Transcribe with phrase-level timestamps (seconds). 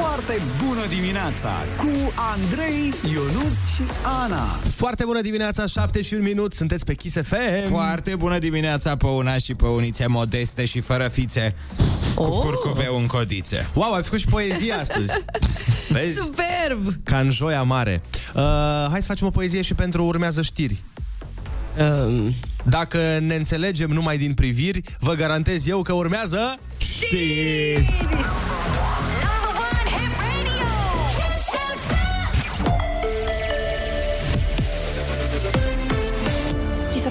[0.00, 3.82] Foarte bună dimineața cu Andrei, Ionus și
[4.22, 4.44] Ana.
[4.76, 7.68] Foarte bună dimineața, 7 și un minut, sunteți pe Kiss FM.
[7.68, 11.54] Foarte bună dimineața pe una și pe unițe modeste și fără fițe
[12.14, 12.38] Cu Oh!
[12.40, 15.12] curcubeu în codițe Wow, ai făcut și poezie astăzi.
[15.88, 16.14] Vezi?
[16.18, 16.94] Superb!
[17.04, 18.00] Ca în joia mare.
[18.34, 18.42] Uh,
[18.90, 20.82] hai să facem o poezie și pentru urmează știri.
[22.06, 27.84] Um, Dacă ne înțelegem numai din priviri, vă garantez eu că urmează știri.
[27.84, 28.04] să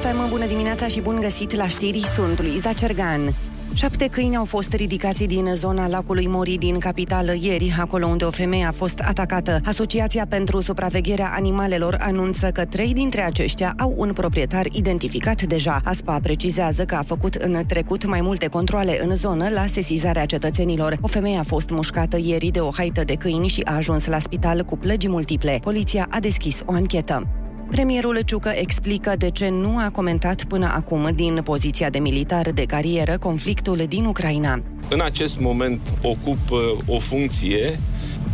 [0.06, 3.34] fim bună dimineața și bun găsit la știri, sunt Luiza Cergan.
[3.74, 8.30] Șapte câini au fost ridicați din zona lacului Mori din capitală ieri, acolo unde o
[8.30, 9.60] femeie a fost atacată.
[9.66, 15.82] Asociația pentru supravegherea animalelor anunță că trei dintre aceștia au un proprietar identificat deja.
[15.84, 20.98] ASPA precizează că a făcut în trecut mai multe controle în zonă la sesizarea cetățenilor.
[21.02, 24.20] O femeie a fost mușcată ieri de o haită de câini și a ajuns la
[24.20, 25.60] spital cu plăgi multiple.
[25.62, 27.45] Poliția a deschis o anchetă.
[27.70, 32.64] Premierul Ciucă explică de ce nu a comentat până acum din poziția de militar de
[32.64, 34.62] carieră conflictul din Ucraina.
[34.90, 36.60] În acest moment ocup uh,
[36.96, 37.80] o funcție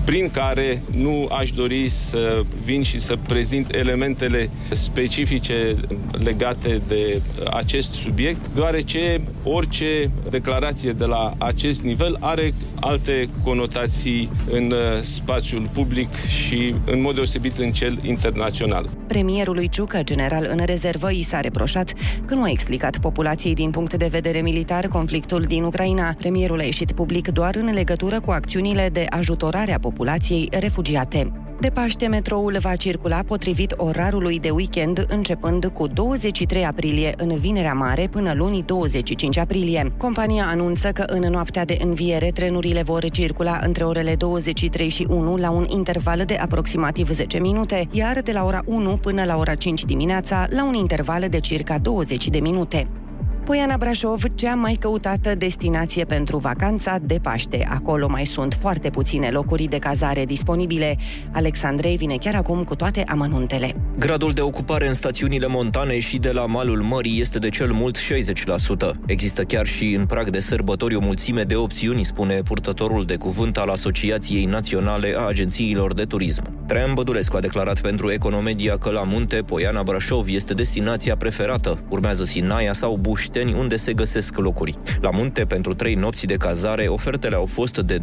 [0.06, 5.76] prin care nu aș dori să vin și să prezint elementele specifice
[6.24, 14.72] legate de acest subiect, deoarece orice declarație de la acest nivel are alte conotații în
[14.72, 18.90] uh, spațiul public și în mod deosebit în cel internațional.
[19.08, 21.94] Premierului Ciucă, general în rezervă, i s-a reproșat
[22.26, 26.14] că nu a explicat populației din punct de vedere militar conflictul din Ucraina.
[26.18, 31.32] Premierul a ieșit public doar în legătură cu acțiunile de ajutorare a populației refugiate.
[31.62, 37.74] De Paște, metroul va circula potrivit orarului de weekend, începând cu 23 aprilie în Vinerea
[37.74, 39.94] Mare până luni 25 aprilie.
[39.98, 45.38] Compania anunță că în noaptea de înviere trenurile vor circula între orele 23 și 1
[45.38, 49.56] la un interval de aproximativ 10 minute, iar de la ora 1 până la ora
[49.56, 52.88] 5 dimineața la un interval de circa 20 de minute.
[53.46, 57.68] Poiana Brașov, cea mai căutată destinație pentru vacanța de Paște.
[57.70, 60.98] Acolo mai sunt foarte puține locuri de cazare disponibile.
[61.34, 63.76] Alexandrei vine chiar acum cu toate amănuntele.
[64.00, 67.98] Gradul de ocupare în stațiunile montane și de la malul mării este de cel mult
[67.98, 68.02] 60%.
[69.06, 73.58] Există chiar și în prag de sărbători o mulțime de opțiuni, spune purtătorul de cuvânt
[73.58, 76.66] al Asociației Naționale a Agențiilor de Turism.
[76.68, 81.80] Traian Bădulescu a declarat pentru Economedia că la munte Poiana Brașov este destinația preferată.
[81.90, 82.96] Urmează Sinaia sau
[83.32, 84.78] Bușteni, unde se găsesc locuri.
[85.02, 88.02] La munte, pentru trei nopți de cazare, ofertele au fost de 2000-2500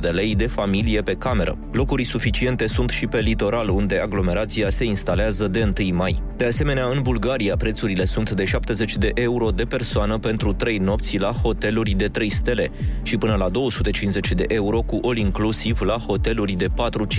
[0.00, 1.58] de lei de familie pe cameră.
[1.72, 6.22] Locuri suficiente sunt și pe litoral, unde aglomerația se instalează de 1 mai.
[6.36, 11.18] De asemenea, în Bulgaria, prețurile sunt de 70 de euro de persoană pentru 3 nopți
[11.18, 12.70] la hoteluri de 3 stele
[13.02, 16.70] și până la 250 de euro cu all-inclusiv la hoteluri de 4-5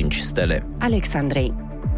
[0.07, 0.67] stele.
[0.79, 1.53] Alexandrei.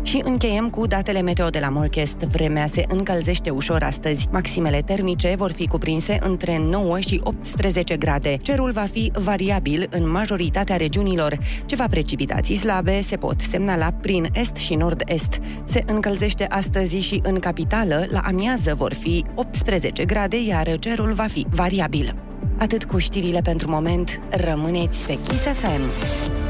[0.08, 2.18] Și încheiem cu datele meteo de la Morchest.
[2.18, 4.28] Vremea se încălzește ușor astăzi.
[4.32, 8.38] Maximele termice vor fi cuprinse între 9 și 18 grade.
[8.42, 11.38] Cerul va fi variabil în majoritatea regiunilor.
[11.66, 15.40] Ceva precipitații slabe se pot semnala prin est și nord-est.
[15.66, 18.06] Se încălzește astăzi și în capitală.
[18.10, 22.16] La amiază vor fi 18 grade, iar cerul va fi variabil.
[22.58, 24.20] Atât cu știrile pentru moment.
[24.30, 26.47] Rămâneți pe Kiss FM.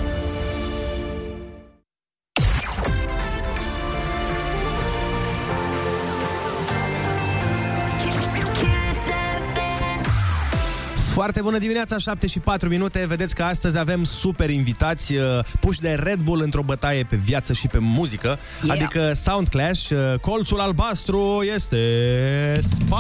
[11.17, 13.05] Foarte bună dimineața, 7 și 4 minute.
[13.07, 15.22] Vedeți că astăzi avem super invitați uh,
[15.59, 18.75] puși de Red Bull într-o bătaie pe viață și pe muzică, Yeah.
[18.78, 19.89] adică Sound Clash.
[19.89, 21.78] Uh, colțul albastru este
[22.61, 22.94] Spy!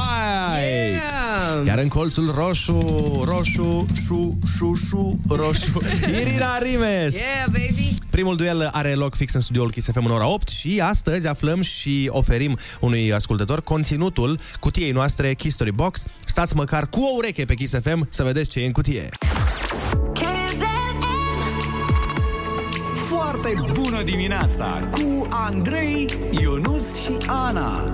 [0.91, 1.65] Yeah!
[1.67, 2.77] Iar în colțul roșu,
[3.25, 5.81] roșu, șu, șu, șu, roșu,
[6.21, 7.13] Irina Rimes!
[7.15, 7.93] Yeah, baby!
[8.17, 11.61] Primul duel are loc fix în studioul Kiss FM în ora 8 și astăzi aflăm
[11.61, 16.03] și oferim unui ascultător conținutul cutiei noastre Kiss Story Box.
[16.25, 19.09] Stați măcar cu o ureche pe Kiss FM să vedeți ce e în cutie.
[22.93, 27.91] Foarte bună dimineața cu Andrei, Ionus și Ana.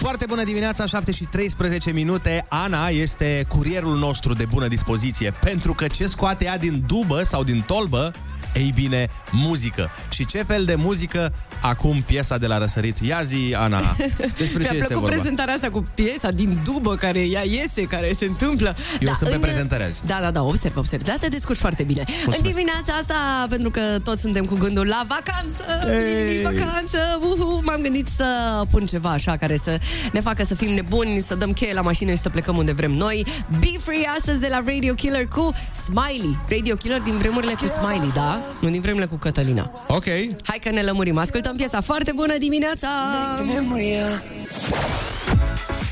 [0.00, 2.44] Foarte bună dimineața, 7 și 13 minute.
[2.48, 7.44] Ana este curierul nostru de bună dispoziție, pentru că ce scoate ea din dubă sau
[7.44, 8.12] din tolbă,
[8.54, 9.90] Ei bine, muzică.
[10.10, 11.32] Și ce fel de muzică?
[11.62, 12.98] Acum piesa de la răsărit.
[12.98, 13.80] Ia zi, Ana,
[14.38, 15.08] despre Mi-a ce este plăcut vorba?
[15.08, 18.76] prezentarea asta cu piesa din dubă care ea iese, care se întâmplă.
[19.00, 20.00] Eu sunt pe prezentare azi.
[20.06, 21.02] Da, da, da, observ, observ.
[21.02, 22.04] Da, te descurci foarte bine.
[22.26, 26.42] În dimineața asta, pentru că toți suntem cu gândul la vacanță, Ei!
[26.42, 28.24] vacanță, uhu, m-am gândit să
[28.70, 29.78] pun ceva așa care să
[30.12, 32.90] ne facă să fim nebuni, să dăm cheie la mașină și să plecăm unde vrem
[32.92, 33.26] noi.
[33.58, 36.38] Be Free astăzi de la Radio Killer cu Smiley.
[36.48, 38.39] Radio Killer din vremurile cu Smiley, da?
[38.60, 39.70] Nu din vremurile cu Cătălina.
[39.88, 40.04] Ok.
[40.44, 41.18] Hai că ne lămurim.
[41.18, 42.88] Ascultăm piesa foarte bună dimineața!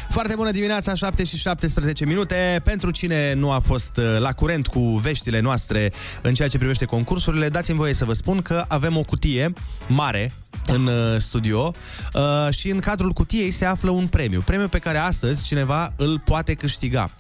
[0.09, 2.61] Foarte bună dimineața, 7 și 17 minute.
[2.65, 5.93] Pentru cine nu a fost uh, la curent cu veștile noastre
[6.23, 9.53] în ceea ce privește concursurile, dați-mi voie să vă spun că avem o cutie
[9.87, 10.33] mare
[10.65, 10.75] da.
[10.75, 11.73] în uh, studio
[12.15, 14.43] uh, și în cadrul cutiei se află un premiu.
[14.47, 17.11] Premiu pe care astăzi cineva îl poate câștiga.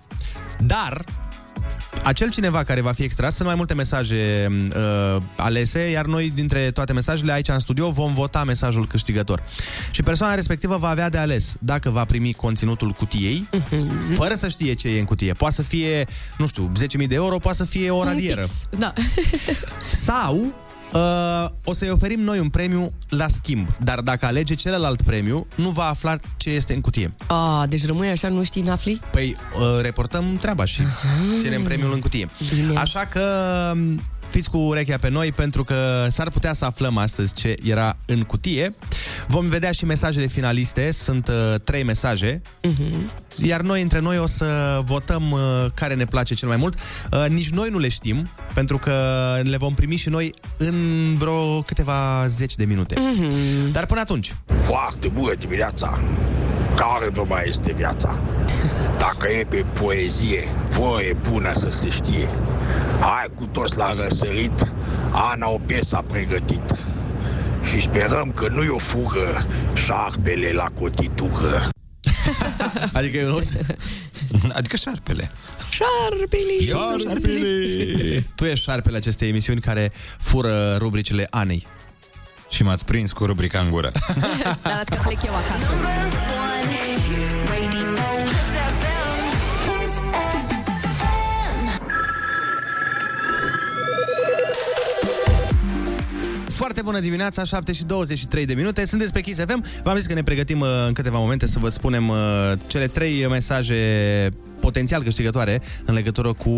[0.58, 1.04] Dar
[2.08, 6.70] acel cineva care va fi extras, sunt mai multe mesaje uh, alese, iar noi dintre
[6.70, 9.42] toate mesajele aici în studio vom vota mesajul câștigător.
[9.90, 14.14] Și persoana respectivă va avea de ales dacă va primi conținutul cutiei, uh-huh.
[14.14, 15.32] fără să știe ce e în cutie.
[15.32, 16.06] Poate să fie,
[16.38, 16.72] nu știu,
[17.02, 18.40] 10.000 de euro, poate să fie o Un radieră.
[18.40, 18.92] fix, Da.
[19.90, 20.54] Sau
[20.92, 25.68] uh, o să-i oferim noi un premiu la schimb, dar dacă alege celălalt premiu, nu
[25.68, 27.14] va afla ce este în cutie.
[27.26, 29.00] A, deci rămâi așa, nu știi, n-afli?
[29.10, 30.82] Păi, uh, reportăm treaba și
[31.40, 32.28] ținem premiul în cutie.
[32.54, 32.78] Bine.
[32.78, 33.22] Așa că
[33.74, 37.96] um, fiți cu urechea pe noi pentru că s-ar putea să aflăm astăzi ce era
[38.06, 38.74] în cutie.
[39.26, 42.40] Vom vedea și mesajele finaliste, sunt uh, trei mesaje,
[43.36, 45.40] iar noi între noi o să votăm uh,
[45.74, 46.78] care ne place cel mai mult.
[47.12, 48.92] Uh, nici noi nu le știm, pentru că
[49.42, 50.74] le vom primi și noi în
[51.14, 53.00] vreo câteva zeci de minute.
[53.72, 55.98] Dar până atunci, Foarte bună dimineața!
[56.76, 58.18] Care vă mai este viața?
[58.98, 62.28] Dacă e pe poezie, voie bună să se știe.
[63.00, 63.84] Hai cu toți la
[64.28, 64.72] răsărit,
[65.12, 66.74] Ana o piesă a pregătit.
[67.70, 71.68] Și sperăm că nu-i o fugă șarpele la cotitură.
[72.92, 73.38] adică eu nu...
[74.58, 75.30] Adică șarpele.
[75.70, 76.68] Șarpeli!
[76.68, 78.26] Eu sunt șarpele.
[78.34, 81.66] Tu ești șarpele acestei emisiuni care fură rubricile Anei.
[82.50, 83.90] Și m-ați prins cu rubrica în gură.
[84.42, 85.72] Dar las că plec eu acasă.
[96.58, 98.86] Foarte bună dimineața, 7 și 23 de minute.
[98.86, 99.64] Sunteți pe Kiss FM.
[99.82, 102.16] V-am zis că ne pregătim uh, în câteva momente să vă spunem uh,
[102.66, 103.76] cele trei mesaje
[104.60, 106.50] potențial câștigătoare în legătură cu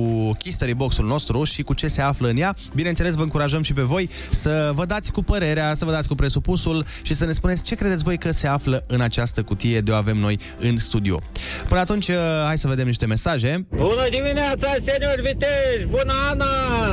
[0.43, 2.55] History Box-ul nostru și cu ce se află în ea.
[2.75, 6.15] Bineînțeles, vă încurajăm și pe voi să vă dați cu părerea, să vă dați cu
[6.15, 9.91] presupusul și să ne spuneți ce credeți voi că se află în această cutie de
[9.91, 11.21] o avem noi în studio.
[11.69, 12.17] Până atunci, uh,
[12.47, 13.67] hai să vedem niște mesaje.
[13.77, 15.91] Bună dimineața, senior Viteș!
[15.91, 16.47] Bună, Ana!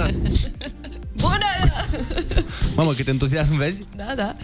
[1.30, 1.74] Bună!
[2.76, 3.84] Mamă, cât entuziasm vezi?
[3.96, 4.36] Da, da.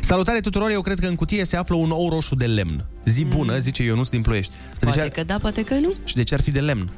[0.00, 2.84] Salutare tuturor, eu cred că în cutie se află un ou roșu de lemn.
[3.04, 4.52] Zi bună, zice Ionuț din Ploiești.
[4.52, 5.08] De Poate ce ar...
[5.08, 5.92] că da, poate că nu.
[6.04, 6.90] Și de ce ar fi de lemn?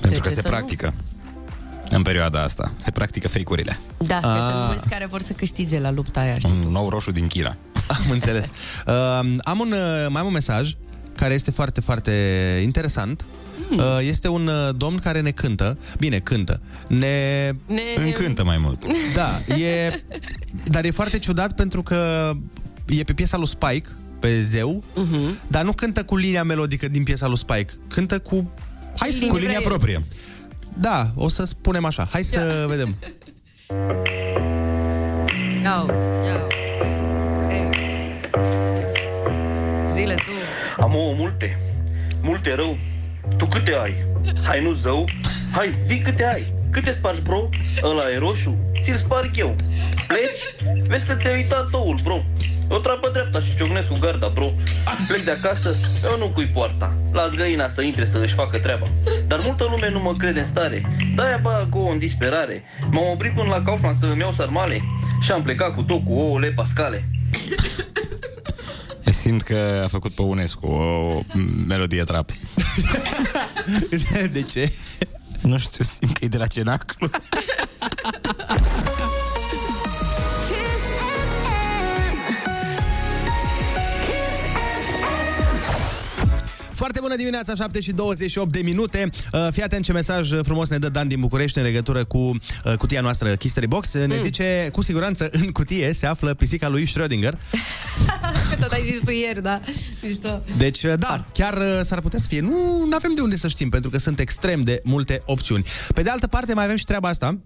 [0.00, 0.54] Pentru că ce se să nu?
[0.54, 0.94] practică.
[1.88, 2.72] În perioada asta.
[2.76, 3.78] Se practică fake-urile.
[3.98, 4.50] Da, că Ah.
[4.52, 6.58] sunt mulți care vor să câștige la lupta aia, știi?
[6.64, 7.56] Un nou roșu din China.
[8.04, 8.44] Am înțeles.
[8.86, 8.94] Uh,
[9.38, 10.74] am un, uh, mai am un mesaj
[11.16, 12.12] care este foarte, foarte
[12.62, 13.24] interesant.
[13.24, 13.34] Hmm.
[13.70, 15.78] Uh, este un uh, domn care ne cântă.
[15.98, 16.60] Bine, cântă.
[16.88, 17.50] Ne...
[17.66, 17.82] Ne...
[18.04, 18.84] Încântă mai mult.
[19.14, 20.02] Da, e...
[20.64, 22.32] Dar e foarte ciudat pentru că
[22.88, 23.88] e pe piesa lui Spike,
[24.20, 25.48] pe zeu, uh-huh.
[25.48, 27.72] dar nu cântă cu linia melodică din piesa lui Spike.
[27.88, 28.50] Cântă cu...
[28.98, 29.26] Hai să...
[29.26, 30.04] Cu linia proprie.
[30.78, 32.08] Da, o să spunem așa.
[32.10, 32.96] Hai să vedem.
[35.62, 35.86] Iau,
[36.24, 36.48] iau.
[37.50, 37.70] Ei, ei.
[39.88, 40.30] Zile tu.
[40.82, 41.58] Am ouă multe,
[42.22, 42.78] multe rău.
[43.36, 44.04] Tu câte ai?
[44.44, 45.04] Hai nu zău?
[45.52, 46.42] Hai, zi câte ai?
[46.70, 47.48] Câte spargi, bro?
[47.82, 48.56] Ăla e roșu?
[48.82, 49.56] Ți-l sparg eu.
[50.06, 50.80] Pleci?
[50.86, 52.22] Vezi că te-ai uitat oul, bro.
[52.68, 54.52] O trapă dreapta și ciocnesc cu garda, bro.
[55.08, 55.70] Plec de acasă,
[56.04, 56.92] eu nu cui poarta.
[57.12, 58.86] Las găina să intre să își facă treaba.
[59.26, 60.96] Dar multă lume nu mă crede în stare.
[61.14, 62.62] De-aia bag ouă în disperare.
[62.90, 64.80] M-am oprit până la Kaufland să îmi iau sarmale.
[65.20, 67.08] Și am plecat cu tot cu ouăle pascale.
[69.12, 71.20] Simt că a făcut pe UNESCO o
[71.66, 72.30] melodie trap.
[74.32, 74.72] De ce?
[75.42, 77.10] Nu știu, simt că e de la cenaclu.
[86.72, 89.10] Foarte bună dimineața, 7 și 28 de minute.
[89.32, 92.74] Uh, Fii atent ce mesaj frumos ne dă Dan din București în legătură cu uh,
[92.78, 93.92] cutia noastră History Box.
[93.92, 97.32] Ne zice, cu siguranță, în cutie se află pisica lui Schrödinger.
[98.56, 99.60] Că tot ai zis tu ieri, da?
[100.02, 100.42] Mișto.
[100.56, 102.40] Deci, uh, da, chiar uh, s-ar putea să fie.
[102.40, 105.64] Nu avem de unde să știm, pentru că sunt extrem de multe opțiuni.
[105.94, 107.38] Pe de altă parte, mai avem și treaba asta.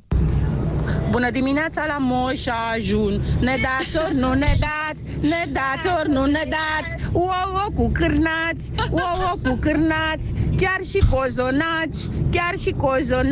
[1.11, 6.25] Bună dimineața la Moș Ajun Ne dați ori nu ne dați Ne dați ori nu
[6.25, 13.29] ne dați Ouă cu cârnați Ouă cu cârnați Chiar și cozonaci Chiar și cozonaci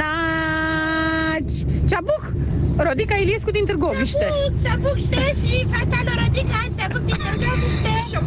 [1.89, 2.33] Ceabuc
[2.77, 8.19] Rodica Iliescu din Târgoviște Ceabuc, ceabuc Ștefi Fata lui Rodica Ceabuc din Târgoviște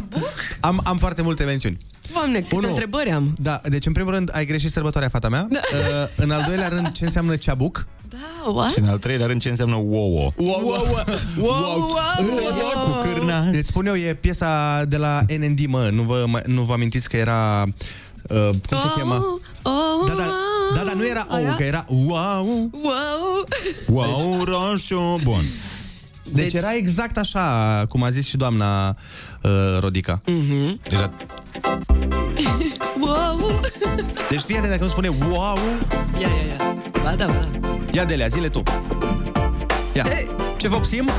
[0.60, 1.78] Am, am foarte multe mențiuni.
[2.14, 2.68] Doamne, câte Unu.
[2.68, 3.34] întrebări am.
[3.42, 5.48] Da, deci în primul rând ai greșit sărbătoarea fata mea.
[5.50, 5.60] Da.
[5.74, 7.88] Uh, în al doilea rând, ce înseamnă ceabuc?
[8.22, 8.72] Da, what?
[8.72, 10.32] Și în al treilea rând ce înseamnă ouă.
[10.36, 10.86] Wow, wow,
[11.38, 13.40] Wow, wow, Cu cârna.
[13.52, 15.90] Îți spun eu, e piesa de la NND, mă.
[15.92, 17.66] Nu vă, mai- nu vă amintiți că era...
[18.30, 19.40] Uh, cum se cheamă?
[19.64, 20.32] Oh, Da, da,
[20.76, 21.48] da, da, nu era Aia?
[21.50, 22.70] ou, că era wow.
[22.72, 23.48] Wow.
[23.88, 25.20] Wow, roșu.
[25.24, 25.42] Bun.
[26.24, 28.88] Deci, deci era exact așa, cum a zis și doamna
[29.44, 30.22] uh, Rodica.
[30.26, 30.80] Mhm.
[30.90, 31.14] Deja
[33.02, 33.60] Wow.
[34.30, 35.58] Deci fii atent dacă nu spune wow,
[36.20, 36.76] Ia, ia, ia.
[37.04, 37.46] Ba da, ba.
[37.92, 38.64] ia de zile tu.
[39.94, 40.06] Ia.
[40.18, 40.30] Ei.
[40.58, 41.10] Ce vopsim?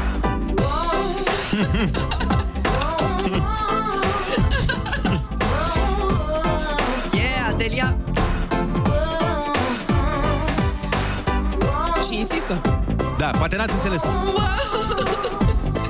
[7.13, 7.97] Yeah, Delia.
[12.09, 12.61] Și insistă.
[13.17, 14.03] Da, poate n-ați înțeles.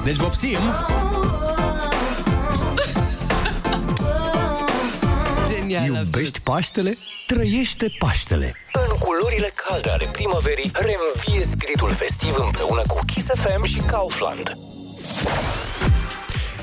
[0.04, 0.58] Deci vopsim,
[5.72, 6.14] Genial, absolut.
[6.14, 6.98] Iubești Paștele?
[7.26, 8.54] Trăiește Paștele.
[8.72, 14.52] În culorile calde ale primăverii, reînvie spiritul festiv împreună cu Kiss FM și Kaufland.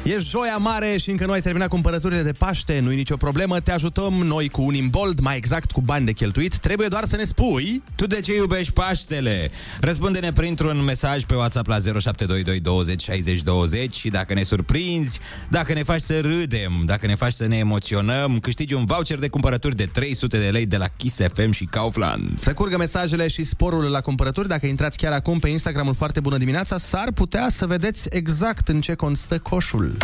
[0.10, 3.72] E joia mare și încă nu ai terminat cumpărăturile de Paște, nu-i nicio problemă, te
[3.72, 6.58] ajutăm noi cu un imbold, mai exact cu bani de cheltuit.
[6.58, 7.84] Trebuie doar să ne spui...
[7.96, 9.52] Tu de ce iubești Paștele?
[9.80, 15.74] Răspunde-ne printr-un mesaj pe WhatsApp la 0722 20 60 20 și dacă ne surprinzi, dacă
[15.74, 19.76] ne faci să râdem, dacă ne faci să ne emoționăm, câștigi un voucher de cumpărături
[19.76, 22.40] de 300 de lei de la Kiss FM și Kaufland.
[22.40, 24.48] Să curgă mesajele și sporul la cumpărături.
[24.48, 28.82] Dacă intrați chiar acum pe Instagramul Foarte Bună Dimineața, s-ar putea să vedeți exact în
[28.82, 29.98] ce constă coșul.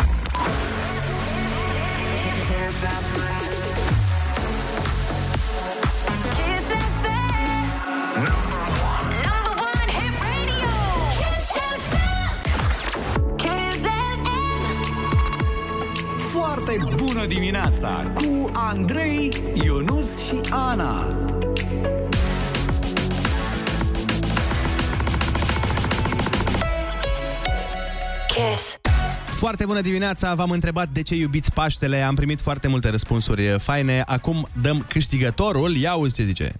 [16.66, 19.32] Foarte bună dimineața cu Andrei,
[19.64, 21.16] Ionus și Ana.
[29.36, 34.02] Foarte bună dimineața, v-am întrebat de ce iubiți Paștele, am primit foarte multe răspunsuri faine.
[34.06, 36.52] Acum dăm câștigătorul, ia uzi ce zice.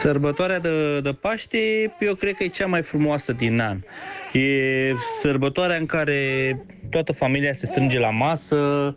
[0.00, 1.58] Sărbătoarea de, de Paște,
[2.00, 3.78] eu cred că e cea mai frumoasă din an.
[4.32, 4.50] E
[5.20, 6.20] sărbătoarea în care
[6.90, 8.96] toată familia se strânge la masă,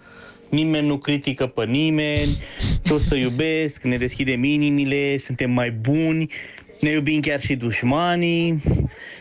[0.50, 2.44] nimeni nu critică pe nimeni,
[2.84, 6.30] toți se iubesc, ne deschidem inimile, suntem mai buni,
[6.80, 8.62] ne iubim chiar și dușmanii.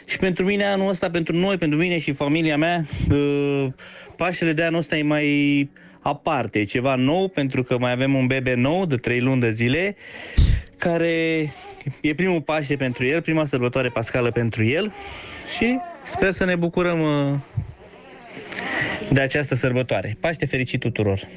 [0.05, 3.67] Și pentru mine anul ăsta, pentru noi, pentru mine și familia mea, uh,
[4.17, 8.27] Paștele de anul ăsta e mai aparte, e ceva nou, pentru că mai avem un
[8.27, 9.97] bebe nou de 3 luni de zile,
[10.77, 11.53] care
[12.01, 14.93] e primul Paște pentru el, prima sărbătoare pascală pentru el
[15.57, 17.35] și sper să ne bucurăm uh,
[19.13, 20.17] de această sărbătoare.
[20.21, 21.29] Paște fericit tuturor!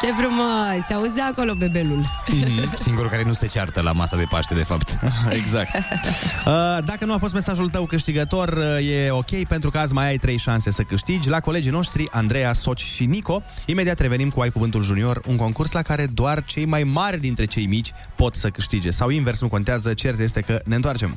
[0.00, 0.84] Ce frumos!
[0.86, 2.00] Se auze acolo bebelul.
[2.00, 2.74] Mm-hmm.
[2.84, 4.98] Singurul care nu se ceartă la masa de Paște, de fapt.
[5.30, 5.74] exact.
[5.74, 10.06] Uh, dacă nu a fost mesajul tău câștigător, uh, e ok, pentru că azi mai
[10.06, 13.42] ai trei șanse să câștigi la colegii noștri, Andreea, Soci și Nico.
[13.66, 17.44] Imediat revenim cu Ai Cuvântul Junior, un concurs la care doar cei mai mari dintre
[17.44, 18.90] cei mici pot să câștige.
[18.90, 21.16] Sau invers, nu contează, cert este că ne întoarcem.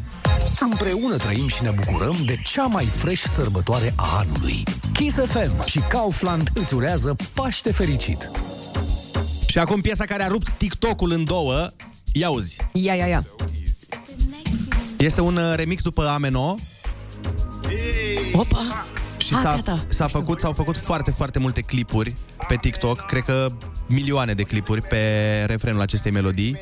[0.59, 4.63] Împreună trăim și ne bucurăm de cea mai fresh sărbătoare a anului.
[4.93, 8.29] Kiss FM și Kaufland îți urează Paște fericit!
[9.57, 11.69] Și acum piesa care a rupt TikTok-ul în două,
[12.13, 12.57] ia uzi.
[12.71, 13.25] Ia, ia, ia.
[14.97, 16.57] Este un uh, remix după Ameno
[18.31, 18.85] Opa!
[19.17, 19.85] și Ah, s-a, gata.
[19.87, 22.15] s-a făcut, s-au făcut foarte, foarte multe clipuri
[22.47, 23.51] pe TikTok, cred că
[23.87, 24.97] milioane de clipuri pe
[25.47, 26.57] refrenul acestei melodii.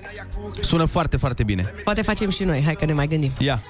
[0.61, 1.73] Sună foarte, foarte bine.
[1.83, 3.31] Poate facem și noi, hai că ne mai gândim.
[3.37, 3.61] Ia.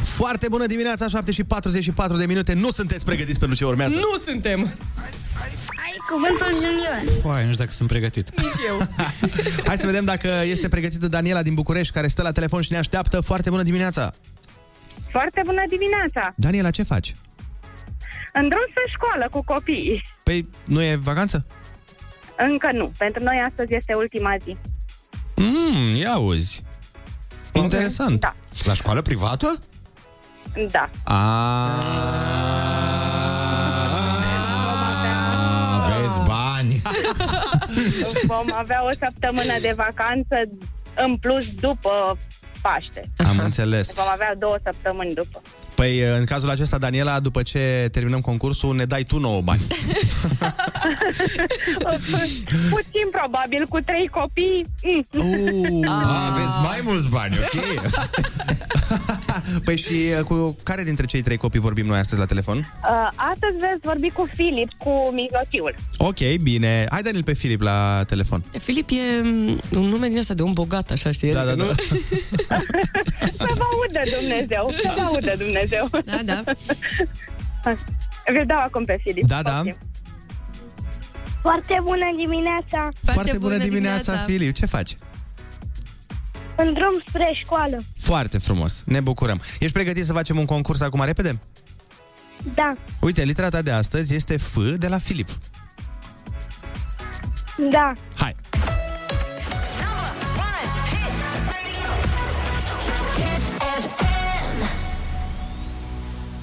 [0.00, 2.52] Foarte bună dimineața, 7 și 44 de minute.
[2.54, 3.94] Nu sunteți pregătiți pentru ce urmează.
[3.94, 4.74] Nu suntem!
[6.04, 7.20] Ai cuvântul junior.
[7.20, 8.40] Foai, nu știu dacă sunt pregătit.
[8.40, 8.86] Nici eu.
[9.66, 12.78] Hai să vedem dacă este pregătită Daniela din București, care stă la telefon și ne
[12.78, 13.20] așteaptă.
[13.20, 14.12] Foarte bună dimineața!
[15.10, 16.32] Foarte bună dimineața!
[16.36, 17.14] Daniela, ce faci?
[18.32, 20.04] În drum spre școală cu copiii.
[20.22, 21.46] Păi, nu e vacanță?
[22.36, 22.92] Încă nu.
[22.98, 24.56] Pentru noi astăzi este ultima zi.
[25.36, 26.62] Mmm, ia uzi.
[27.52, 28.20] Interesant.
[28.20, 28.34] Da.
[28.64, 29.58] La școală privată?
[30.70, 30.90] Da.
[31.04, 31.14] A.
[36.82, 38.24] Aveți bani.
[38.32, 40.36] Vom avea o săptămână de vacanță
[40.96, 42.18] în plus după
[42.62, 43.10] Paște.
[43.16, 43.92] Am înțeles.
[43.94, 45.42] Vom avea două săptămâni după.
[45.74, 49.60] Păi, în cazul acesta, Daniela, după ce terminăm concursul, ne dai tu nouă bani.
[52.70, 54.66] Puțin probabil, cu trei copii.
[54.82, 55.88] Mm.
[55.88, 57.52] Ah, aveți mai mulți bani, ok?
[59.64, 62.56] Păi și uh, cu care dintre cei trei copii vorbim noi astăzi la telefon?
[62.56, 65.74] Uh, astăzi veți vorbi cu Filip, cu mijlociul.
[65.98, 66.86] Ok, bine.
[66.90, 68.44] Hai, Daniel, pe Filip la telefon.
[68.58, 71.32] Filip e mm, un nume din asta de om bogat, așa, știi?
[71.32, 71.70] Da, Adică da, nu-
[73.38, 75.90] Să vă audă Dumnezeu, să vă audă Dumnezeu.
[76.04, 76.42] Da, da.
[78.38, 79.26] Vi dau acum pe Filip.
[79.26, 79.62] Da, da.
[79.66, 79.76] Ok.
[81.40, 82.88] Foarte bună dimineața!
[83.12, 84.54] Foarte bună dimineața, Filip.
[84.54, 84.94] Ce faci?
[86.56, 87.76] În drum spre școală.
[87.98, 88.82] Foarte frumos.
[88.86, 89.40] Ne bucurăm.
[89.58, 91.38] Ești pregătit să facem un concurs acum repede?
[92.54, 95.28] Da, Uite, litera ta de astăzi este F de la Filip.
[97.70, 97.92] da.
[98.16, 98.34] Hai.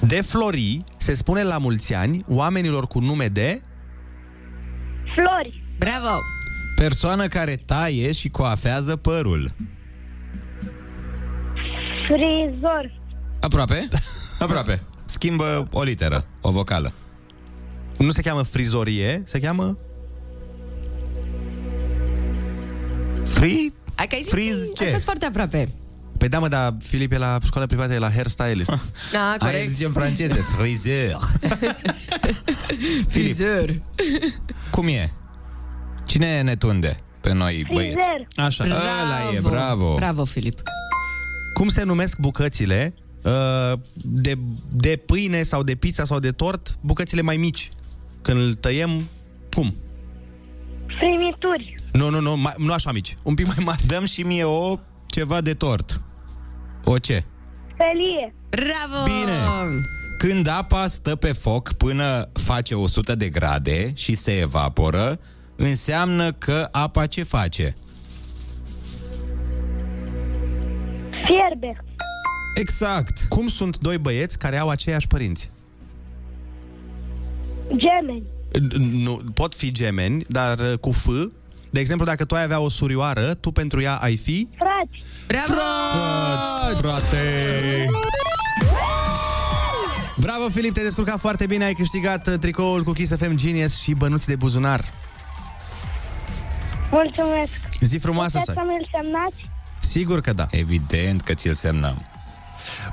[0.00, 3.62] De Flori se spune la mulți ani oamenilor cu nume de...
[5.14, 5.64] Flori.
[5.78, 6.18] Bravo!
[6.76, 9.50] Persoană care taie și coafează părul.
[12.06, 13.00] Frizor.
[13.40, 13.88] Aproape?
[14.38, 14.82] Aproape.
[15.04, 16.92] Schimbă o literă, o vocală.
[17.98, 19.78] Nu se cheamă frizorie, se cheamă...
[23.24, 23.72] Free?
[23.94, 24.84] Hai că ai zis, Friz ai ce?
[24.84, 25.68] fost foarte aproape.
[26.18, 28.70] Păi da, mă, dar Filip e la școală privată, e la hairstylist.
[29.12, 29.70] Da, Hai corect.
[29.70, 31.16] zice în franceză, frizeur.
[33.08, 33.74] Filip, Frizor.
[34.70, 35.12] cum e?
[36.06, 37.94] Cine ne tunde pe noi băieți?
[37.96, 38.26] Frizer.
[38.46, 38.64] Așa.
[38.64, 39.94] Ăla e, bravo.
[39.94, 40.60] Bravo, Filip.
[41.54, 42.94] Cum se numesc bucățile
[43.24, 44.38] uh, de,
[44.70, 47.70] de pâine sau de pizza sau de tort, bucățile mai mici?
[48.22, 49.08] Când îl tăiem,
[49.54, 49.74] cum?
[50.86, 51.74] Primituri.
[51.92, 53.86] Nu, nu, nu, mai, nu așa mici, un pic mai mari.
[53.86, 56.04] Dăm și mie o ceva de tort.
[56.84, 57.24] O ce?
[57.76, 58.30] Felie.
[58.48, 59.04] Bravo!
[59.04, 59.32] Bine.
[60.18, 65.18] Când apa stă pe foc până face 100 de grade și se evaporă,
[65.56, 67.74] înseamnă că apa ce face?
[71.24, 71.84] Fierbe.
[72.54, 73.26] Exact.
[73.28, 75.50] Cum sunt doi băieți care au aceiași părinți?
[77.76, 78.22] Gemeni.
[78.78, 81.08] Nu, pot fi gemeni, dar uh, cu F.
[81.70, 84.48] De exemplu, dacă tu ai avea o surioară, tu pentru ea ai fi...
[84.56, 85.02] Frați.
[85.26, 85.60] Bravo!
[86.80, 87.86] Frate!
[90.16, 93.94] Bravo, Filip, te-ai descurcat foarte bine, ai câștigat uh, tricoul cu Kiss FM Genius și
[93.94, 94.84] bănuți de buzunar.
[96.90, 97.50] Mulțumesc.
[97.80, 99.51] Zi frumoasă Puteți să să mi-l semnați?
[99.82, 100.46] Sigur că da.
[100.50, 102.06] Evident că ți-l semnăm.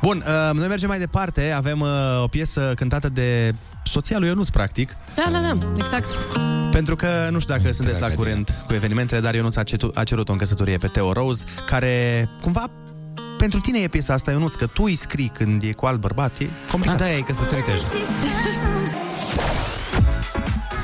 [0.02, 1.52] Bun, uh, noi mergem mai departe.
[1.52, 1.90] Avem uh,
[2.24, 4.96] o piesă cântată de soția lui Ionuț, practic.
[5.16, 6.14] Da, da, da, exact.
[6.72, 10.04] Pentru că nu știu dacă sunteți la curent cu evenimentele, dar Ionuț a, cetu- a
[10.04, 12.70] cerut o căsătorie pe Teo Rose, care cumva
[13.38, 16.38] pentru tine e piesa asta, Ionuț, că tu îi scrii când e cu alt bărbat,
[16.38, 17.02] e complicat.
[17.02, 17.84] Ah, da, e căsătorit deja.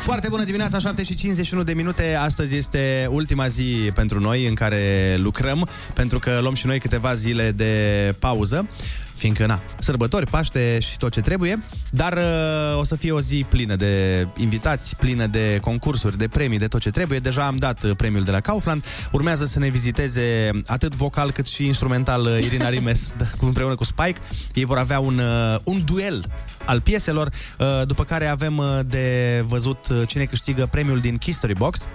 [0.05, 2.15] Foarte bună dimineața, 7 și 51 de minute.
[2.15, 7.15] Astăzi este ultima zi pentru noi în care lucrăm, pentru că luăm și noi câteva
[7.15, 8.67] zile de pauză,
[9.15, 13.45] fiindcă, na, sărbători, Paște și tot ce trebuie, dar uh, o să fie o zi
[13.49, 17.19] plină de invitați, plină de concursuri, de premii, de tot ce trebuie.
[17.19, 18.85] Deja am dat uh, premiul de la Kaufland.
[19.11, 23.83] Urmează să ne viziteze atât vocal cât și instrumental uh, Irina Rimes cu- împreună cu
[23.83, 24.19] Spike.
[24.53, 26.25] Ei vor avea un, uh, un duel
[26.65, 31.53] al pieselor, uh, după care avem uh, de văzut uh, cine câștigă premiul din History
[31.53, 31.85] Box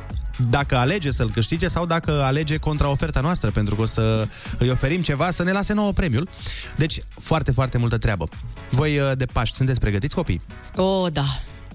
[0.48, 4.70] dacă alege să-l câștige sau dacă alege contra oferta noastră, pentru că o să îi
[4.70, 6.28] oferim ceva să ne lase nouă premiul.
[6.76, 8.28] Deci, foarte, foarte multă treabă.
[8.70, 10.40] Voi uh, de Paști sunteți pregătiți, copii?
[10.76, 11.24] Oh, da.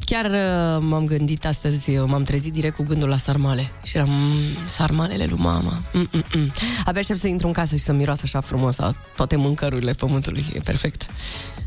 [0.06, 3.72] Chiar uh, m-am gândit astăzi, uh, m-am trezit direct cu gândul la sarmale.
[3.84, 4.34] Și eram, "Mm,
[4.66, 5.82] sarmalele lui mama.
[5.94, 6.52] Mm-mm-mm.
[6.86, 10.46] Abia aștept să intru în casă și să miroasă așa frumos la toate mâncărurile pământului.
[10.54, 11.06] E perfect.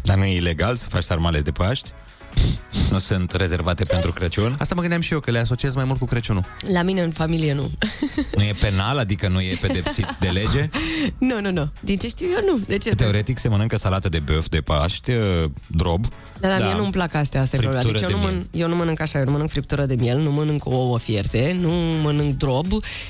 [0.03, 1.91] Dar nu e ilegal să faci sarmale de Paști?
[2.91, 4.57] Nu sunt rezervate pentru Crăciun?
[4.59, 6.45] Asta mă gândeam și eu, că le asociez mai mult cu Crăciunul.
[6.73, 7.71] La mine în familie nu.
[8.37, 10.69] Nu e penal, adică nu e pedepsit de lege?
[11.19, 11.71] nu, nu, nu.
[11.81, 12.59] Din ce știu eu, nu.
[12.67, 12.91] De ce?
[12.95, 16.07] Teoretic se mănâncă salată de băf de Paști, uh, drob.
[16.41, 16.67] Da, dar da.
[16.67, 17.85] mie nu-mi plac astea, asta e problema.
[17.85, 19.95] Deci Friptură eu nu, de mănânc, eu nu mănânc așa, eu nu mănânc friptură de
[19.95, 21.71] miel, nu mănânc ouă fierte, nu
[22.03, 22.67] mănânc drob,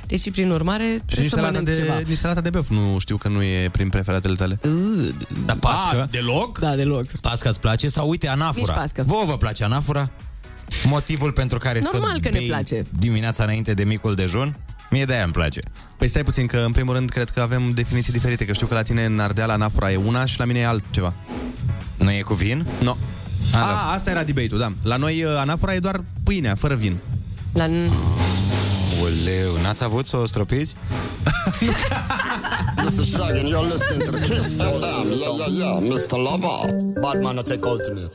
[0.06, 1.98] deci prin urmare Și trebuie nici să salata, mănânc de, ceva.
[2.06, 4.58] nici salata de băf nu știu că nu e prin preferatele tale.
[4.64, 5.08] Uh,
[5.46, 6.00] Dar pască?
[6.02, 6.58] A, deloc?
[6.58, 7.04] Da, deloc.
[7.20, 7.88] Pasca îți place?
[7.88, 8.72] Sau uite, anafura.
[8.72, 9.02] Nici pască.
[9.08, 10.10] Vouă vă place anafura?
[10.84, 12.86] Motivul pentru care Normal să că ne bei place.
[12.98, 14.56] dimineața înainte de micul dejun?
[14.90, 15.60] Mie de-aia îmi place.
[15.98, 18.74] Păi stai puțin, că în primul rând cred că avem definiții diferite, că știu că
[18.74, 21.12] la tine în Ardeal anafora e una și la mine e altceva.
[21.96, 22.66] Nu e cu vin?
[22.78, 22.84] Nu.
[22.84, 22.96] No.
[23.52, 24.72] A, A, asta era debate-ul, da.
[24.82, 26.96] La noi uh, anafora e doar pâinea, fără vin.
[27.52, 27.64] La...
[29.02, 30.74] Oleu, n-ați avut să o stropiți?
[32.76, 35.10] This is Shaggy and you're listening to the Kiss FM.
[35.10, 36.16] Yeah, yeah, yeah, Mr.
[36.16, 36.74] Lover.
[37.00, 38.08] Bad man, I take ultimate.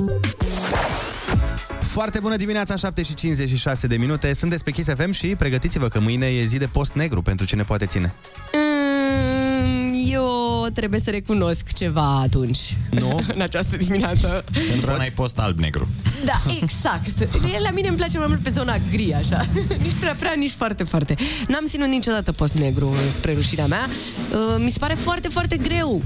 [1.93, 4.33] Foarte bună dimineața, 7 și 56 de minute.
[4.33, 7.63] Sunteți pe Kiss FM și pregătiți-vă că mâine e zi de post negru pentru cine
[7.63, 8.13] poate ține.
[8.53, 10.42] Mm, Eu
[10.73, 12.59] trebuie să recunosc ceva atunci.
[12.89, 13.21] Nu?
[13.35, 14.43] În această dimineață.
[14.69, 15.87] Pentru un ai post alb-negru.
[16.25, 17.19] Da, exact.
[17.19, 19.45] E, La mine îmi place mai mult pe zona gri, așa.
[19.83, 21.15] Nici prea prea, nici foarte, foarte.
[21.47, 23.89] N-am ținut niciodată post negru spre rușinea mea.
[24.31, 26.01] Uh, Mi se pare foarte, foarte greu.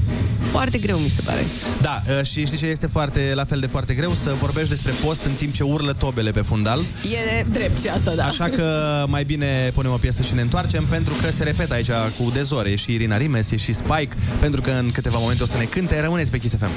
[0.51, 1.45] Foarte greu mi se pare.
[1.81, 4.13] Da, uh, și știi ce este foarte, la fel de foarte greu?
[4.13, 6.79] Să vorbești despre post în timp ce urlă tobele pe fundal.
[7.03, 8.23] E drept și asta, da.
[8.23, 8.65] Așa că
[9.07, 12.69] mai bine punem o piesă și ne întoarcem Pentru că se repetă aici cu Dezore
[12.69, 14.15] E și Irina Rimes, e și Spike
[14.47, 16.69] Pentru că în câteva momente o să ne cânte Rămâneți pe Kiss FM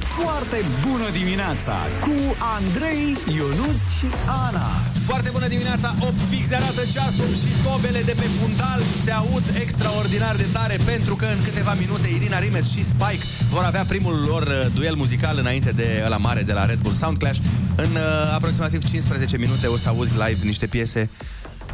[0.00, 4.06] Foarte bună dimineața cu Andrei, Ionus și
[4.48, 4.87] Ana.
[5.10, 9.42] Foarte bună dimineața, 8 fix de arată ceasul și tobele de pe fundal se aud
[9.60, 14.24] extraordinar de tare pentru că în câteva minute Irina Rimes și Spike vor avea primul
[14.26, 17.38] lor uh, duel muzical înainte de la mare de la Red Bull Sound Clash.
[17.76, 21.10] În uh, aproximativ 15 minute o să auzi live niște piese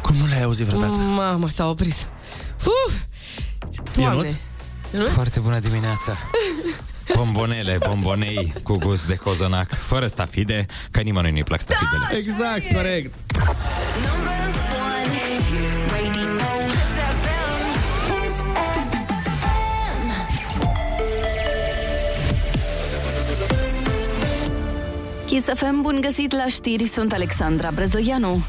[0.01, 0.99] cum nu le-ai auzit vreodată.
[0.99, 2.07] Mamă, s-a oprit.
[2.65, 2.93] Uh!
[3.95, 4.39] Doamne.
[5.13, 6.17] Foarte bună dimineața!
[7.13, 12.17] Bombonele, bombonei cu gust de cozonac, fără stafide, că nimănui nu-i plac stafidele.
[12.17, 13.13] Exact, corect.
[25.25, 28.43] Kiss FM, bun găsit la știri, sunt Alexandra Brezoianu.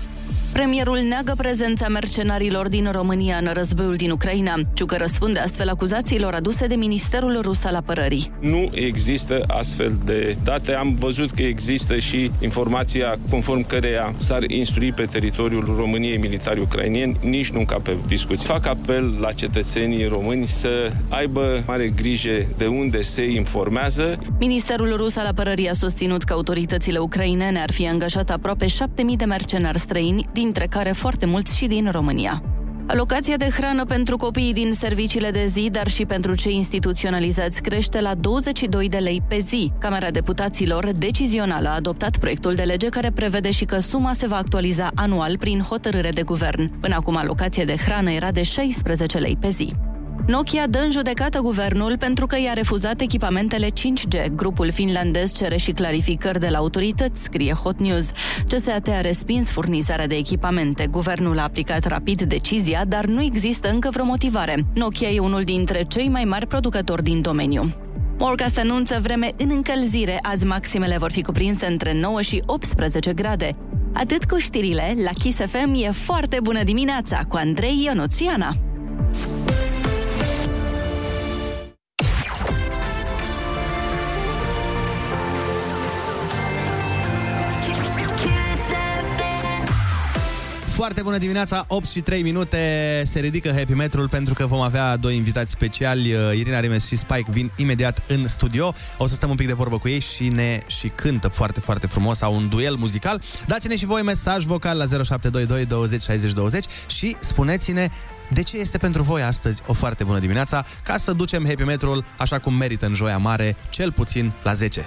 [0.56, 4.54] Premierul neagă prezența mercenarilor din România în războiul din Ucraina.
[4.74, 8.30] Ciucă răspunde astfel acuzațiilor aduse de Ministerul Rus al Apărării.
[8.40, 10.74] Nu există astfel de date.
[10.74, 17.16] Am văzut că există și informația conform căreia s-ar instrui pe teritoriul României militari ucrainieni,
[17.22, 18.46] nici nu ca pe discuții.
[18.46, 24.18] Fac apel la cetățenii români să aibă mare grijă de unde se informează.
[24.38, 28.72] Ministerul Rus al Apărării a susținut că autoritățile ucrainene ar fi angajat aproape 7.000
[29.16, 32.42] de mercenari străini, dintre care foarte mulți și din România.
[32.88, 38.00] Alocația de hrană pentru copiii din serviciile de zi, dar și pentru cei instituționalizați, crește
[38.00, 39.72] la 22 de lei pe zi.
[39.78, 44.36] Camera Deputaților decizională a adoptat proiectul de lege care prevede și că suma se va
[44.36, 46.80] actualiza anual prin hotărâre de guvern.
[46.80, 49.72] Până acum, alocația de hrană era de 16 lei pe zi.
[50.26, 54.26] Nokia dă în judecată guvernul pentru că i-a refuzat echipamentele 5G.
[54.34, 58.10] Grupul finlandez cere și clarificări de la autorități, scrie Hot News.
[58.48, 60.86] CSAT a respins furnizarea de echipamente.
[60.86, 64.66] Guvernul a aplicat rapid decizia, dar nu există încă vreo motivare.
[64.74, 67.74] Nokia e unul dintre cei mai mari producători din domeniu.
[68.18, 70.18] Morcast anunță vreme în încălzire.
[70.22, 73.56] Azi maximele vor fi cuprinse între 9 și 18 grade.
[73.92, 78.56] Atât cu știrile, la Kiss FM e foarte bună dimineața cu Andrei Ionuțiana.
[90.76, 94.96] Foarte bună dimineața, 8 și 3 minute se ridică Happy Metrul pentru că vom avea
[94.96, 98.74] doi invitați speciali, uh, Irina Rimes și Spike vin imediat în studio.
[98.98, 101.86] O să stăm un pic de vorbă cu ei și ne și cântă foarte, foarte
[101.86, 103.22] frumos, au un duel muzical.
[103.46, 107.88] Dați-ne și voi mesaj vocal la 0722 20 60 20 și spuneți-ne
[108.28, 112.04] de ce este pentru voi astăzi o foarte bună dimineața, ca să ducem Happy Metrul
[112.16, 114.86] așa cum merită în Joia Mare, cel puțin la 10.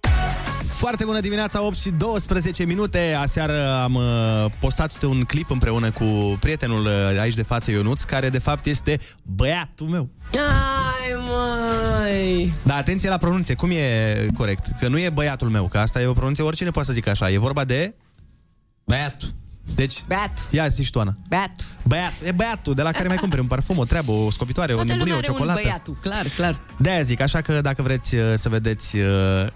[0.81, 3.15] Foarte bună dimineața, 8 și 12 minute.
[3.19, 8.29] Aseară am uh, postat un clip împreună cu prietenul uh, aici de față, Ionuț, care
[8.29, 10.09] de fapt este băiatul meu.
[10.33, 12.53] Ai, măi!
[12.63, 14.67] Da, atenție la pronunție, cum e corect?
[14.79, 17.31] Că nu e băiatul meu, că asta e o pronunție, oricine poate să zică așa.
[17.31, 17.95] E vorba de...
[18.83, 19.27] Băiatul.
[19.75, 20.47] Deci, Beat.
[20.49, 21.15] ia zici tu, Ana.
[21.29, 21.51] Beat.
[21.87, 24.91] Băiat, e băiatul de la care mai cumperi un parfum, o treabă, o scopitoare, Toată
[24.91, 25.59] o nebunie, lumea o are un ciocolată.
[25.63, 26.59] băiatul, clar, clar.
[26.77, 29.03] De-aia zic, așa că dacă vreți uh, să vedeți uh,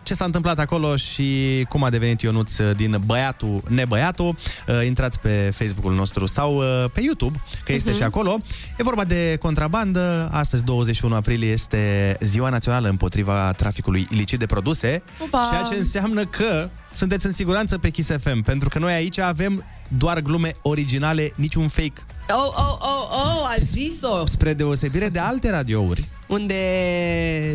[0.03, 4.27] ce s-a întâmplat acolo și cum a devenit Ionuț uh, din băiatul nebăiatul,
[4.67, 7.97] uh, intrați pe Facebook-ul nostru sau uh, pe YouTube, că este Mhm.
[7.99, 8.37] și acolo.
[8.77, 10.29] E vorba de contrabandă.
[10.31, 15.47] Astăzi, 21 aprilie, este Ziua Națională împotriva traficului ilicit de produse, Opa!
[15.51, 19.63] ceea ce înseamnă că sunteți în siguranță pe Kiss FM, pentru că noi aici avem
[19.97, 21.93] doar glume originale, niciun fake.
[22.29, 24.25] Oh, oh, oh, oh, a zis-o!
[24.25, 26.07] Spre deosebire de alte radiouri.
[26.27, 26.55] Unde,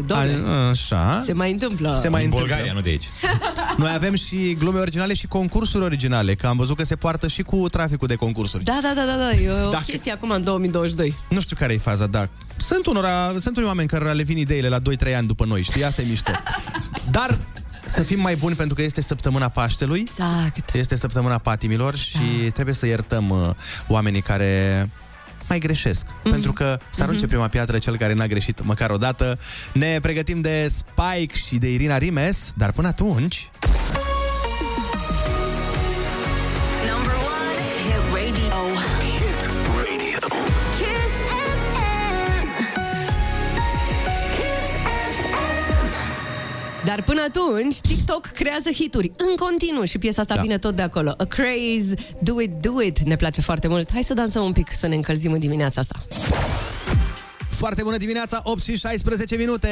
[0.07, 1.21] doamne, A, așa.
[1.25, 1.99] se mai întâmplă.
[2.03, 2.39] Se mai Din întâmplă.
[2.55, 3.09] Bulgaria, nu de aici.
[3.77, 7.43] Noi avem și glume originale și concursuri originale, că am văzut că se poartă și
[7.43, 8.65] cu traficul de concursuri.
[8.65, 9.31] Da, da, da, da, da.
[9.33, 11.15] E o Dacă- chestie acum în 2022.
[11.31, 12.29] Nu știu care e faza, da.
[12.57, 15.85] Sunt unora, sunt unii oameni care le vin ideile la 2-3 ani după noi, știi?
[15.85, 16.31] Asta e mișto.
[17.11, 17.39] Dar
[17.91, 20.01] să fim mai buni pentru că este săptămâna Paștelui.
[20.01, 20.75] Exact.
[20.75, 22.51] Este săptămâna patimilor și da.
[22.53, 23.51] trebuie să iertăm uh,
[23.89, 24.91] oamenii care
[25.49, 26.07] mai greșesc.
[26.25, 26.31] Mm.
[26.31, 27.29] Pentru că să arunce Mhm.
[27.29, 29.39] prima piatră cel care n-a greșit măcar o dată.
[29.73, 33.51] Ne pregătim de Spike și de Irina Rimes, dar până atunci...
[46.91, 50.41] Dar până atunci, TikTok creează hituri în continuu și piesa asta Da.
[50.41, 50.47] da.
[50.47, 51.15] vine tot de acolo.
[51.19, 52.99] A Craze, Do It, Do It.
[52.99, 53.93] Ne place foarte mult.
[53.93, 56.03] Hai să dansăm un pic, să ne încălzim în dimineața asta.
[57.61, 59.69] Foarte bună dimineața, 8 și 16 minute!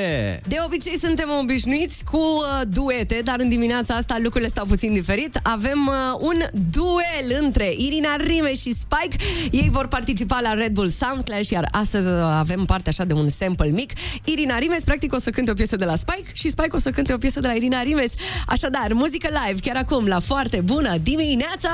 [0.47, 5.41] De obicei suntem obișnuiți cu uh, duete, dar în dimineața asta lucrurile stau puțin diferit.
[5.43, 9.17] Avem uh, un duel între Irina Rime și Spike.
[9.51, 13.13] Ei vor participa la Red Bull Sound Clash, iar astăzi uh, avem parte așa de
[13.13, 13.93] un sample mic.
[14.25, 16.91] Irina Rimes, practic, o să cânte o piesă de la Spike și Spike o să
[16.91, 18.13] cânte o piesă de la Irina Rimes.
[18.47, 21.71] Așadar, muzică live, chiar acum, la foarte bună dimineața!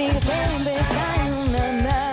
[0.00, 2.08] Mă strigă, te iubesc, stai în lumea mea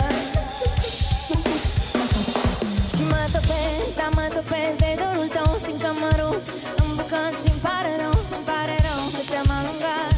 [2.93, 6.41] Și mă topesc, da mă topesc De dorul tău, simt că mă rup.
[6.81, 10.15] Îmi bucăt și-mi pare rău Îmi pare rău că te-am alungat.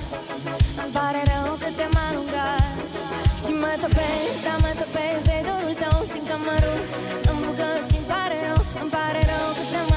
[0.84, 2.74] Îmi pare rău că te-am alungat.
[3.42, 6.84] Și mă topesc, da mă topesc De dorul tău, simt că mă rup.
[7.30, 9.89] Îmi bucăt și-mi pare rău Îmi pare rău că te-am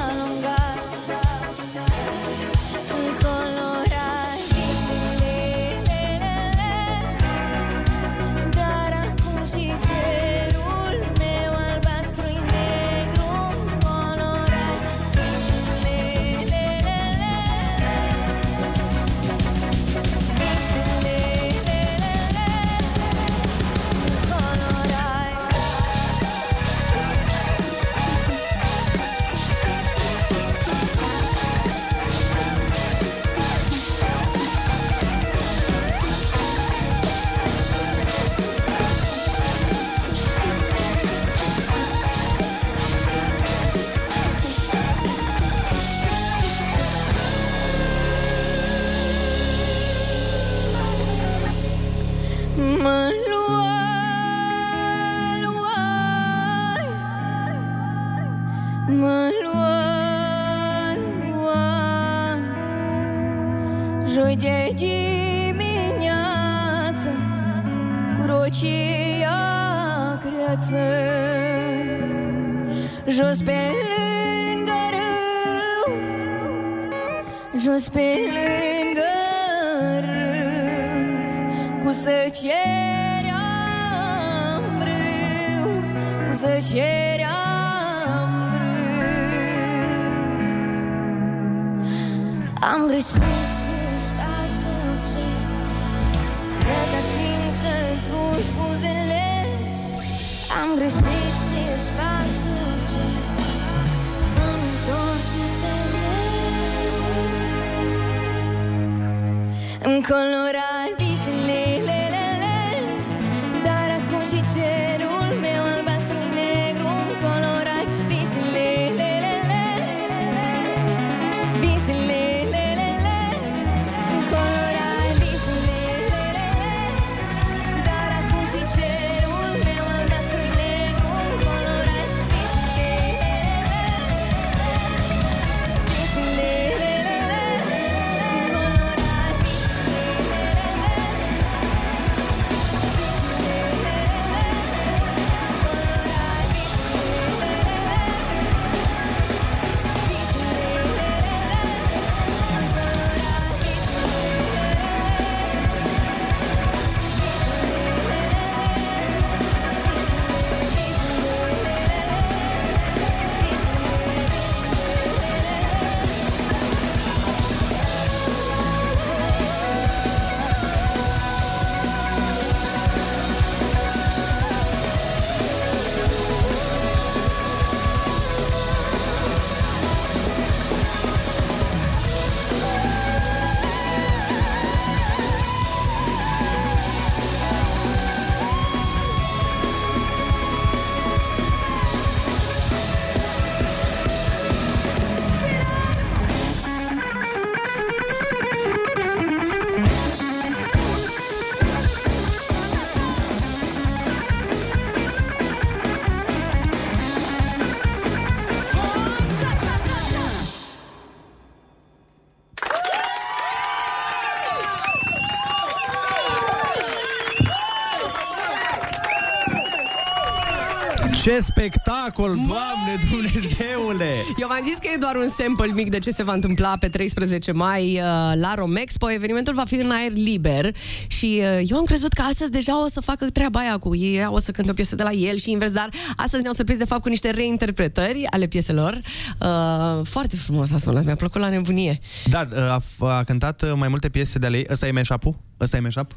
[221.32, 224.10] Ce spectacol, Doamne Dumnezeule!
[224.40, 226.88] Eu v-am zis că e doar un sample mic de ce se va întâmpla pe
[226.88, 228.00] 13 mai uh,
[228.34, 229.10] la Romexpo.
[229.10, 232.88] Evenimentul va fi în aer liber și uh, eu am crezut că astăzi deja o
[232.88, 235.50] să facă treaba aia cu ei, o să cânte o piesă de la el și
[235.50, 239.00] invers, dar astăzi ne-au surprins de fapt cu niște reinterpretări ale pieselor.
[239.40, 241.98] Uh, foarte frumos a sunat, mi-a plăcut la nebunie.
[242.24, 244.66] Da, a, a cântat uh, mai multe piese de ale ei.
[244.70, 245.38] Ăsta e mashup-ul?
[245.60, 246.16] Ăsta e mashup?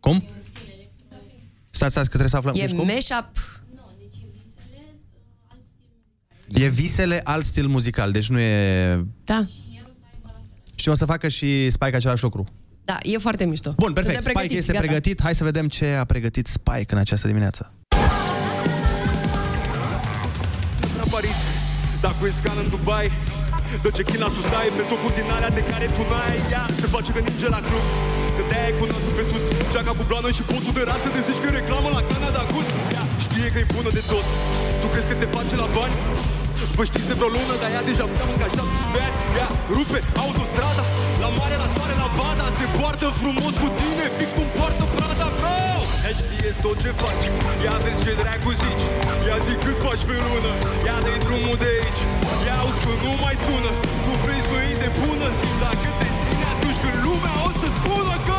[0.00, 0.24] Cum?
[1.70, 2.54] Stați, stați, că trebuie să aflăm.
[2.54, 2.86] E Deci cum?
[2.86, 3.56] mashup
[6.58, 8.54] E visele alt stil muzical, deci nu e...
[9.24, 9.42] Da.
[10.74, 12.44] Și o să facă și Spike același lucru.
[12.84, 13.70] Da, e foarte mișto.
[13.76, 14.16] Bun, perfect.
[14.22, 14.84] Suntem Spike este gata.
[14.84, 15.16] pregătit.
[15.22, 17.62] Hai să vedem ce a pregătit Spike în această dimineață.
[21.00, 21.38] la Paris
[22.04, 23.06] Dar cu escală în Dubai
[23.82, 26.86] Dă ce china sus ai Pe tocuri din alea de care tu n-ai Ea se
[26.94, 27.84] face că ninge la club
[28.36, 29.42] Că de-aia e cu nasul pe sus
[29.72, 32.42] Ceaca cu blană și potul de rață De zici că e reclamă la cana de
[32.52, 34.26] gust Ea știe că e bună de tot
[34.80, 35.94] Tu crezi că te face la bani?
[36.78, 40.84] Vă știți de vreo lună Dar ea deja putea mânca 17 ani Ea rupe autostrada
[41.22, 42.46] La mare, la soare, la bada.
[42.58, 45.58] Se poartă frumos cu tine Fix cum poartă Prada, bro
[46.04, 47.26] Ea știe tot ce faci
[47.64, 48.84] Ia vezi ce dracu zici.
[49.28, 50.52] Ia zi cât faci pe lună
[50.88, 52.02] Ia dă drumul de aici.
[52.46, 53.70] Ia auzi că nu mai sună
[54.04, 57.68] Tu vrei să iei de bună Zi dacă te ține atunci când lumea o să
[57.78, 58.35] spună că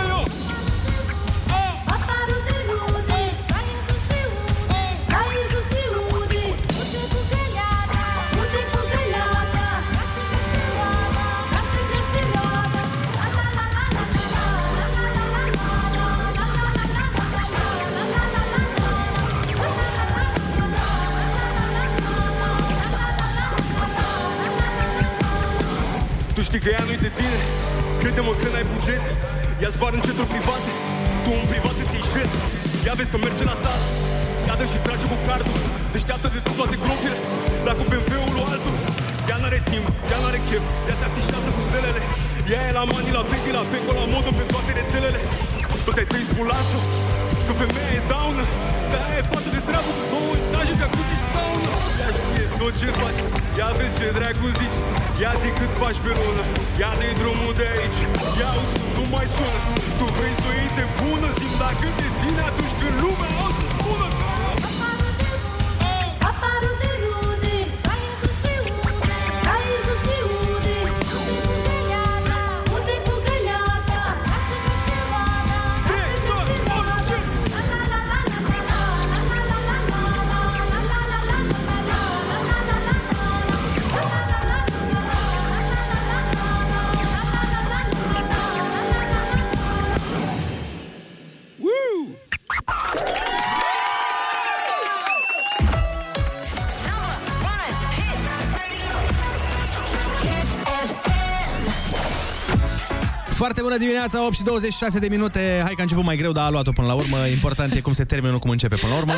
[103.78, 105.60] bună dimineața, 8 și 26 de minute.
[105.64, 107.18] Hai că a început mai greu, dar a luat-o până la urmă.
[107.32, 109.14] Important e cum se termină, nu cum începe până la urmă.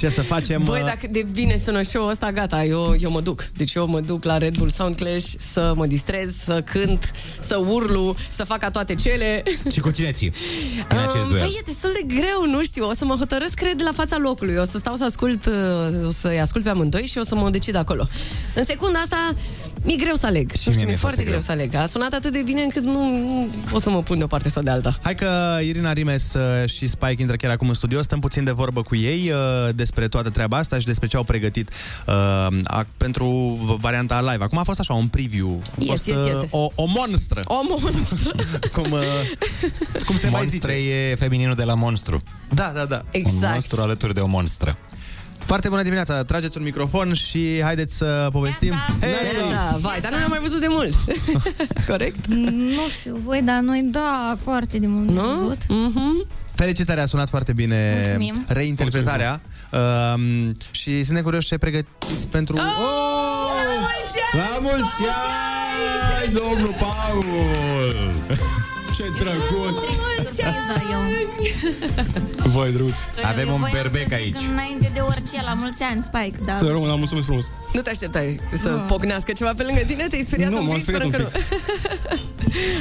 [0.00, 0.62] Ce să facem?
[0.64, 3.48] Băi, dacă de bine sună show ăsta, gata, eu, eu mă duc.
[3.56, 7.10] Deci eu mă duc la Red Bull Sound Clash să mă distrez, să cânt,
[7.40, 9.42] să urlu, să fac ca toate cele.
[9.72, 10.32] Și cu cine ții
[10.88, 11.40] în acest duel?
[11.40, 12.86] Păi e destul de greu, nu știu.
[12.86, 14.56] O să mă hotărăsc, cred, la fața locului.
[14.56, 17.50] O să stau să ascult, uh, o să-i ascult pe amândoi și o să mă
[17.50, 18.08] decid acolo.
[18.54, 19.34] În secunda asta,
[19.90, 20.52] mi-e greu să aleg.
[20.52, 21.74] Și nu mie știu, mi-e mi-e foarte foarte greu să aleg.
[21.74, 24.48] A sunat atât de bine încât nu, nu o să mă pun de o parte
[24.48, 24.98] sau de alta.
[25.02, 28.50] Hai că Irina Rimes uh, și Spike intră chiar acum în studio, stăm puțin de
[28.50, 31.68] vorbă cu ei uh, despre toată treaba asta și despre ce au pregătit
[32.06, 32.14] uh,
[32.64, 33.28] a, pentru
[33.80, 34.44] varianta live.
[34.44, 35.62] Acum a fost așa un preview.
[35.64, 36.36] A Yes, fost, yes, yes.
[36.38, 38.30] uh, O, o monstră, O monstră.
[38.74, 39.00] cum, uh,
[40.06, 40.92] cum se mai Monstre zice.
[41.10, 42.20] e femininul de la monstru.
[42.54, 43.02] Da, da, da.
[43.24, 44.78] Un monstru alături de o monstră.
[45.46, 48.74] Foarte bună dimineața, trageți un microfon și haideți să povestim.
[49.50, 50.94] Da, vai, dar nu ne-am mai văzut de mult.
[51.88, 52.26] Corect?
[52.26, 55.28] Nu știu voi, dar noi da, foarte de mult Nu?
[55.28, 55.58] văzut.
[55.64, 56.28] Mm-hmm.
[56.54, 58.44] Felicitări, a sunat foarte bine Mulțumim.
[58.48, 59.40] reinterpretarea
[60.14, 62.56] um, și suntem curioși ce pregătiți pentru...
[62.56, 62.62] Oh!
[64.32, 65.02] La mulți
[66.22, 67.24] ani, domnul Paul!
[69.00, 69.74] Ce drăguț!
[72.54, 72.96] Vai, drăguț.
[73.24, 74.36] Avem Eu un voiam berbec să zic aici.
[74.52, 76.56] Înainte de orice, la mulți ani, Spike, da.
[76.58, 77.44] Să rămână, mulțumesc frumos.
[77.72, 78.76] Nu te așteptai să Nu.
[78.76, 80.06] pocnească ceva pe lângă tine?
[80.06, 80.84] Te-ai speriat Nu, un m-am pic?
[80.84, 81.38] speriat Sperăm un că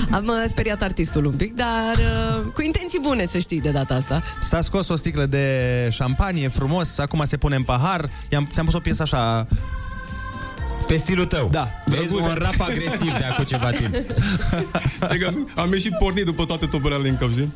[0.10, 0.16] nu.
[0.18, 3.94] Am uh, speriat artistul un pic, dar uh, cu intenții bune, să știi, de data
[3.96, 4.24] asta.
[4.42, 5.48] S-a scos o sticlă de
[5.92, 8.10] șampanie frumos, acum se pune în pahar.
[8.30, 9.48] I-am, ți-am pus o piesă așa...
[10.90, 11.50] Pe stilul tău.
[11.52, 11.72] Da.
[11.86, 13.96] Vezi un rap agresiv de acum ceva timp.
[15.10, 17.54] Adică am ieșit pornit după toate toperele în cap, știi?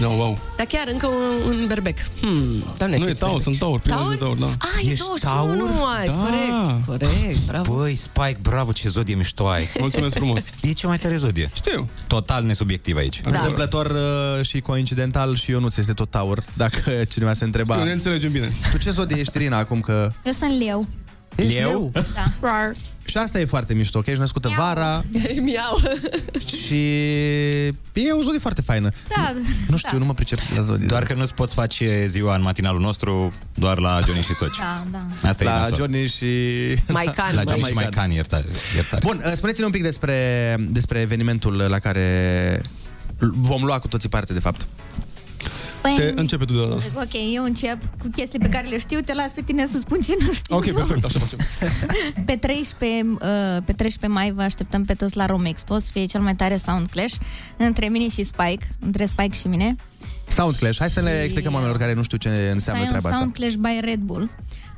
[0.00, 0.38] Da, wow.
[0.56, 1.98] Dar chiar încă un, un berbec.
[2.20, 3.42] Hmm, doamne, Nu, e câți taur, berbec.
[3.46, 4.46] sunt taur, prima zi de taur, da.
[4.46, 5.70] Ah, e Ești 21 taur?
[5.98, 6.22] azi, Da.
[6.22, 6.84] corect.
[6.86, 7.74] Corect, bravo.
[7.76, 9.68] Băi, Spike, bravo, ce zodie mișto ai.
[9.80, 10.44] Mulțumesc frumos.
[10.60, 11.50] E cea mai tare zodie.
[11.54, 11.88] Știu.
[12.06, 13.20] Total nesubiectiv aici.
[13.20, 13.36] Da.
[13.38, 17.72] Întâmplător uh, și coincidental și eu nu ți este tot taur, dacă cineva se întreba.
[17.74, 18.52] Știu, ne înțelegem bine.
[18.70, 20.12] Tu ce zodie ești, Irina, acum că...
[20.24, 20.86] Eu sunt leu.
[21.42, 21.90] Ești Leu?
[21.92, 22.02] Da.
[22.40, 22.72] Rar.
[23.04, 25.04] Și asta e foarte mișto, că ești născută vara
[25.44, 25.80] Miau.
[26.46, 26.74] și
[27.92, 28.90] e o zodie foarte faină.
[29.16, 29.34] Da.
[29.68, 30.86] Nu știu, nu mă pricep la zodie.
[30.86, 34.56] Doar că nu-ți poți face ziua în matinalul nostru doar la Johnny și Soci.
[34.58, 35.28] Da, da.
[35.28, 35.76] Asta e la nasol.
[35.76, 36.24] Johnny și...
[36.88, 37.34] Maican.
[37.34, 37.68] La Johnny Maican.
[37.68, 38.44] și Maican, iertare.
[38.74, 39.02] iertare.
[39.06, 42.62] Bun, uh, spuneți-ne un pic despre, despre evenimentul la care
[43.18, 44.68] vom lua cu toții parte, de fapt.
[45.82, 46.90] Păi, Te începe tu de data asta.
[46.94, 50.00] Ok, eu încep cu chestii pe care le știu, te las pe tine să spun
[50.00, 50.56] ce nu știu.
[50.56, 51.38] Ok, perfect, așa facem.
[52.26, 53.18] Pe 13, uh,
[53.64, 56.56] pe 13 mai vă așteptăm pe toți la Rome Expo, să fie cel mai tare
[56.56, 57.14] sound clash
[57.56, 59.74] între mine și Spike, între Spike și mine.
[60.28, 60.78] Sound Clash.
[60.78, 63.18] Hai să le explicăm oamenilor care nu știu ce înseamnă Sound, treaba asta.
[63.18, 64.30] sound Clash by Red Bull.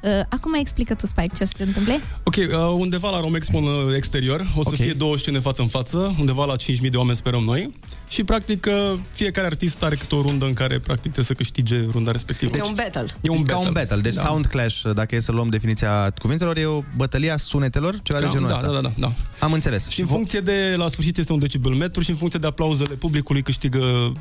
[0.02, 2.00] Uh, acum explică tu, Spike, ce se întâmple.
[2.22, 2.44] Ok, uh,
[2.78, 4.74] undeva la Romexpo în uh, exterior, o să Ok.
[4.80, 7.74] fie două scene față în față, undeva la 5.000 de oameni sperăm noi.
[8.08, 11.84] Și practic uh, fiecare artist are câte o rundă în care practic trebuie să câștige
[11.92, 12.56] runda respectivă.
[12.56, 13.04] E un battle.
[13.20, 13.54] E un E battle.
[13.54, 14.00] ca un battle.
[14.00, 14.22] Deci Da.
[14.22, 18.24] Sound Clash, dacă e să luăm definiția cuvintelor, e o bătălie a sunetelor, ceva de
[18.24, 18.66] Cam, genul da, ăsta.
[18.66, 19.12] da, da, da, da.
[19.38, 19.88] Am înțeles.
[19.88, 22.94] Și în funcție de, la sfârșit este un decibel metru și în funcție de aplauzele
[22.94, 24.12] publicului câștigă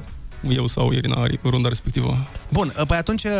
[0.47, 2.17] eu sau Irina Ari runda respectivă.
[2.49, 3.31] Bun, păi atunci uh,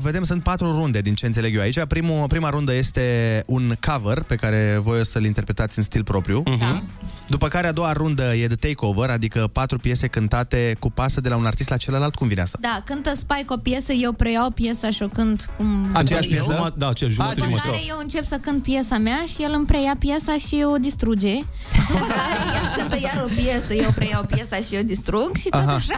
[0.00, 1.84] vedem, sunt patru runde din ce înțeleg eu aici.
[1.88, 6.42] Primul, prima rundă este un cover pe care voi o să-l interpretați în stil propriu.
[6.58, 6.82] Da.
[7.28, 11.28] După care a doua rundă e de takeover, adică patru piese cântate cu pasă de
[11.28, 12.14] la un artist la celălalt.
[12.14, 12.58] Cum vine asta?
[12.60, 16.46] Da, cântă Spike o piesă, eu preiau piesa și o cânt cum Aceeași vreau eu.
[16.46, 16.52] piesă?
[16.52, 17.74] Jumătate, da, aceeași jumătate După jumătate.
[17.76, 21.34] care eu încep să cânt piesa mea și el îmi preia piesa și o distruge.
[21.92, 25.60] După care el cântă iar o piesă, eu preiau piesa și eu distrug și tot
[25.60, 25.72] Aha.
[25.74, 25.94] așa.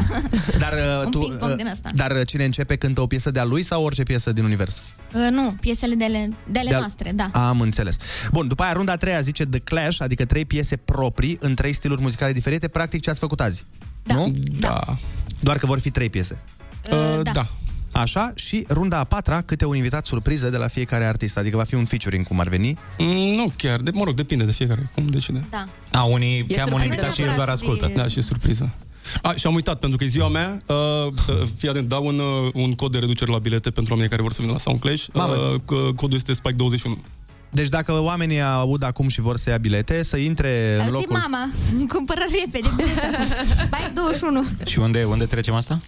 [0.58, 1.90] Dar, uh, Un tu, ping-pong uh, din ăsta.
[1.94, 4.82] dar uh, cine începe cântă o piesă de-a lui sau orice piesă din univers?
[5.14, 7.30] Uh, nu, piesele de ale, de ale De-al- noastre, da.
[7.32, 7.96] Am înțeles.
[8.32, 11.72] Bun, după aia runda a treia zice The Clash, adică trei piese proprii în trei
[11.72, 13.64] stiluri muzicale diferite, practic ce ați făcut azi.
[14.02, 14.14] Da.
[14.14, 14.32] Nu?
[14.58, 14.98] Da.
[15.40, 16.38] Doar că vor fi trei piese.
[16.92, 17.30] Uh, da.
[17.32, 17.46] da.
[17.92, 21.64] Așa, și runda a patra, câte un invitat surpriză de la fiecare artist, adică va
[21.64, 22.78] fi un featuring cum ar veni.
[22.98, 25.44] Mm, Nu chiar, de, mă rog, depinde de fiecare, cum decide.
[25.50, 25.64] Da.
[25.92, 27.86] A, unii E cheamă un surpriză invitat și el neapărat doar să ascultă.
[27.86, 28.70] fie- Da, și e surpriză.
[29.22, 32.18] A, și am uitat, pentru că e ziua mea, uh, uh, fii atent, dau un,
[32.18, 34.80] uh, un cod de reducere la bilete pentru oamenii care vor să vină la Sound
[34.80, 35.06] Clash.
[35.12, 35.34] Mamă.
[35.34, 36.98] Uh, c- codul este Spike21.
[37.50, 41.16] Deci dacă oamenii aud acum și vor să ia bilete, să intre în Zi, locul...
[41.16, 41.50] mama,
[41.94, 43.08] cumpără repede bilete.
[43.70, 44.44] Bai 21.
[44.66, 45.78] Și unde, unde trecem asta?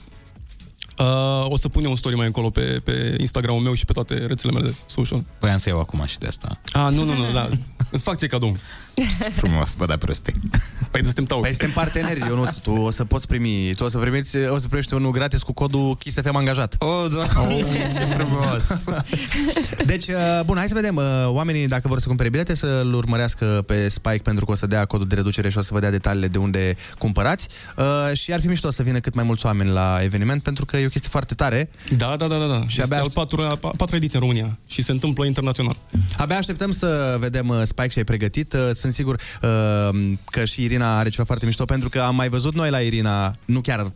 [0.98, 3.92] Uh, o să pun eu un story mai încolo pe, pe Instagramul meu și pe
[3.92, 5.24] toate rețelele mele de social.
[5.38, 6.60] Voiam să iau acum și de asta.
[6.72, 7.48] Ah, nu, nu, nu, da.
[7.90, 8.56] Îți fac ție cadou.
[9.40, 10.32] Frumos, bă, da proste.
[10.90, 11.40] Păi suntem tau.
[11.40, 12.56] Păi suntem parteneri, Ionuț.
[12.56, 15.52] Tu o să poți primi, tu o să primiți, o să primești unul gratis cu
[15.52, 16.76] codul Kiss FM angajat.
[16.78, 18.84] Oh, doamne, ce frumos.
[19.86, 20.96] Deci, uh, bun, hai să vedem.
[20.96, 24.66] uh, Oamenii, dacă vor să cumpere bilete, să-l urmărească pe Spike pentru că o să
[24.66, 27.48] dea codul de reducere și o să vă dea detaliile de unde cumpărați.
[27.76, 30.76] Uh, și ar fi mișto să vină cât mai mulți oameni la eveniment pentru că
[30.76, 31.70] e o chestie foarte tare.
[31.96, 32.46] Da, da, da, da.
[32.46, 32.60] da.
[32.60, 35.76] Și Și abia abia al patru, a patra ediție în România și se întâmplă internațional.
[36.16, 38.56] Abia așteptăm să vedem uh, Spike și ai pregătit.
[38.80, 42.28] Uh, Sunt sigur uh, că și Irina are ceva foarte mișto pentru că am mai
[42.28, 43.92] văzut noi la Irina, nu chiar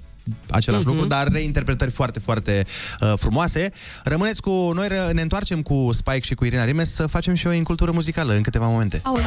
[0.51, 0.91] același Mhm.
[0.93, 2.65] lucru, dar reinterpretări foarte, foarte
[3.01, 3.71] uh, frumoase.
[4.05, 7.47] Rămâneți cu noi, ră- ne întoarcem cu Spike și cu Irina Rimes să facem și
[7.47, 9.01] o incultură muzicală în câteva momente.
[9.05, 9.25] Aoleu.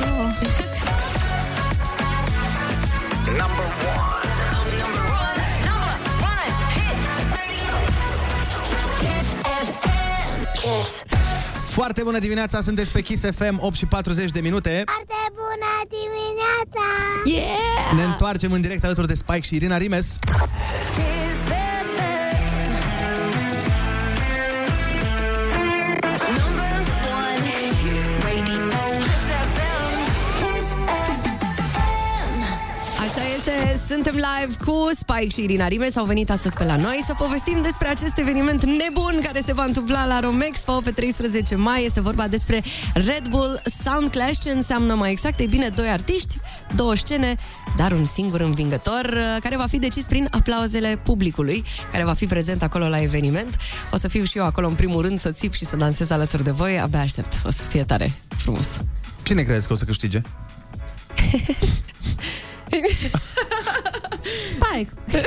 [11.78, 14.84] Foarte bună dimineața, sunteți pe Kiss FM, 8 și 40 de minute.
[14.86, 16.86] Foarte bună dimineața!
[17.26, 17.96] Yeah!
[17.96, 20.20] Ne întoarcem în direct alături de Spike și Irina Rimes.
[20.34, 21.27] Așa
[33.78, 37.62] suntem live cu Spike și Irina Rimes Au venit astăzi pe la noi să povestim
[37.62, 41.86] despre acest eveniment nebun care se va întâmpla la Romexpo pe 13 mai.
[41.86, 42.64] Este vorba despre
[42.94, 45.40] Red Bull Sound Clash, ce înseamnă mai exact?
[45.40, 46.40] Ei bine, doi artiști,
[46.76, 47.36] două scene,
[47.78, 52.26] dar un singur învingător uh, care va fi decis prin aplauzele publicului, care va fi
[52.26, 53.58] prezent acolo la eveniment.
[53.92, 56.44] O să fiu și eu acolo în primul rând să țip și să dansez alături
[56.44, 56.80] de voi.
[56.80, 57.34] Abia aștept.
[57.46, 58.80] O să fie tare frumos.
[59.24, 60.22] Cine credeți că o să câștige?
[64.48, 64.90] Spike.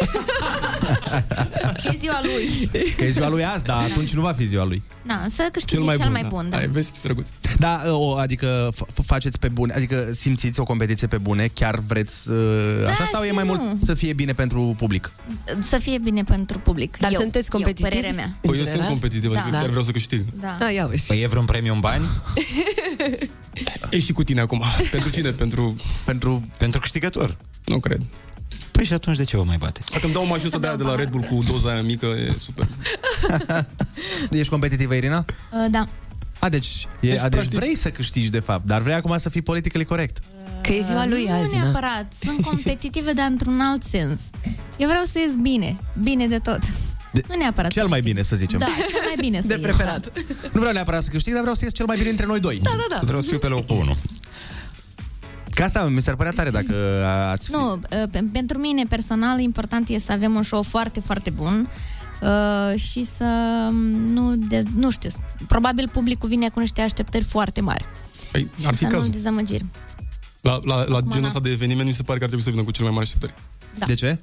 [1.93, 2.71] e ziua lui.
[2.97, 4.83] Că e ziua lui azi, dar atunci nu va fi ziua lui.
[5.03, 6.47] Na, să câștige cel mai bun.
[6.51, 6.57] da.
[6.57, 7.29] Hai, vezi, drăguț.
[7.59, 12.31] Da, o, adică f- faceți pe bune, adică simțiți o competiție pe bune, chiar vreți
[12.31, 12.37] uh,
[12.83, 13.53] Da așa sau e și mai nu.
[13.55, 15.11] mult să fie bine pentru public?
[15.59, 16.97] Să fie bine pentru public.
[16.99, 17.85] Dar eu, sunteți competitivi?
[17.85, 18.35] Eu, părerea mea.
[18.41, 19.59] Păi eu sunt competitiv, adică Da.
[19.59, 20.25] chiar vreau să câștig.
[20.41, 20.57] Da.
[20.61, 21.07] Da, ia vezi.
[21.07, 22.05] Păi e vreun premiu în bani?
[23.91, 24.63] E și cu tine acum.
[24.91, 25.31] Pentru cine?
[25.31, 25.77] Pentru...
[26.05, 26.43] Pentru...
[26.59, 27.37] Pentru câștigător.
[27.65, 28.01] Nu cred.
[28.81, 29.91] Păi și atunci de ce vă mai bateți?
[29.91, 32.07] Dacă îmi dau o mașină de aia de la Red Bull cu doza aia mică,
[32.07, 32.67] e super.
[34.31, 35.25] Ești competitivă, Irina?
[35.53, 35.87] Uh, da.
[36.39, 39.19] A, deci, e, Deci, deci, deci practic- vrei să câștigi, de fapt, dar vrei acum
[39.19, 40.19] să fii politically corect.
[40.63, 41.63] Că e ziua lui nu azi, na?
[41.63, 42.13] neapărat.
[42.21, 44.21] Sunt competitive, dar într-un alt sens.
[44.77, 45.77] Eu vreau să ies bine.
[46.03, 46.59] Bine de tot.
[47.13, 47.71] De, nu neapărat.
[47.71, 48.59] Cel mai bine, să zicem.
[48.59, 50.01] Da, cel mai bine să De ies, preferat.
[50.05, 50.21] Da.
[50.53, 52.61] Nu vreau neapărat să câștig, dar vreau să ies cel mai bine între noi doi.
[52.63, 53.01] Da, da, da.
[53.05, 53.97] Vreau să fiu pe locul 1.
[55.61, 56.75] Ca asta mi s-ar părea tare dacă
[57.31, 57.53] ați fi...
[57.53, 57.81] Nu, uh,
[58.11, 61.69] pe- pentru mine personal important e să avem un show foarte, foarte bun
[62.23, 63.25] uh, și să
[63.69, 63.77] um,
[64.13, 65.11] nu, de, nu știu,
[65.49, 67.85] probabil publicul vine cu niște așteptări foarte mari.
[68.33, 69.11] Păi, Și ar fi să nu cazul.
[69.11, 69.65] dezamăgiri.
[70.41, 71.27] La, la, la Acum, genul da.
[71.27, 73.07] ăsta de eveniment mi se pare că ar trebui să vină cu cele mai mari
[73.07, 73.35] așteptări.
[73.79, 73.87] Da.
[73.87, 74.19] De ce?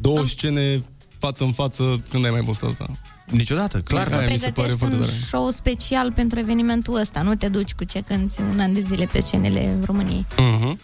[0.00, 0.82] Două scene
[1.18, 2.86] față în față, când ai mai fost asta?
[3.30, 4.06] Niciodată, clar.
[4.06, 5.12] Să Aia mi se pare pregătești foarte un tare.
[5.12, 7.22] show special pentru evenimentul ăsta.
[7.22, 10.26] Nu te duci cu ce cânti un an de zile pe scenele României.
[10.36, 10.78] Mhm.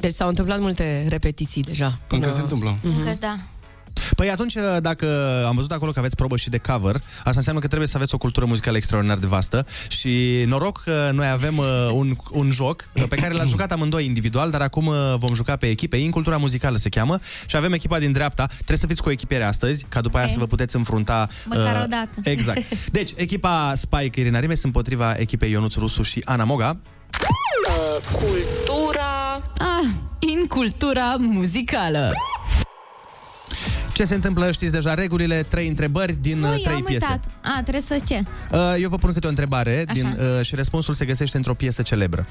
[0.00, 1.98] Deci s-au întâmplat multe repetiții deja.
[2.08, 2.78] Încă se întâmplă.
[2.82, 3.36] Încă da.
[4.16, 5.06] Păi atunci, dacă
[5.46, 8.14] am văzut acolo că aveți probă și de cover, asta înseamnă că trebuie să aveți
[8.14, 12.88] o cultură muzicală extraordinar de vastă și noroc că noi avem uh, un, un joc
[12.92, 15.96] uh, pe care l-ați jucat amândoi individual, dar acum uh, vom juca pe echipe.
[15.96, 18.46] Incultura muzicală se cheamă și avem echipa din dreapta.
[18.46, 20.32] Trebuie să fiți cu o echipere astăzi, ca după aia Ok.
[20.32, 21.28] să vă puteți înfrunta.
[21.44, 22.14] Măcar o dată.
[22.22, 22.62] Exact.
[22.92, 26.78] Deci, echipa Spike Irina Rimes împotriva echipei Ionuț Rusu și Ana Moga.
[28.12, 29.42] Cultura...
[29.58, 29.88] Ah,
[30.18, 32.12] in cultura muzicală.
[33.96, 34.50] Ce se întâmplă?
[34.52, 37.04] Știți deja regulile, trei întrebări din Nu, uh, eu trei am piese.
[37.04, 37.24] uitat.
[37.42, 38.22] A, trebuie să ce?
[38.52, 39.92] Uh, Eu vă pun câte o întrebare Așa.
[39.92, 42.26] din, uh, și răspunsul se găsește într-o piesă celebră.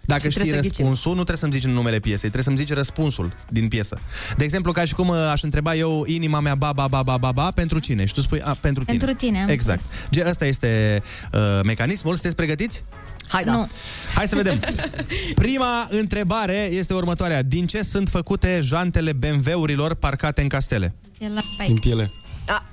[0.00, 0.84] Dacă Și știi trebuie să ghicim.
[0.84, 3.98] răspunsul, nu trebuie să-mi zici numele piesei, trebuie să-mi zici răspunsul din piesă.
[4.36, 7.16] De exemplu, ca și cum uh, aș întreba eu inima mea ba ba ba ba
[7.16, 8.04] ba ba pentru cine?
[8.04, 8.96] Și tu spui a, pentru tine.
[8.98, 9.82] Pentru tine, am Exact.
[10.10, 11.02] Ge, ăsta este
[11.32, 12.12] uh, mecanismul.
[12.12, 12.84] Sunteți pregătiți?
[13.28, 13.52] Hai, da.
[13.52, 13.68] Nu.
[14.14, 14.60] Hai să vedem.
[15.34, 17.42] Prima întrebare este următoarea.
[17.42, 20.94] Din ce sunt făcute jantele BMW-urilor parcate în castele?
[21.20, 21.80] Ce la Din Spike.
[21.80, 22.10] piele.
[22.46, 22.64] A.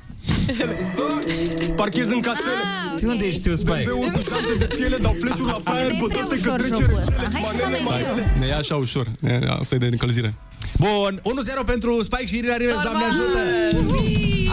[1.76, 2.52] Parchez în castele.
[2.94, 3.84] Ah, De unde ești tu, Spike?
[3.90, 6.98] BMW-uri cu jante de piele, dau fleciuri la fire, e prea bătote ușor că jocul
[7.00, 7.28] ăsta.
[7.32, 8.04] Hai să manele dăm mai mari.
[8.04, 8.26] greu.
[8.40, 9.08] Ne ia așa ușor.
[9.20, 10.34] Ne- Asta e de încălzire.
[10.78, 13.40] Bun, 1-0 pentru Spike și Irina Rimes, Doamne ajută!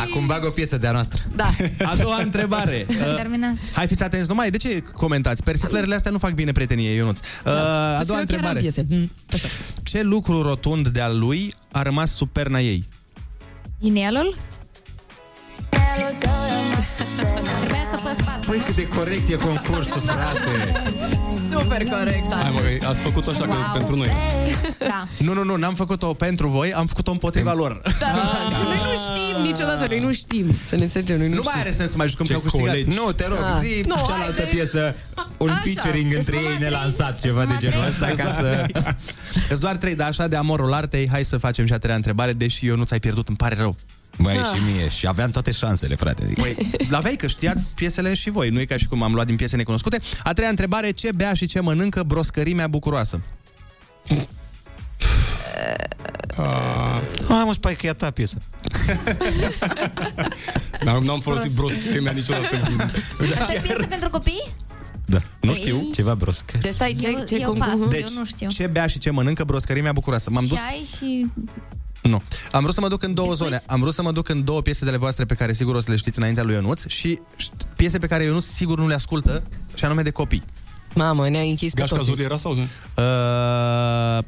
[0.08, 1.22] Acum bag o piesă de-a noastră.
[1.36, 1.50] Da.
[1.84, 2.86] A doua întrebare.
[3.04, 3.54] Am Uh, terminat.
[3.72, 4.50] Hai, fiți atenți numai.
[4.50, 5.42] De ce comentați?
[5.42, 7.18] Persiflările astea nu fac bine prietenie, Ionuț.
[7.46, 7.52] Uh,
[7.98, 8.60] a doua întrebare.
[8.60, 8.86] Piese.
[8.90, 9.48] Mm, Așa.
[9.82, 12.84] Ce lucru rotund de-al lui a rămas sub perna ei?
[13.84, 14.34] Din elul?
[17.58, 21.23] Trebuia să păs pasul, Păi cât de corect e concursul, frate!
[21.60, 24.10] Super corect Hai mă, că ați făcut așa că pentru noi.
[24.78, 25.08] Da.
[25.18, 27.80] Nu, nu, nu, n-am făcut-o pentru voi, am făcut-o împotriva lor.
[28.00, 28.06] Da,
[28.64, 30.46] noi nu știm niciodată, noi nu știm.
[30.64, 31.60] Să ne înțelegem, noi nu, Nu mai știm.
[31.66, 32.68] are sens să mai jucăm Ce că au câștigat.
[32.68, 32.88] colegi.
[32.96, 33.60] Nu, te rog, Ah.
[33.60, 34.50] zi Nu, cealaltă haide.
[34.56, 34.94] piesă,
[35.36, 38.10] un Așa, featuring îți între numai ei trei, nelansat, îți ceva de numai genul trei.
[38.10, 38.66] ăsta, ca să...
[39.50, 42.32] Îți doar trei, dar așa de amorul artei, hai să facem și a treia întrebare,
[42.32, 43.76] deși eu nu ți-ai pierdut, îmi pare rău.
[44.18, 44.44] Băi, Ah.
[44.56, 46.22] și mie, și aveam toate șansele, frate.
[46.24, 46.40] Adică.
[46.40, 49.36] Păi, l-aveai că știați piesele și voi, nu e ca și cum am luat din
[49.36, 49.98] piese necunoscute.
[50.24, 53.20] A treia întrebare, ce bea și ce mănâncă broscărimea bucuroasă?
[57.28, 58.38] Hai mă, spai că e a ta piesă.
[60.84, 62.56] N-am, n-am folosit broscărimea niciodată.
[63.40, 64.52] Asta e piesă pentru copii?
[65.06, 65.18] Da.
[65.40, 65.56] Nu Ei.
[65.56, 65.76] știu.
[65.94, 66.58] Ceva broscă.
[66.60, 67.80] De stai, ce, Eu- ce eu concurs?
[67.80, 67.88] pas.
[67.88, 68.48] Deci, Eu nu știu.
[68.48, 70.30] ce bea și ce mănâncă broscărimea bucuroasă?
[70.30, 70.58] M-am dus...
[70.58, 71.26] Ceai și...
[72.08, 72.22] Nu.
[72.52, 73.52] Am vrut să mă duc în două Discuiți?
[73.52, 73.62] zone.
[73.66, 75.80] Am vrut să mă duc în două piese de ale voastre pe care sigur o
[75.80, 77.18] să le știți înaintea lui Ionuț și
[77.76, 79.42] piese pe care Ionuț sigur nu le ascultă,
[79.74, 80.42] și anume de copii.
[80.94, 82.14] Mamă, ne-a închis Gașca pe toți.
[82.14, 82.60] Zul era sau nu?
[82.60, 84.24] Uh,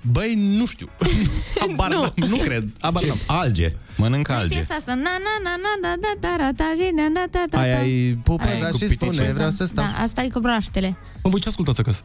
[0.00, 0.86] Băi, nu știu.
[1.72, 2.12] Abar nu.
[2.28, 2.68] nu cred.
[2.80, 3.72] Abar n Alge.
[3.96, 4.56] Mănâncă alge.
[4.56, 4.94] Piesa asta.
[4.94, 6.64] Na, na, na, na, da, da, da, ra, da,
[7.14, 7.48] da,
[8.60, 9.84] da, și spune, vreau să stau.
[9.84, 10.96] Da, asta e cu braștele.
[11.22, 12.00] Mă, voi ce ascultați acasă?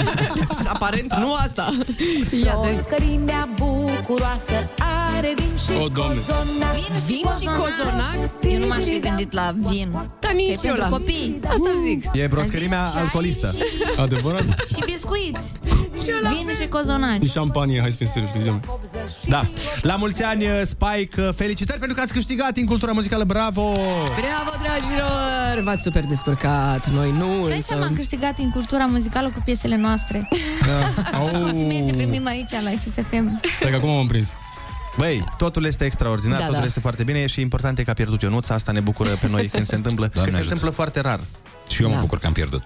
[0.74, 1.70] Aparent, nu asta.
[2.44, 2.84] Ia de
[4.06, 4.70] bucuroasă
[5.22, 6.14] are vin și O, Doamne.
[6.20, 6.74] cozonac
[7.06, 8.30] Vin și cozonac?
[8.52, 9.88] Eu nu m-aș fi gândit la vin.
[9.92, 10.88] Da, Că e nici eu pentru la...
[10.88, 11.40] copii.
[11.46, 12.04] Asta zic.
[12.12, 13.54] E broscărimea Am zis ceai alcoolistă.
[13.56, 14.42] Și, Adevărat?
[14.68, 15.46] și biscuiți.
[16.34, 17.22] Vin și cozonaci.
[17.24, 18.62] Și șampanie, hai să fim serioși, că ziceam.
[19.28, 19.42] Da.
[19.82, 23.72] La mulți ani, Spike, felicitări pentru că ați câștigat în cultura muzicală, bravo!
[24.04, 25.62] Bravo, dragilor!
[25.64, 27.66] V-ați super descurcat, noi nu, Dai însă...
[27.68, 30.28] seama, am câștigat în cultura muzicală cu piesele noastre.
[30.66, 31.18] Da.
[31.18, 31.24] Au.
[31.86, 33.40] Te primim aici la XFM.
[33.58, 34.28] Stai că acum m-am prins.
[34.96, 36.66] Băi, totul este extraordinar, Da, totul da.
[36.66, 39.48] este foarte bine și important e că a pierdut Ionuț, asta ne bucură pe noi
[39.48, 40.54] când se întâmplă, Doamne că se ajută.
[40.54, 41.20] întâmplă foarte rar.
[41.68, 42.00] Și eu mă Da.
[42.00, 42.62] bucur că am pierdut.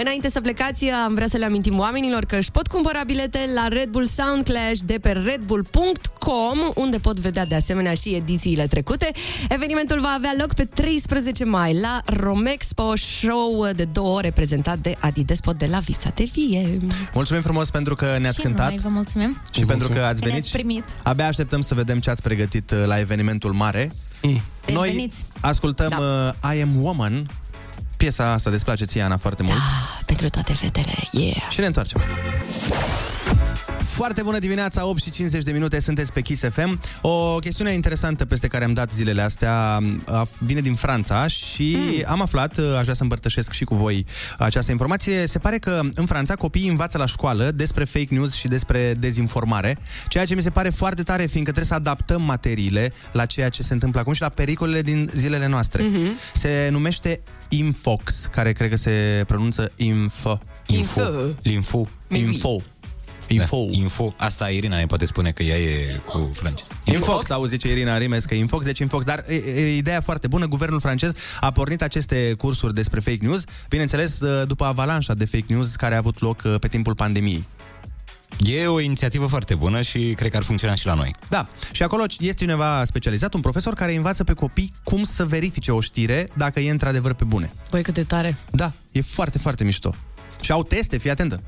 [0.00, 3.68] Înainte să plecați, am vrea să le amintim oamenilor că își pot cumpăra bilete la
[3.68, 9.10] Red Bull Sound Clash de pe redbull.com, unde pot vedea de asemenea și edițiile trecute.
[9.48, 14.96] Evenimentul va avea loc pe 13 mai la Romexpo, show de două ore prezentat de
[14.98, 16.78] Adi Despot de la Vița de Vie.
[17.14, 20.26] Mulțumim frumos pentru că ne-ați și cântat noi vă mulțumim și pentru că ați că
[20.28, 20.32] venit.
[20.32, 20.84] ne-ați primit.
[21.02, 23.92] Abia așteptăm să vedem ce ați pregătit uh, la evenimentul mare.
[24.20, 25.26] Deci Noi veniți.
[25.40, 26.34] ascultăm Da.
[26.50, 27.26] uh, I Am Woman.
[28.02, 29.56] Piesa asta îți place ție, Ana, foarte mult.
[29.56, 31.46] Ah, pentru toate fetele, yeah!
[31.50, 32.00] Și ne întoarcem.
[33.92, 36.80] Foarte bună dimineața, 8 și 50 de minute, sunteți pe Kiss FM.
[37.00, 42.02] O chestiune interesantă peste care am dat zilele astea a, vine din Franța și mm.
[42.06, 44.06] am aflat, aș vrea să împărtășesc și cu voi
[44.38, 45.26] această informație.
[45.26, 49.78] Se pare că în Franța copiii învață la școală despre fake news și despre dezinformare,
[50.08, 53.62] ceea ce mi se pare foarte tare, fiindcă trebuie să adaptăm materiile la ceea ce
[53.62, 55.82] se întâmplă acum și la pericolele din zilele noastre.
[55.82, 56.32] Mm-hmm.
[56.32, 60.38] Se numește Infox, care cred că se pronunță Info.
[60.66, 61.00] Info.
[61.42, 61.88] Linfu.
[62.08, 62.26] Info.
[62.26, 62.62] Info.
[63.28, 64.14] Da, info.
[64.16, 66.66] Asta Irina ne poate spune că ea e cu francez.
[66.84, 70.46] Infox, auzi, zice Irina Rimes că Infox, deci Infox, dar e, e, ideea foarte bună,
[70.46, 75.76] guvernul francez a pornit aceste cursuri despre fake news, bineînțeles după avalanșa de fake news
[75.76, 77.46] care a avut loc uh, pe timpul pandemiei.
[78.38, 81.14] E o inițiativă foarte bună și cred că ar funcționa și la noi.
[81.28, 85.72] Da, și acolo este cineva specializat, un profesor care învață pe copii cum să verifice
[85.72, 87.52] o știre dacă e într-adevăr pe bune.
[87.70, 88.36] Băi, cât de tare!
[88.50, 89.94] Da, e foarte, foarte mișto.
[90.40, 91.42] Și au teste, fii atentă.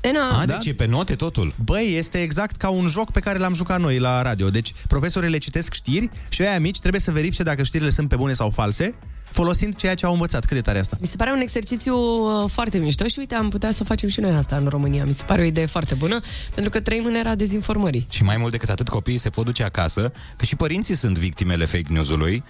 [0.00, 0.54] E, na, A, da?
[0.56, 1.54] deci e pe note totul.
[1.64, 4.50] Băi, este exact ca un joc pe care l-am jucat noi la radio.
[4.50, 8.16] Deci, profesorii le citesc știri și aia mici trebuie să verifice dacă știrile sunt pe
[8.16, 8.94] bune sau false,
[9.30, 10.44] folosind ceea ce au învățat.
[10.44, 10.96] Cât de tare e asta?
[11.00, 14.20] Mi se pare un exercițiu uh, foarte mișto și uite, am putea să facem și
[14.20, 15.04] noi asta în România.
[15.04, 16.20] Mi se pare o idee foarte bună,
[16.54, 18.06] pentru că trăim în era dezinformării.
[18.10, 21.64] Și mai mult decât atât, copiii se pot duce acasă, că și părinții sunt victimele
[21.64, 22.44] fake news-ului,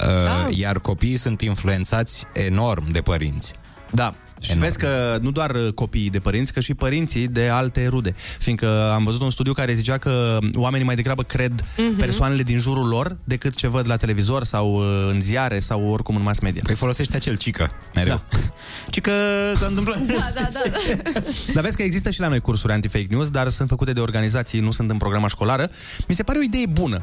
[0.00, 0.56] uh, Ah.
[0.56, 3.52] iar copiii sunt influențați enorm de părinți.
[3.90, 4.14] Da.
[4.40, 4.64] Și Enorm.
[4.66, 8.14] vezi că nu doar uh, copiii de părinți, că și părinții de alte rude.
[8.38, 11.96] Fiindcă am văzut un studiu care zicea că oamenii mai degrabă cred Mhm.
[11.96, 16.16] persoanele din jurul lor decât ce văd la televizor sau uh, în ziare sau oricum
[16.16, 16.62] în mass media.
[16.64, 18.22] Păi folosește acel cică, mereu.
[18.30, 18.38] Da.
[18.90, 19.10] Cică
[19.58, 19.98] s-a întâmplat.
[19.98, 21.20] Da, da, da.
[21.52, 24.60] Dar vezi că există și la noi cursuri anti-fake news, dar sunt făcute de organizații,
[24.60, 25.70] nu sunt în programa școlară.
[26.08, 27.02] Mi se pare o idee bună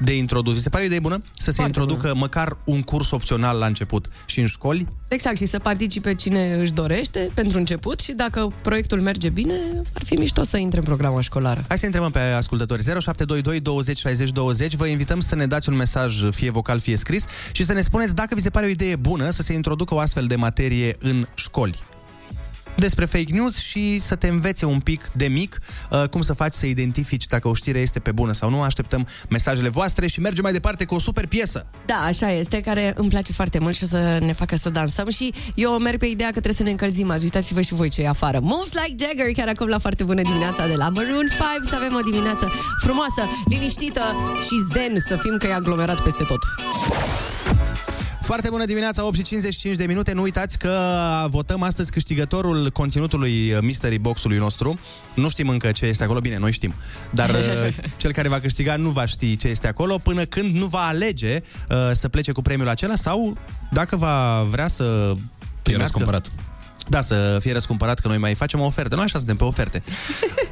[0.00, 0.54] de introdus.
[0.54, 2.18] Mi se pare o idee bună să se Foarte introducă bună.
[2.20, 4.86] măcar un curs opțional la început și în școli.
[5.08, 9.54] Exact, și să participe cine își dorește pentru început și dacă proiectul merge bine,
[9.94, 11.64] ar fi mișto să intre în programa școlară.
[11.68, 14.74] Hai să întrebăm pe ascultători 0722 20 60 20.
[14.74, 18.14] Vă invităm să ne dați un mesaj, fie vocal, fie scris, și să ne spuneți
[18.14, 21.26] dacă vi se pare o idee bună să se introducă o astfel de materie în
[21.34, 21.78] școli.
[22.78, 25.58] Despre fake news și să te învețe un pic de mic
[25.90, 28.62] uh, cum să faci să identifici dacă o știre este pe bună sau nu.
[28.62, 31.66] Așteptăm mesajele voastre și mergem mai departe cu o super piesă.
[31.86, 35.10] Da, așa este, care îmi place foarte mult și o să ne facă să dansăm
[35.10, 37.24] și eu merg pe ideea că trebuie să ne încălzim azi.
[37.24, 38.40] Uitați-vă și voi ce e afară.
[38.42, 41.94] Moves like Jagger, chiar acum la foarte bună dimineața de la Maroon 5, să avem
[41.94, 42.50] o dimineață
[42.80, 46.38] frumoasă, liniștită și zen, să fim că e aglomerat peste tot.
[48.28, 50.12] Foarte bună dimineața, 8 și 55 de minute.
[50.12, 50.76] Nu uitați că
[51.28, 54.78] votăm astăzi câștigătorul conținutului Mystery Box-ului nostru.
[55.14, 56.74] Nu știm încă ce este acolo, bine, noi știm.
[57.10, 60.66] Dar uh, cel care va câștiga nu va ști ce este acolo până când nu
[60.66, 63.36] va alege uh, să plece cu premiul acela sau
[63.70, 65.14] dacă va vrea să
[65.64, 66.30] E răscumpărat.
[66.88, 68.94] Da, să fie răscumpărat, că noi mai facem o ofertă.
[68.94, 69.82] Noi așa suntem pe oferte.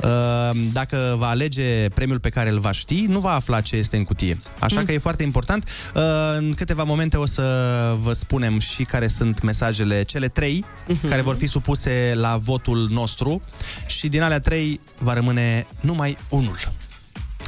[0.03, 3.97] Uh, Dacă va alege premiul pe care îl va ști, nu va afla ce este
[3.97, 4.39] în cutie.
[4.59, 5.69] Așa că e foarte important.
[5.95, 6.03] Uh,
[6.37, 7.43] În câteva momente o să
[8.03, 10.65] vă spunem și care sunt mesajele, cele trei,
[11.09, 13.43] care vor fi supuse la votul nostru
[13.87, 16.59] și din alea trei va rămâne numai unul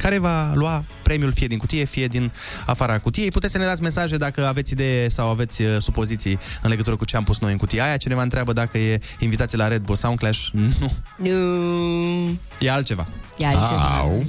[0.01, 2.31] care va lua premiul fie din cutie, fie din
[2.65, 3.31] afara cutiei.
[3.31, 7.05] Puteți să ne dați mesaje dacă aveți idee sau aveți uh, supoziții în legătură cu
[7.05, 7.97] ce am pus noi în cutia aia.
[7.97, 10.47] Cineva întreabă dacă e invitație la Red Bull sau un Clash.
[10.51, 13.07] Nu, Nu, e altceva.
[13.37, 13.97] e altceva.
[13.97, 14.25] Au,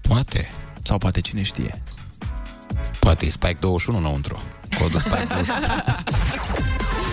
[0.00, 0.50] poate.
[0.82, 1.82] Sau poate cine știe.
[2.98, 4.42] Poate e Spike 21 înăuntru.
[4.78, 5.58] Codul Spike 21.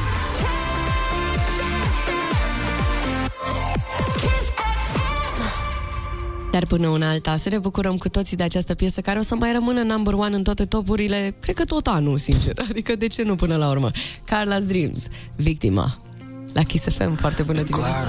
[6.51, 9.35] Dar până una alta, să ne bucurăm cu toții de această piesă care o să
[9.35, 12.59] mai rămână number one în toate topurile, cred că tot anul, sincer.
[12.69, 13.91] Adică de ce nu până la urmă?
[14.23, 16.07] Carla's Dreams, Victima.
[16.58, 18.08] La Kiss FM, foarte bună dimineața.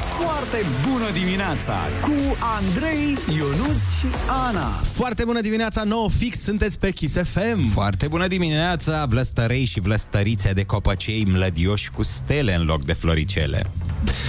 [0.00, 0.56] Foarte
[0.90, 4.06] bună dimineața cu Andrei, Ionus și
[4.48, 4.68] Ana.
[4.68, 7.70] Foarte bună dimineața, nouă fix, sunteți pe Kiss FM.
[7.70, 13.66] Foarte bună dimineața, vlăstărei și vlăstărițe de copăcei mlădioși cu stele în loc de floricele.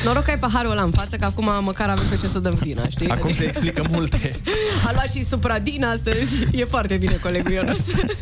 [0.04, 2.54] Noroc că ai paharul ăla în față, că acum măcar avem pe ce să dăm
[2.54, 3.08] vina, știi?
[3.08, 4.36] Acum se explică multe.
[4.88, 6.48] A luat și supradin astăzi.
[6.52, 7.80] E foarte bine, colegul Ionuț.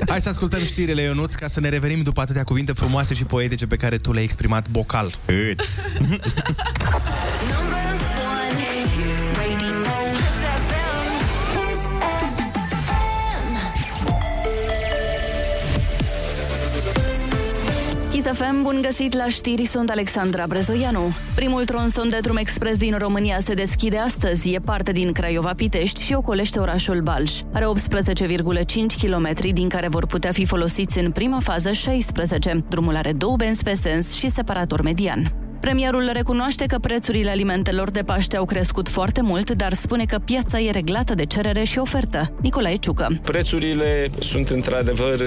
[0.08, 3.68] Hai să ascultăm știrile, Ionuț, ca să ne revenim după atâtea cuvinte frumoase și poetice
[3.68, 5.11] pe care tu le-ai exprimat vocal.
[5.25, 5.81] Îți.
[18.24, 21.11] Kiss FM, bun găsit la știri, sunt Alexandra Brezoianu.
[21.36, 26.13] Primul tronson de drum expres din România se deschide astăzi, e parte din Craiova-Pitești și
[26.13, 27.41] ocolește orașul Balș.
[27.53, 32.63] Are 18,5 km, din care vor putea fi folosiți în prima fază 16.
[32.69, 35.43] Drumul are două benzi pe sens și separator median.
[35.64, 40.59] Premierul recunoaște că prețurile alimentelor de Paște au crescut foarte mult, dar spune că piața
[40.59, 42.34] e reglată de cerere și ofertă.
[42.41, 43.20] Nicolae Ciucă.
[43.22, 45.22] Prețurile sunt într-adevăr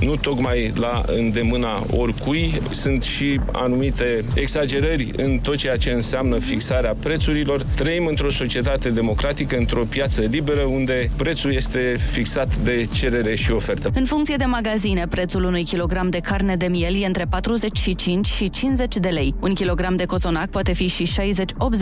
[0.00, 6.96] nu tocmai la îndemâna oricui, sunt și anumite exagerări în tot ceea ce înseamnă fixarea
[7.00, 7.66] prețurilor.
[7.76, 13.90] Trăim într-o societate democratică, într-o piață liberă, unde prețul este fixat de cerere și ofertă.
[13.94, 18.50] În funcție de magazine, prețul unui kilogram de carne de miel e între 45 și
[18.50, 19.34] 50 de lei.
[19.40, 21.08] Un kilogram de cozonac poate fi și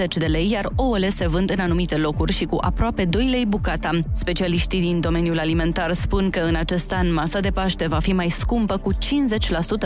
[0.04, 3.46] 60-80 de lei, iar ouăle se vând în anumite locuri și cu aproape 2 lei
[3.46, 3.90] bucata.
[4.12, 8.30] Specialiștii din domeniul alimentar spun că în acest an masa de Paște va fi mai
[8.30, 8.96] scumpă cu 50%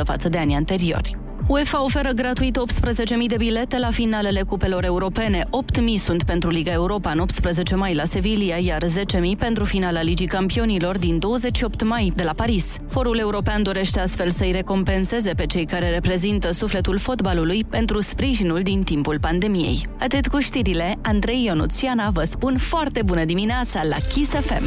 [0.04, 1.25] față de anii anteriori.
[1.48, 5.44] UEFA oferă gratuit 18.000 de bilete la finalele cupelor europene.
[5.44, 5.48] 8.000
[5.96, 10.98] sunt pentru Liga Europa în 18 mai la Sevilla, iar 10.000 pentru finala Ligii Campionilor
[10.98, 12.76] din 28 mai de la Paris.
[12.88, 18.82] Forul european dorește astfel să-i recompenseze pe cei care reprezintă sufletul fotbalului pentru sprijinul din
[18.82, 19.86] timpul pandemiei.
[19.98, 24.64] Atât cu știrile, Andrei Ionuțiana vă spun foarte bună dimineața la Kiss FM.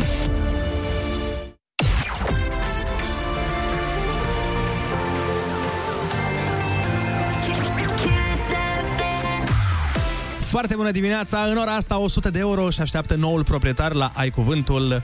[10.50, 11.40] Foarte bună dimineața!
[11.40, 15.04] În ora asta 100 de euro și așteaptă noul proprietar la Ai Cuvântul.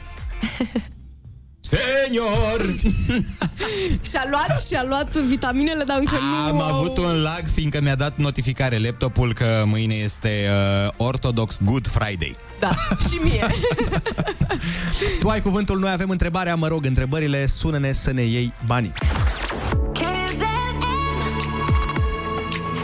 [1.60, 2.76] Senior!
[4.10, 6.16] Și-a luat, și-a luat vitaminele, dar încă
[6.48, 6.62] Am nu...
[6.62, 10.50] avut un lag, fiindcă mi-a dat notificare laptopul că mâine este
[10.86, 12.36] uh, Orthodox Good Friday.
[12.60, 12.76] Da,
[13.10, 13.46] și mie.
[15.20, 18.94] Tu ai cuvântul, noi avem întrebarea, mă rog, întrebările, sună-ne să ne iei banii.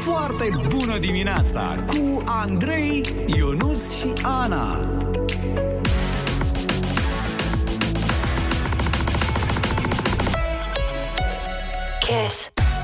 [0.04, 4.89] Foarte bună dimineața cu Andrei, Ionus și Ana.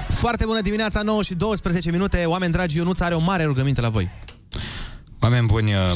[0.10, 2.26] Foarte bună dimineața, 9 și 12 minute.
[2.26, 4.10] Oameni dragi, Ionuț are o mare rugăminte la voi.
[5.20, 5.92] Oameni buni, uh,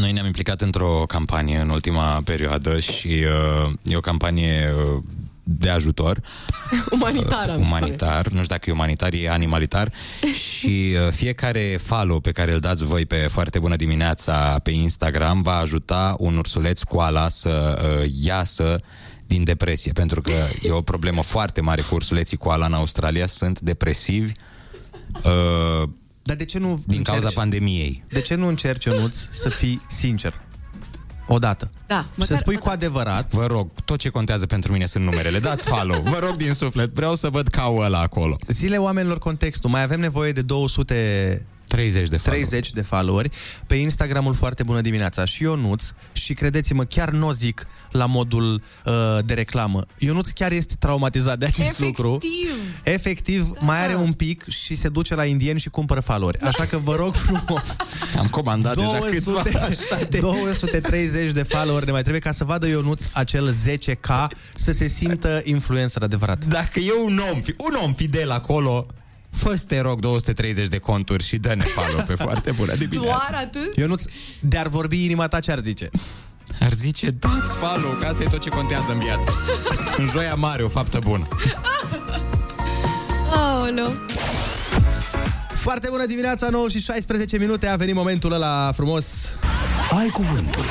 [0.00, 3.24] noi ne-am implicat într-o campanie în ultima perioadă și
[3.66, 5.02] uh, e o campanie uh,
[5.50, 6.20] de ajutor.
[6.90, 9.92] Umanitar, am Umanitar, nu știu dacă e umanitar, e animalitar.
[10.48, 15.42] și uh, fiecare follow pe care îl dați voi pe Foarte Bună Dimineața pe Instagram
[15.42, 18.80] va ajuta un ursuleț koala să uh, iasă
[19.26, 20.32] din depresie, pentru că
[20.62, 24.32] e o problemă foarte mare cu ursuleții koala în Australia, sunt depresivi
[25.24, 25.88] uh,
[26.22, 28.04] Dar de ce nu din cauza încerci- pandemiei.
[28.08, 30.40] De ce nu încerci, Ionuț, să fii sincer?
[31.28, 31.70] Odată.
[31.86, 33.32] Da, Și să spui cu adevărat.
[33.32, 35.38] Vă rog, tot ce contează pentru mine sunt numerele.
[35.38, 36.00] Dați follow.
[36.00, 36.92] Vă rog din suflet.
[36.92, 38.36] Vreau să văd caul ăla acolo.
[38.46, 39.70] Zile oamenilor contextul.
[39.70, 41.46] Mai avem nevoie de 200
[41.78, 42.38] 30 de follow.
[42.38, 43.30] 30 de followeri
[43.66, 48.62] pe Instagramul Foarte Bună Dimineața și Ionuț și credeți-mă, chiar nu o zic la modul
[48.84, 48.92] uh,
[49.24, 49.86] de reclamă.
[49.98, 51.86] Ionuț chiar este traumatizat de acest Efectiv.
[51.86, 52.18] lucru.
[52.84, 53.60] Efectiv, da.
[53.60, 56.38] mai are un pic și se duce la indieni și cumpără followeri.
[56.38, 57.62] Așa că vă rog frumos.
[58.18, 59.42] Am comandat deja câțiva.
[59.42, 60.18] 200, Așa de...
[60.28, 65.40] 230 de followeri ne mai trebuie ca să vadă Ionuț acel 10k să se simtă
[65.44, 66.44] influencer adevărat.
[66.44, 68.86] Dacă e un om, fi- un om fidel acolo,
[69.30, 73.26] fă te rog 230 de conturi și dă-ne follow pe foarte bună dimineața.
[73.30, 73.76] Doar atât?
[73.76, 74.04] Ionuț,
[74.40, 75.90] de-ar vorbi inima ta ce ar zice?
[76.60, 79.32] Ar zice, dați follow, că asta e tot ce contează în viață.
[79.96, 81.28] în joia mare, o faptă bună.
[83.34, 83.92] Aoleu.
[85.54, 89.34] Foarte bună dimineața, 9 și 16 minute, a venit momentul ăla frumos.
[89.98, 90.64] Ai cuvântul.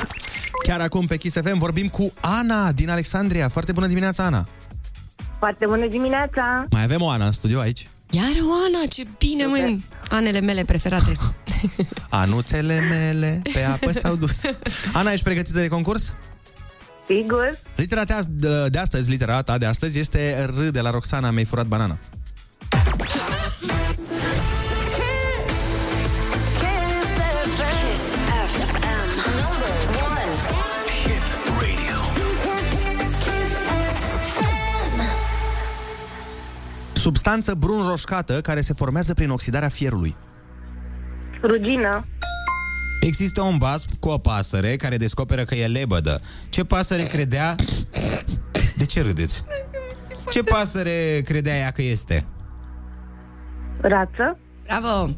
[0.63, 3.49] Chiar acum pe Kiss FM vorbim cu Ana din Alexandria.
[3.49, 4.47] Foarte bună dimineața, Ana.
[5.37, 6.63] Foarte bună dimineața!
[6.69, 7.87] Mai avem o Ana în studio aici.
[8.09, 9.83] Iar Oana, ce bine, măi.
[10.09, 11.11] Anele mele preferate.
[12.09, 14.41] Anuțele mele pe apă s-au dus.
[14.93, 16.13] Ana, ești pregătită de concurs?
[17.05, 17.59] Sigur.
[17.75, 21.45] Litera ta de, de astăzi, litera ta de astăzi este R de la Roxana, mi-ai
[21.45, 21.97] furat banana.
[36.97, 40.15] Substanță brun roșcată care se formează prin oxidarea fierului.
[41.41, 42.05] Rugină.
[43.01, 46.21] Există un basm cu o pasăre care descoperă că e lebădă.
[46.49, 47.55] Ce pasăre credea...
[48.77, 49.43] De ce râdeți?
[50.31, 52.25] Ce pasăre credea ea că este?
[53.81, 54.37] Rață.
[54.63, 55.09] Bravo!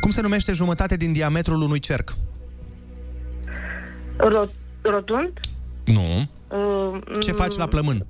[0.00, 2.14] Cum se numește jumătate din diametrul unui cerc?
[4.18, 5.32] Rot- rotund.
[5.84, 6.28] Nu.
[6.48, 8.06] Uh, Ce faci la plămân?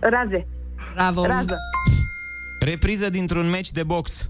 [0.00, 0.46] Raze.
[0.96, 1.26] Bravo!
[1.26, 1.56] Rază.
[2.58, 4.28] Repriză dintr-un meci de box.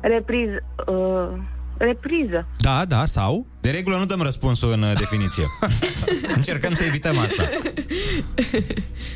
[0.00, 0.58] Repriză.
[0.86, 1.40] Uh,
[1.78, 2.46] repriză.
[2.58, 3.46] Da, da, sau?
[3.60, 5.44] De regulă nu dăm răspunsul în uh, definiție.
[6.36, 7.42] Încercăm să evităm asta.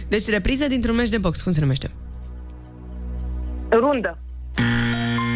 [0.09, 1.91] Deci repriză dintr-un meci de box, cum se numește?
[3.71, 4.19] Rundă.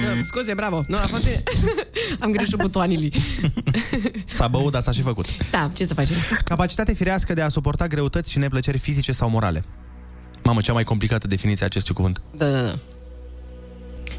[0.05, 0.85] Da, scuze, bravo.
[0.89, 1.29] Nu, a fost...
[2.21, 3.09] Am greșit butoanele.
[4.27, 5.51] S-a băut, dar s-a și făcut.
[5.51, 6.17] Da, ce să facem?
[6.45, 9.65] Capacitate firească de a suporta greutăți și neplăceri fizice sau morale.
[10.45, 12.21] Mamă, cea mai complicată definiție a acestui cuvânt.
[12.37, 12.75] Da, da, da.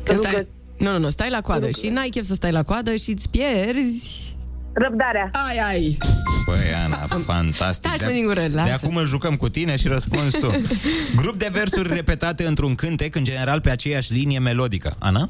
[0.03, 0.47] Că stai...
[0.77, 3.29] Nu, nu, nu, stai la coadă și n-ai chef să stai la coadă și îți
[3.29, 4.33] pierzi...
[4.73, 5.29] Răbdarea.
[5.47, 5.97] Ai, ai.
[6.45, 7.91] Băi, Ana, fantastic.
[7.91, 8.79] Taci, mă, din gură, de lasă.
[8.83, 10.51] acum îl jucăm cu tine și răspunzi tu.
[11.21, 14.95] Grup de versuri repetate într-un cântec, în general pe aceeași linie melodică.
[14.99, 15.29] Ana?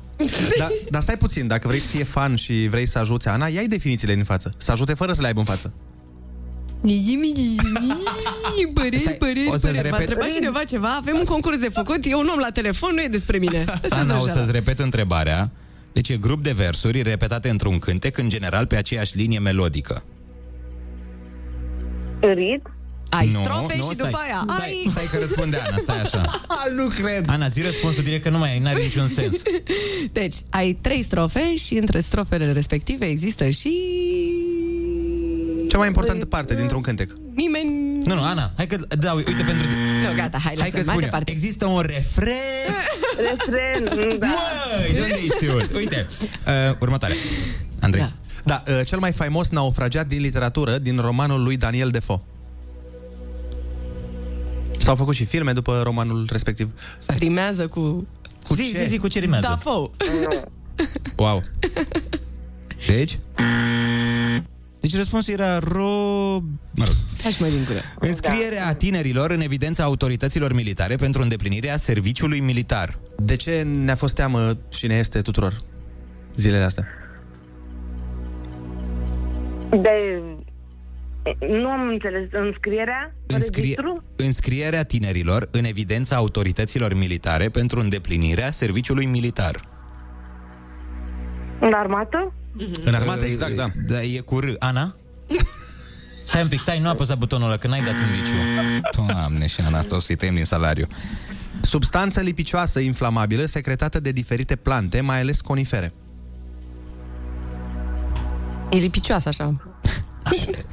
[0.58, 3.62] Da, dar stai puțin, dacă vrei să fie fan și vrei să ajute Ana, ia
[3.68, 4.54] definițiile din față.
[4.58, 5.74] Să ajute fără să le aibă în față.
[8.74, 9.90] Păreri, păreri, o să-ți păreri.
[9.90, 10.00] M-a repet.
[10.00, 13.08] întrebat cineva ceva, avem un concurs de făcut, e un om la telefon, nu e
[13.08, 13.64] despre mine.
[13.84, 14.40] Asta Ana, o deja.
[14.40, 15.52] să-ți repet întrebarea.
[15.94, 20.04] Deci e grup de versuri repetate într-un cântec, în general pe aceeași linie melodică.
[22.20, 22.62] Rit.
[23.10, 24.10] Ai Nu, strofe nu, și stai.
[24.10, 24.88] după aia Stai, ai...
[24.90, 26.42] stai că răspunde Ana, stai așa.
[26.78, 27.26] nu cred.
[27.28, 29.42] Ana, zi răspunsul direct că nu mai are niciun sens.
[30.12, 33.72] Deci, ai trei strofe și între strofele respective există și...
[35.76, 37.10] Cea mai importantă parte dintr-un cântec.
[37.34, 37.98] Nimeni...
[38.04, 40.08] Nu, nu, Ana, hai că, da, uite pentru tine.
[40.08, 41.00] Nu, gata, hai, Hai că lasă, mai spun eu.
[41.00, 41.32] departe.
[41.32, 42.34] Există un refren
[43.18, 43.84] Refren.
[44.20, 44.28] Da.
[44.28, 45.72] Măi, de unde ai știut?
[45.74, 46.08] Uite,
[46.48, 47.16] uh, următoare.
[47.80, 48.02] Andrei.
[48.02, 48.12] Da.
[48.44, 52.22] Da, uh, cel mai faimos naufragiat din literatură, din romanul lui Daniel Defoe.
[54.78, 56.74] S-au făcut și filme după romanul respectiv.
[57.18, 58.08] Rimează cu...
[58.48, 58.84] Cu zi, ce?
[58.84, 59.48] zi, zi, cu ce rimează?
[59.48, 59.92] Da, fou.
[61.16, 61.44] Wow.
[62.88, 63.20] Deci?
[64.86, 65.90] Deci răspunsul era ro...
[66.72, 66.96] Mă rog.
[67.22, 67.80] Hai și mai din gură.
[68.00, 73.00] Înscrierea tinerilor în evidența autorităților militare pentru îndeplinirea serviciului militar.
[73.18, 75.62] De ce ne-a fost teamă și ne este tuturor
[76.36, 76.88] zilele astea?
[79.70, 80.22] De...
[81.40, 82.28] Nu am înțeles.
[82.32, 83.14] Înscrierea?
[83.28, 83.62] Înscrie...
[83.62, 84.04] Registru?
[84.16, 89.60] Înscrierea tinerilor în evidența autorităților militare pentru îndeplinirea serviciului militar.
[91.60, 92.34] În armată?
[92.84, 93.68] În armată, exact, da.
[93.86, 94.46] Da, e cu R.
[94.60, 94.96] Ana?
[96.26, 98.34] Stai un pic, stai, nu apăsa butonul ăla, că n-ai dat indiciu.
[98.96, 100.88] Doamne, spune și Ana, asta o să-i tăiem din salariu.
[101.62, 105.94] Substanță lipicioasă inflamabilă secretată de diferite plante, mai ales conifere.
[108.72, 109.54] E lipicioasă așa.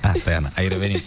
[0.01, 1.03] Asta e, Ana, ai revenit.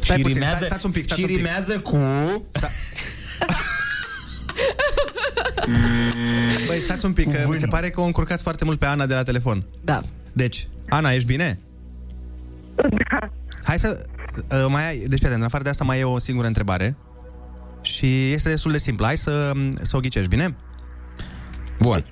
[0.00, 1.44] Stai și puțin, rimează, stai- stați un pic, stați și un pic.
[1.44, 1.96] rimează cu...
[6.66, 9.06] Băi, stați un pic, că mi se pare că o încurcați foarte mult pe Ana
[9.06, 9.66] de la telefon.
[9.80, 10.00] Da.
[10.32, 11.58] Deci, Ana, ești bine?
[12.74, 13.28] Da.
[13.64, 14.06] Hai să...
[14.50, 16.96] Uh, mai ai, deci, prieten, în afară de asta mai e o singură întrebare.
[17.82, 19.04] Și este destul de simplu.
[19.04, 19.52] Hai să,
[19.82, 20.54] să o ghicești, bine?
[21.80, 22.04] Bun.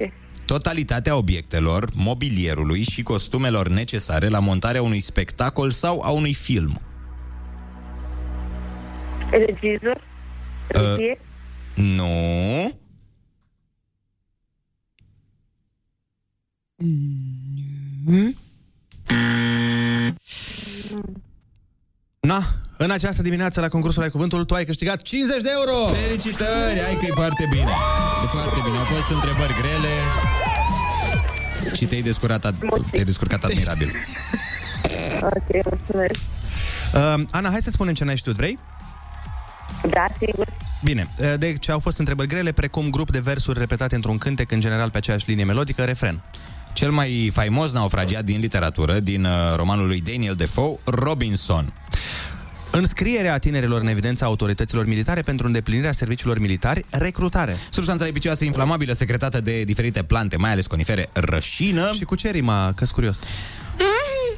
[0.46, 6.80] Totalitatea obiectelor, mobilierului și costumelor necesare la montarea unui spectacol sau a unui film.
[9.30, 10.00] Regizor?
[10.68, 11.18] Regie?
[11.74, 12.80] Nu.
[22.20, 22.42] Na,
[22.76, 25.86] în această dimineață la concursul Ai Cuvântul, tu ai câștigat 50 de euro!
[25.86, 26.80] Felicitări!
[26.84, 27.70] Hai că e foarte bine.
[28.24, 28.76] E foarte bine.
[28.76, 29.94] Au fost întrebări grele
[31.76, 33.88] și te-ai descurcat, ad- te-ai descurcat admirabil.
[35.20, 36.20] Ok, mulțumesc.
[36.94, 38.58] Uh, Ana, hai să spunem ce n-ai știut, vrei?
[39.90, 40.46] Da, sigur.
[40.84, 44.60] Bine, uh, deci au fost întrebări grele, precum grup de versuri repetate într-un cântec, în
[44.60, 46.22] general pe aceeași linie melodică, refren.
[46.72, 51.72] Cel mai faimos naufragiat din literatură, din uh, romanul lui Daniel Defoe, Robinson.
[52.70, 57.56] Înscrierea tinerilor în evidența autorităților militare pentru îndeplinirea serviciilor militari, recrutare.
[57.70, 61.90] Substanța lipicioasă inflamabilă secretată de diferite plante, mai ales conifere, rășină.
[61.92, 63.18] Și cu ce rima, că curios?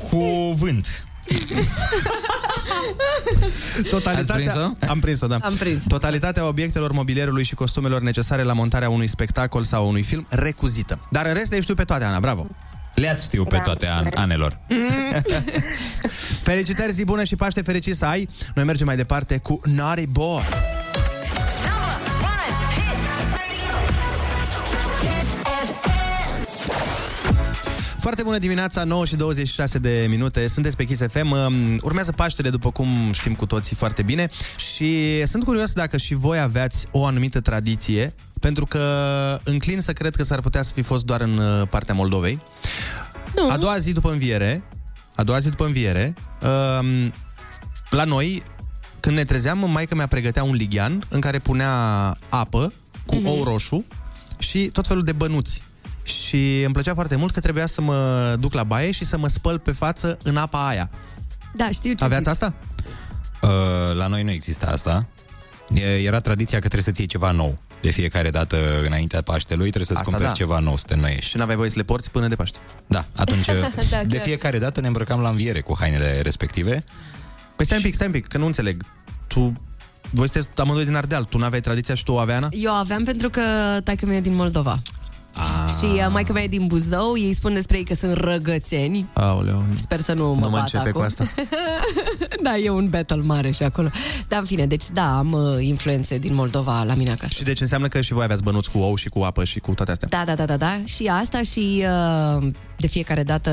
[0.08, 1.06] Cuvânt.
[3.90, 4.18] Totalitatea...
[4.18, 4.70] Ați prins-o?
[4.88, 5.38] Am prins-o, da.
[5.42, 5.82] Am prins.
[5.82, 11.00] Totalitatea obiectelor mobilierului și costumelor necesare la montarea unui spectacol sau unui film recuzită.
[11.10, 12.46] Dar în rest le știu pe toate, Ana, bravo!
[12.94, 14.60] Le-ați știu pe toate an- anelor.
[16.42, 18.28] Felicitări, zi bună și Paște fericit să ai!
[18.54, 20.42] Noi mergem mai departe cu Naughty Boy.
[28.04, 31.30] Foarte bună dimineața, 9 și 26 de minute, sunteți pe Kiss FM.
[31.30, 36.14] Um, Urmează Paștele, după cum știm cu toții foarte bine și sunt curios dacă și
[36.14, 38.80] voi aveați o anumită tradiție, pentru că
[39.44, 42.40] înclin să cred că s-ar putea să fi fost doar în uh, partea Moldovei.
[43.36, 43.48] Nu.
[43.50, 44.64] A doua zi după înviere,
[45.14, 46.14] a doua zi după înviere,
[46.80, 47.12] um,
[47.90, 48.42] la noi,
[49.00, 51.72] când ne trezeam, maica mea pregătea un lighean în care punea
[52.28, 52.72] apă
[53.06, 53.26] cu Mhm.
[53.26, 53.84] ou roșu
[54.38, 55.62] și tot felul de bănuți.
[56.04, 59.28] Și îmi plăcea foarte mult că trebuia să mă duc la baie și să mă
[59.28, 60.90] spăl pe față în apa aia.
[61.56, 62.32] Da, știu ce Aveați zici.
[62.32, 62.54] asta?
[63.42, 65.06] Uh, la noi nu există asta.
[65.74, 67.58] E- Era tradiția că trebuie să-ți iei ceva nou.
[67.80, 70.36] De fiecare dată înaintea Paștelui trebuie să-ți Asta cumperi da.
[70.36, 71.30] ceva nou să te înnoiești.
[71.30, 72.58] Și n-aveai voie să le porți până de Paște.
[72.86, 73.44] Da, atunci
[73.90, 74.24] Da, de chiar.
[74.24, 76.84] fiecare dată ne îmbrăcam la înviere cu hainele respective.
[77.56, 78.82] Păi stai un pic, stai un pic, că nu înțeleg.
[79.26, 79.52] Tu,
[80.10, 82.48] voi sunteți amândoi din Ardeal, tu n-aveai tradiția și tu o avea, Ana?
[82.50, 83.40] Eu aveam pentru că
[83.84, 84.78] taică mea e din Moldova.
[85.78, 89.06] Și uh, maica mea e din Buzău, ei spun despre ei că sunt răgățeni.
[89.12, 91.00] Aoleu, Sper să nu mă nu mă bat începe acum.
[91.00, 91.24] cu asta.
[92.44, 93.88] da, e un battle mare și acolo.
[94.28, 97.32] Dar în fine, deci da, am uh, influențe din Moldova la mine acasă.
[97.34, 99.74] Și deci înseamnă că și voi aveați bănuți cu ou și cu apă și cu
[99.74, 100.08] toate astea.
[100.10, 100.80] Da, da, da, da, da.
[100.84, 101.84] Și asta și
[102.38, 103.50] uh, de fiecare dată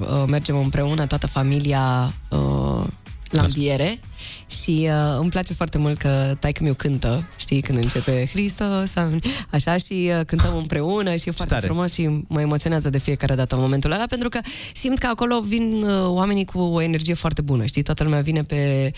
[0.00, 2.84] uh, mergem împreună, toată familia uh,
[3.30, 4.00] la înviere.
[4.48, 9.20] Și uh, îmi place foarte mult că taică meu cântă, știi, când începe Hristos, am-
[9.50, 11.66] așa, și uh, cântăm împreună și e foarte tare.
[11.66, 14.40] frumos și mă emoționează de fiecare dată în momentul ăla, pentru că
[14.74, 18.42] simt că acolo vin uh, oamenii cu o energie foarte bună, știi, toată lumea vine
[18.42, 18.90] pe...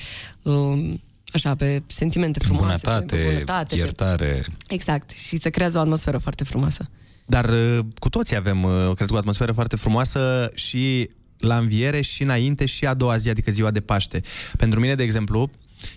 [0.42, 0.94] Uh,
[1.32, 2.80] Așa, pe sentimente frumoase.
[2.84, 4.44] Bunătate, pe bunătate, pe- iertare.
[4.68, 5.11] Exact.
[5.11, 6.84] Și se creează o atmosferă foarte frumoasă.
[7.26, 12.22] Dar uh, cu toții avem, uh, cred, o atmosferă foarte frumoasă și la înviere și
[12.22, 14.20] înainte și a doua zi, adică ziua de Paște.
[14.57, 15.51] Pentru mine, de exemplu,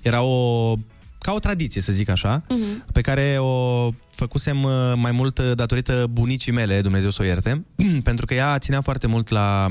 [0.04, 0.74] era o
[1.20, 2.86] ca o tradiție, să zic așa, Mhm.
[2.94, 7.66] pe care o făcusem uh, mai mult uh, datorită bunicii mele, Dumnezeu să o ierte,
[8.10, 9.68] pentru că ea ținea foarte mult la,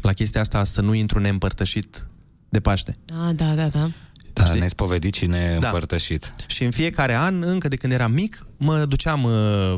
[0.00, 2.06] la chestia asta să nu intru neîmpărtășit
[2.48, 2.94] de Paște.
[3.26, 3.90] Ah, da, da, da.
[4.32, 5.66] Da, ne-ai spovedit și ne Da.
[5.66, 6.30] împărtășit.
[6.46, 9.74] Și în fiecare an, încă de când eram mic, mă duceam uh,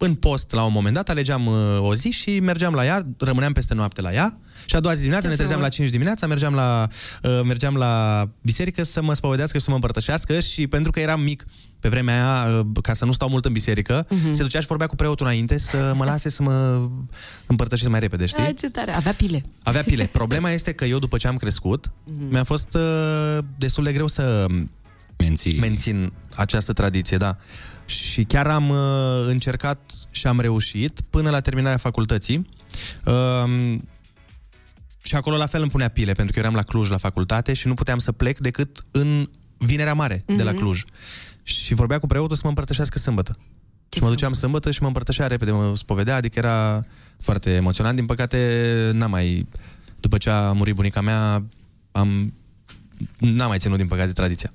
[0.00, 3.52] în post la un moment dat, alegeam uh, o zi și mergeam la ea, rămâneam
[3.52, 5.78] peste noapte la ea și a doua zi dimineața Ce ne trezeam la frumos.
[5.80, 6.88] 5 dimineața, mergeam la,
[7.22, 11.20] uh, mergeam la biserică să mă spovedească și să mă împărtășească și pentru că eram
[11.20, 11.44] mic
[11.80, 14.32] pe vremea aia, uh, ca să nu stau mult în biserică, Mhm.
[14.32, 16.88] se ducea și vorbea cu preotul înainte să mă lase să mă
[17.46, 18.42] împărtășesc mai repede, știi?
[18.42, 18.92] Ah, ce tare.
[18.92, 19.42] Avea pile.
[19.62, 20.04] Avea pile.
[20.12, 22.26] Problema este că eu, după ce am crescut, Mhm.
[22.30, 24.46] mi-a fost uh, destul de greu să
[25.18, 25.58] Menții.
[25.58, 27.36] mențin această tradiție, da.
[27.88, 28.76] Și chiar am uh,
[29.26, 32.48] încercat și am reușit până la terminarea facultății.
[33.04, 33.78] Uh,
[35.02, 37.66] Și acolo la fel îmi punea pile, pentru că eram la Cluj la facultate și
[37.66, 39.28] nu puteam să plec decât în
[39.58, 40.60] Vinerea Mare de la Mhm.
[40.60, 40.82] Cluj.
[41.42, 43.36] Și vorbea cu preotul să mă împărtășească sâmbătă.
[43.96, 46.84] Și mă duceam sâmbătă și mă împărtășea repede, mă spovedea, adică era
[47.20, 47.96] foarte emoționant.
[47.96, 49.48] Din păcate, n-am mai...
[50.00, 51.44] După ce a murit bunica mea,
[51.92, 52.34] am...
[53.18, 54.52] N-am mai ținut, din păcate, tradiția.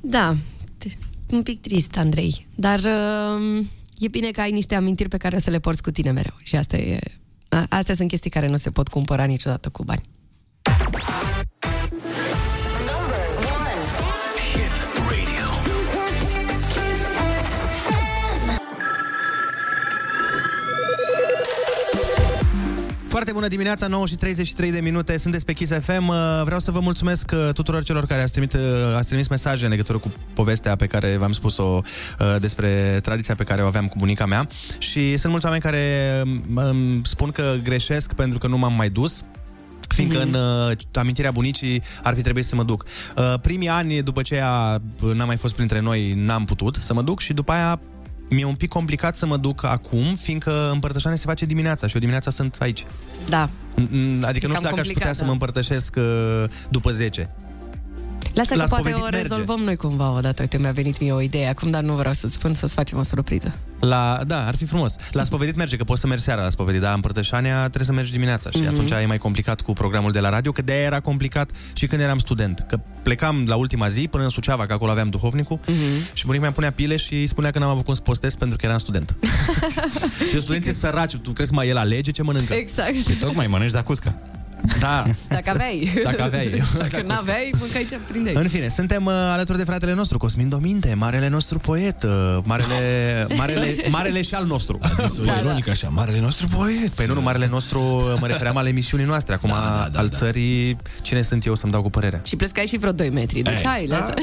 [0.00, 0.59] Da, te-
[1.32, 2.46] un pic trist, Andrei.
[2.54, 3.64] Dar uh,
[3.98, 6.34] e bine că ai niște amintiri pe care o să le porți cu tine mereu.
[6.42, 6.98] Și asta e...
[7.48, 10.08] a- Astea sunt chestii care nu se pot cumpăra niciodată cu bani.
[23.10, 26.08] Foarte bună dimineața, 9 și 33 de minute, sunteți pe Kiss FM.
[26.08, 29.64] Uh, Vreau să vă mulțumesc uh, tuturor celor care ați trimis, uh, ați trimis mesaje
[29.64, 33.86] în legătură cu povestea pe care v-am spus-o uh, despre tradiția pe care o aveam
[33.88, 34.48] cu bunica mea.
[34.78, 35.82] Și sunt mulți oameni care
[36.24, 39.24] um, îmi spun că greșesc pentru că nu m-am mai dus
[39.88, 42.84] fiindcă în uh, amintirea bunicii ar fi trebuit să mă duc.
[43.16, 46.94] Uh, primii ani, după ce ea uh, n-a mai fost printre noi, n-am putut să
[46.94, 47.80] mă duc și după aia
[48.30, 52.00] mi-e un pic complicat să mă duc acum, fiindcă împărtășania se face dimineața și eu
[52.00, 52.86] dimineața sunt aici.
[53.28, 53.50] Da.
[53.74, 55.26] Mm, Adică nu cam știu dacă aș putea complicat, să da.
[55.26, 57.28] mă împărtășesc uh, după 10.
[58.34, 59.28] Lasă La că poate spovedit o merge.
[59.28, 60.42] rezolvăm noi cumva odată.
[60.42, 63.02] Uite, mi-a venit mie o idee acum, dar nu vreau să-ți spun să-ți facem o
[63.02, 63.52] surpriză.
[63.80, 64.96] La, da, ar fi frumos.
[65.12, 68.12] La spovedit merge, că poți să mergi seara la spovedit, dar împărtășania trebuie să mergi
[68.12, 68.68] dimineața și Mhm.
[68.68, 72.00] atunci e mai complicat cu programul de la radio, că de-aia era complicat și când
[72.00, 72.64] eram student.
[72.68, 75.76] Că plecam la ultima zi până în Suceava, că acolo aveam duhovnicul Mhm.
[76.12, 78.56] și bunica mea punea pile și îi spunea că n-am avut cum să postez pentru
[78.56, 79.14] că eram student.
[80.30, 82.52] și studenții săraci, tu crezi că mai el alege ce mănâncă?
[82.54, 82.96] Exact.
[82.98, 84.14] Păi tocmai mănânci zacuscă.
[84.80, 85.04] Da.
[85.28, 85.92] Dacă aveai.
[86.02, 86.62] Dacă aveai.
[86.78, 88.34] Dacă n-aveai, mâncai ce prindeai.
[88.34, 92.10] În fine, suntem uh, alături de fratele nostru, Cosmin Dominte, marele nostru poet, uh,
[92.44, 94.78] marele, marele, marele și al nostru.
[94.82, 95.70] A zis-o Da, ironic da.
[95.70, 96.88] așa, marele nostru poet.
[96.88, 99.34] Păi nu, nu, marele nostru, uh, mă refeream al emisiunii noastre.
[99.34, 102.20] Acum, da, da, al țării, cine sunt eu să-mi dau cu părerea?
[102.26, 104.14] Și plus că ai și vreo 2 metri, deci Ei, hai, lasă.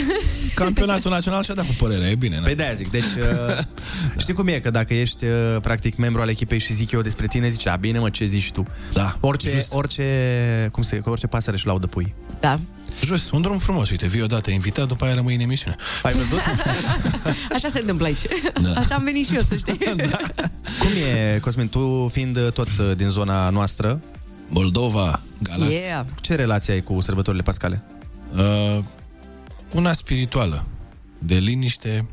[0.53, 2.39] Campionatul național și-a dat cu părerea, e bine.
[2.43, 3.57] Păi de zic, deci uh,
[4.17, 5.31] știi cum e, că dacă ești uh,
[5.61, 8.51] practic membru al echipei și zic eu despre tine, zici, a bine mă, ce zici
[8.51, 8.65] tu?
[8.93, 9.73] Da, Orice, just.
[9.73, 10.03] orice,
[10.71, 12.15] cum se, că orice pasăre și laudă pui.
[12.39, 12.59] Da.
[13.03, 15.75] Just, un drum frumos, uite, vii odată invitat, după aia rămâi în emisiune.
[16.03, 16.39] Ai văzut?
[17.55, 18.21] Așa se întâmplă aici.
[18.61, 18.73] Da.
[18.73, 19.78] Așa am venit și eu, să știi.
[20.82, 24.01] Cum e, Cosmin, tu fiind uh, tot uh, din zona noastră,
[24.47, 25.71] Moldova, Galați.
[25.71, 26.05] Yeah.
[26.21, 27.84] Ce relație ai cu sărbătorile pascale?
[28.36, 28.84] Uh,
[29.73, 30.65] una spirituală,
[31.19, 32.05] de liniște.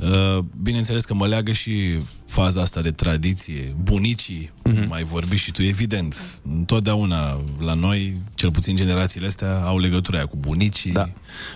[0.00, 3.74] Uh, bineînțeles că mă leagă și faza asta de tradiție.
[3.82, 4.74] Bunicii, Mhm.
[4.84, 4.88] mm-hmm.
[4.88, 6.40] mai vorbi și tu, evident.
[6.56, 10.92] Întotdeauna la noi, cel puțin generațiile astea, au legătura aia cu bunicii.
[10.92, 11.10] Da.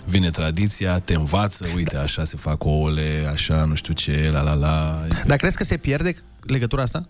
[0.04, 4.54] Vine tradiția, te învață, uite, așa se fac ouăle, așa, nu știu ce, la la
[4.54, 5.06] la.
[5.26, 7.08] Dar crezi că se pierde legătura asta?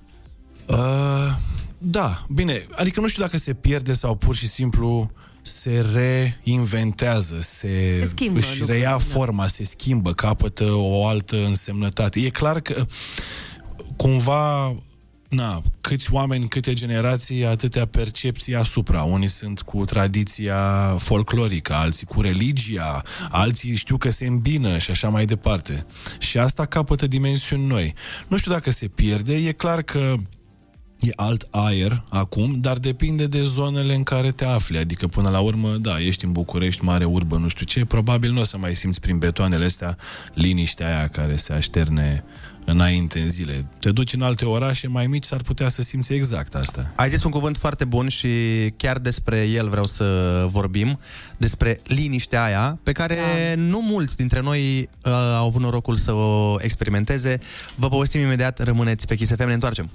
[0.68, 1.36] Uh,
[1.78, 5.10] da, bine, adică nu știu dacă se pierde sau pur și simplu
[5.42, 8.98] se reinventează, se, Se schimbă își lucrurile, reia da.
[8.98, 12.20] forma, se schimbă, capătă o altă însemnătate.
[12.20, 12.84] E clar că
[13.96, 14.74] cumva
[15.30, 19.02] Na, câți oameni, câte generații, atâtea percepții asupra.
[19.02, 25.08] Unii sunt cu tradiția folclorică, alții cu religia, alții știu că se îmbină și așa
[25.08, 25.86] mai departe.
[26.18, 27.94] Și asta capătă dimensiuni noi.
[28.28, 30.14] Nu știu dacă se pierde, e clar că
[31.00, 34.78] E alt aer acum, dar depinde de zonele în care te afli.
[34.78, 38.40] Adică, până la urmă, da, ești în București, mare urbă, nu știu ce, probabil nu
[38.40, 39.96] o să mai simți prin betoanele astea
[40.34, 42.24] liniștea aia care se așterne
[42.64, 43.66] înainte în zile.
[43.78, 46.92] Te duci în alte orașe mai mici, s-ar putea să simți exact asta.
[46.96, 48.28] Ai zis un cuvânt foarte bun și
[48.76, 50.04] chiar despre el vreau să
[50.50, 50.98] vorbim,
[51.36, 53.16] despre liniștea aia, pe care
[53.54, 53.62] da.
[53.62, 57.38] nu mulți dintre noi uh, au avut norocul să o experimenteze.
[57.76, 59.90] Vă povestim imediat, rămâneți pe Kiss FM, ne întoarcem.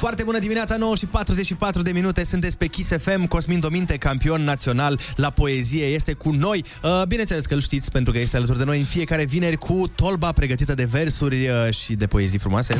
[0.00, 4.42] Foarte bună dimineața, 9 și 44 de minute, sunteți pe Kiss FM, Cosmin Dominte, campion
[4.42, 6.64] național la poezie, este cu noi.
[6.82, 9.90] Uh, bineînțeles că îl știți, pentru că este alături de noi în fiecare vineri cu
[9.96, 12.76] tolba pregătită de versuri uh, și de poezii frumoase.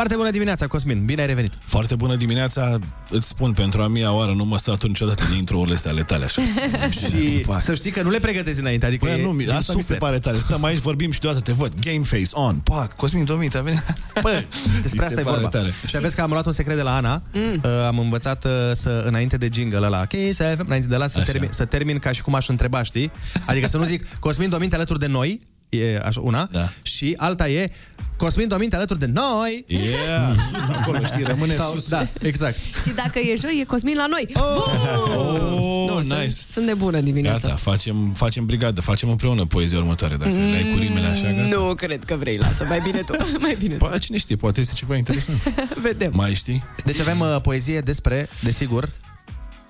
[0.00, 1.04] Foarte bună dimineața, Cosmin.
[1.04, 1.52] Bine ai revenit.
[1.64, 2.78] Foarte bună dimineața,
[3.10, 6.24] îți spun, pentru a mia oară nu mă satur niciodată de intro-urile astea ale tale,
[6.24, 6.42] așa.
[7.00, 9.72] Și să știi că nu le pregătezi înainte, adică Bă, e, nu, mi- e asta
[9.72, 9.98] mi se suflet.
[9.98, 10.38] pare tare.
[10.38, 11.72] Stăm aici, vorbim și deodată te văd.
[11.80, 12.56] Game face on.
[12.56, 13.82] Pac, Cosmin Domit a venit.
[14.22, 14.44] Bă,
[14.82, 15.48] despre Mi asta se e pare vorba.
[15.48, 15.74] tare.
[15.86, 17.22] Și aveți că am luat un secret de la Ana.
[17.32, 17.60] Mm.
[17.64, 21.18] Uh, am învățat uh, să, înainte de jingle ăla, Kiss FM, înainte de la să
[21.18, 21.30] Așa.
[21.32, 23.10] termin, să termin ca și cum aș întreba, știi?
[23.46, 25.40] Adică să nu zic Cosmin Dominte alături de noi,
[25.70, 26.68] e așa una, Da.
[26.82, 27.70] și alta e
[28.16, 29.64] Cosmin Dominte alături de noi.
[29.66, 31.88] Yeah, sus acolo, știi, rămâne Sau, sus.
[31.88, 32.56] Da, exact.
[32.86, 34.28] Și dacă e joi, e Cosmin la noi.
[34.34, 36.14] Oh, nu, nice.
[36.14, 37.46] sunt, sunt de bună dimineața.
[37.48, 40.16] Gata, facem, facem brigadă, facem împreună poezia următoare.
[40.16, 41.56] Dacă mm, le-ai cu rimele așa, gata.
[41.56, 43.12] Nu cred că vrei, lasă, mai bine tu,
[43.46, 43.84] mai bine tu.
[43.84, 45.38] Păi, cine știe, poate este ceva interesant.
[45.82, 46.10] Vedem.
[46.14, 46.64] Mai știi?
[46.84, 48.88] Deci avem uh, poezie despre, desigur,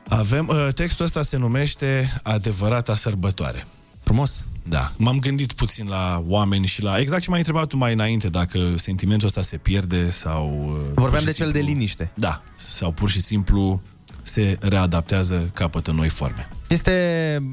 [0.08, 3.66] Avem, uh, textul ăsta se numește Adevărata sărbătoare.
[4.00, 4.44] Frumos.
[4.62, 8.28] Da, m-am gândit puțin la oameni și la exact ce m-ai întrebat tu mai înainte,
[8.28, 10.44] dacă sentimentul ăsta se pierde sau...
[10.68, 12.12] uh, pur Vorbeam și de cel de liniște.
[12.14, 13.82] Da, sau pur și simplu
[14.22, 16.48] se readaptează, capătă noi forme.
[16.68, 16.92] Este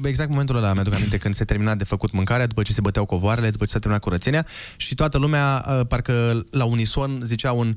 [0.04, 3.04] exact momentul ăla, mi-aduc aminte, când se termina de făcut mâncarea, după ce se băteau
[3.04, 4.46] covoarele, după ce s-a terminat curățenia
[4.76, 7.76] și toată lumea, uh, parcă la unison, zicea un...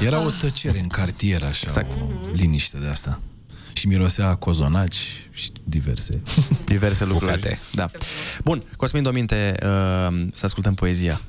[0.00, 1.92] Era o tăcere în cartier, așa, Exact.
[1.92, 3.20] o liniște de asta.
[3.76, 6.22] Și mirosea cozonaci și diverse.
[6.64, 7.32] Diverse lucruri.
[7.32, 7.58] Bucate.
[7.72, 7.90] Da.
[8.44, 11.20] Bun, Cosmin Dominte, uh, să ascultăm poezia.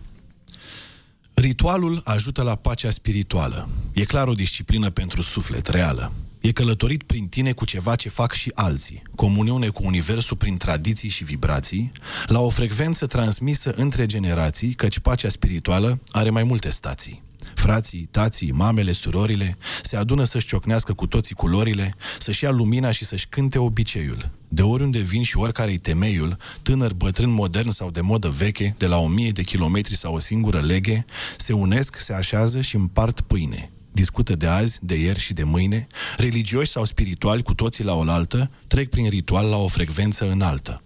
[1.34, 3.70] Ritualul ajută la pacea spirituală.
[3.94, 6.12] E clar o disciplină pentru suflet, reală.
[6.42, 11.10] E călătorit prin tine cu ceva ce fac și alții, comuniune cu universul prin tradiții
[11.10, 11.92] și vibrații,
[12.26, 17.24] la o frecvență transmisă între generații, căci pacea spirituală are mai multe stații.
[17.68, 23.06] Frații, tații, mamele, surorile se adună să-și ciocnească cu toții culorile, să-și ia lumina și
[23.06, 24.32] să-și cânte obiceiul.
[24.48, 28.98] De oriunde vin și oricare-i temeiul, tânăr, bătrân, modern sau de modă veche, de la
[28.98, 31.06] o mie de kilometri sau o singură leghe,
[31.38, 33.72] se unesc, se așează și împart pâine.
[33.92, 35.88] Discută de azi, de ieri și de mâine,
[36.18, 40.82] religioși sau spirituali cu toții la oaltă, trec prin ritual la o frecvență înaltă.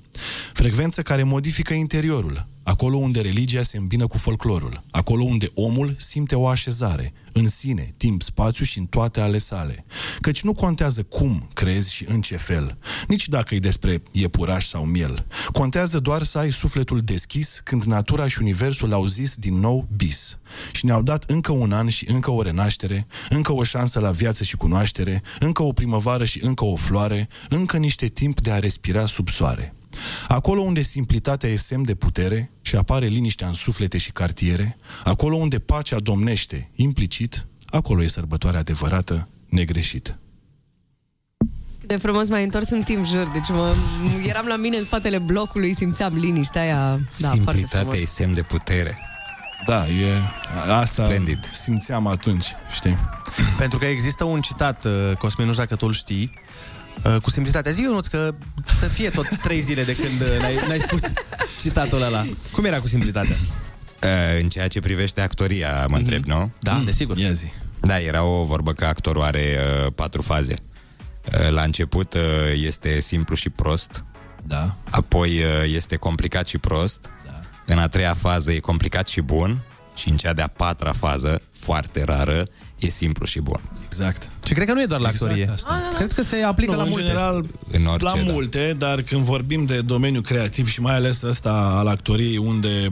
[0.54, 6.36] Frecvență care modifică interiorul, acolo unde religia se îmbină cu folclorul, acolo unde omul simte
[6.36, 9.86] o așezare, în sine, timp, spațiu și în toate ale sale.
[10.20, 12.78] Căci nu contează cum crezi și în ce fel,
[13.08, 15.26] nici dacă e despre iepuraș sau miel.
[15.52, 20.38] Contează doar să ai sufletul deschis când natura și universul au zis din nou bis.
[20.72, 24.44] Și ne-au dat încă un an și încă o renaștere, încă o șansă la viață
[24.44, 29.06] și cunoaștere, încă o primăvară și încă o floare, încă niște timp de a respira
[29.06, 29.74] sub soare.
[30.28, 35.36] Acolo unde simplitatea e semn de putere și apare liniștea în suflete și cartiere, acolo
[35.36, 40.20] unde pacea domnește implicit, acolo e sărbătoarea adevărată, negreșit.
[41.86, 43.30] De frumos m-ai întors în timp, jur.
[43.34, 43.74] Deci mă,
[44.28, 47.00] eram la mine în spatele blocului, simțeam liniștea aia.
[47.18, 48.10] Da, foarte Simplitatea e frumos.
[48.10, 48.98] semn de putere.
[49.66, 50.18] Da, e
[50.68, 51.50] asta Splendid.
[51.52, 52.98] simțeam atunci, știi?
[53.58, 56.42] Pentru că există un citat, uh, Cosmin, nu știu dacă tu îl știi, uh,
[57.22, 57.72] cu simplitatea.
[57.72, 58.34] Zi, Ionuț, că
[58.76, 61.02] să fie tot trei zile de când uh, n-ai, n-ai spus
[61.62, 62.26] citatul ăla.
[62.52, 63.36] Cum era cu simplitatea?
[64.04, 66.52] Uh, În ceea ce privește actoria, mă întreb, nu?
[66.60, 67.18] Da, desigur.
[67.18, 67.46] Ia zi.
[67.80, 70.54] Da, era o vorbă că actorul are uh, patru faze.
[71.40, 72.22] Uh, la început uh,
[72.54, 74.04] este simplu și prost,
[74.44, 74.76] Da.
[74.90, 77.40] apoi uh, este complicat și prost, da.
[77.66, 79.62] în a treia fază e complicat și bun
[79.96, 82.48] și în cea de-a patra fază, foarte rară,
[82.80, 83.60] e simplu și bun.
[83.86, 84.30] Exact.
[84.52, 85.50] Și cred că nu e doar la Exact actorie.
[85.54, 85.80] asta.
[85.98, 87.06] Cred că se aplică Nu, la în multe.
[87.06, 88.22] general, În orice, la da.
[88.32, 92.88] multe, dar când vorbim de domeniul creativ și mai ales ăsta al actoriei, unde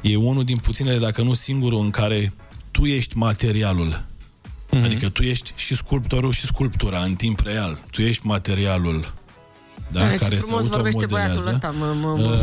[0.00, 2.32] e unul din puținele, dacă nu singurul, în care
[2.70, 4.04] tu ești materialul.
[4.06, 4.84] Mm-hmm.
[4.84, 7.78] Adică tu ești și sculptorul și sculptura în timp real.
[7.90, 9.14] Tu ești materialul
[9.88, 11.42] da, Tare, ce care frumos se vorbește automodelează.
[11.42, 11.74] băiatul ăsta.
[11.78, 12.38] Mă, mă, mă.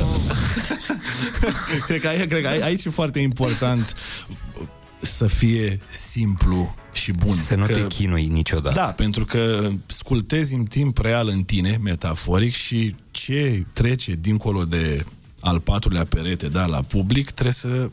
[1.87, 3.93] cred, că, ai- cred că ai- aici e foarte important
[5.03, 7.35] să fie simplu și bun.
[7.35, 8.75] Să nu te chinui niciodată.
[8.75, 15.05] Da, pentru că sculptezi în timp real în tine, metaforic, și ce trece dincolo de
[15.39, 17.89] al patrulea perete, da, la public, trebuie să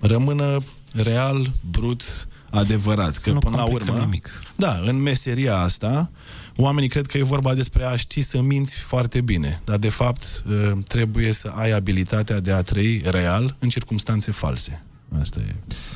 [0.00, 0.62] rămână
[0.92, 3.16] real, brut, adevărat.
[3.16, 4.30] Că nu până la complicăm urmă, nimic.
[4.56, 6.10] da, în meseria asta,
[6.56, 10.44] oamenii cred că e vorba despre a ști să minți foarte bine, dar de fapt
[10.50, 14.82] ă, trebuie să ai abilitatea de a trăi real în circunstanțe false.
[15.20, 15.54] Asta e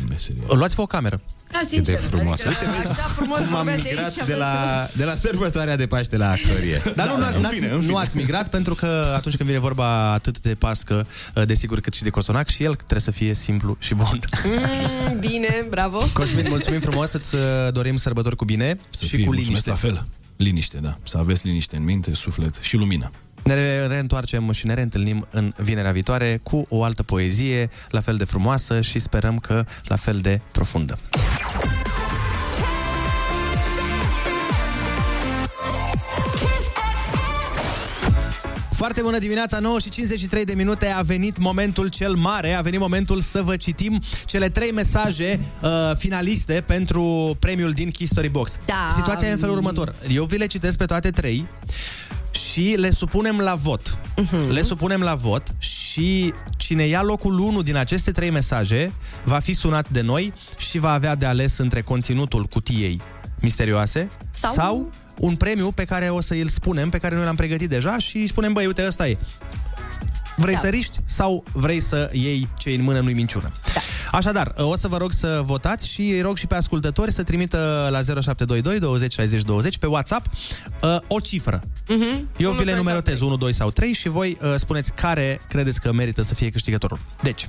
[0.08, 0.42] meseria.
[0.48, 1.20] Luați-vă o cameră.
[1.52, 1.94] Da, Cât sincer.
[1.94, 2.40] de frumos.
[2.44, 5.76] Adică, așa frumos Cum am vorbeați aici migrat și de aveți- la, de la sărbătoarea
[5.76, 6.80] de Paște la actorie.
[6.96, 7.96] Dar nu, Da, în n-ați, fine, în nu fine.
[7.98, 12.02] ați migrat pentru că atunci când vine vorba atât de pască, uh, desigur, cât și
[12.02, 14.20] de cozonac, și el trebuie să fie simplu și bun.
[14.44, 15.98] Mm, bine, bravo.
[16.12, 17.40] Cosmin, mulțumim frumos, să-ți uh,
[17.72, 19.88] dorim sărbători cu bine Să și fie, cu mulțumesc liniște.
[19.88, 20.04] la fel.
[20.36, 20.98] Liniște, da.
[21.02, 23.10] Să aveți liniște în minte, suflet și lumină.
[23.48, 28.16] Ne re- reîntoarcem și ne reîntâlnim în vinerea viitoare cu o altă poezie la fel
[28.16, 30.96] de frumoasă și sperăm că la fel de profundă.
[38.70, 42.80] Foarte bună dimineața, 9 și 53 de minute A venit momentul cel mare A venit
[42.80, 48.88] momentul să vă citim cele trei mesaje uh, finaliste Pentru premiul din History Box Da.
[48.94, 51.46] Situația e în felul următor Eu vi le citesc pe toate trei
[52.52, 54.48] Și le supunem la vot uh-huh.
[54.48, 58.92] Le supunem la vot Și cine ia locul 1 din aceste trei mesaje
[59.24, 63.00] Va fi sunat de noi Și va avea de ales între conținutul cutiei
[63.40, 67.36] misterioase Sau- sau un premiu pe care o să îl spunem, pe care noi l-am
[67.36, 69.18] pregătit deja și spunem, băi, uite, ăsta e.
[70.36, 70.60] Vrei Da.
[70.60, 73.52] să riști sau vrei să iei ce în mână nu-i minciună?
[73.74, 73.80] Da.
[74.12, 77.88] Așadar, o să vă rog să votați și îi rog și pe ascultători să trimită
[77.90, 80.26] la 0722 20 60 20 pe WhatsApp
[80.82, 81.62] uh, o cifră.
[81.88, 82.28] Mhm.
[82.36, 83.28] Eu Unu, vi le doi sau numerotez trei.
[83.28, 86.98] 1, 2 sau 3 și voi uh, spuneți care credeți că merită să fie câștigătorul.
[87.22, 87.48] Deci,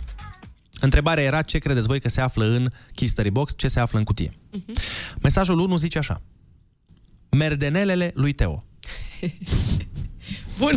[0.79, 4.05] întrebarea era ce credeți voi că se află în History Box, ce se află în
[4.05, 4.33] cutie.
[4.51, 4.73] Mhm.
[5.21, 6.21] Mesajul 1 zice așa.
[7.29, 8.63] Merdenelele lui Teo.
[10.59, 10.73] Bun.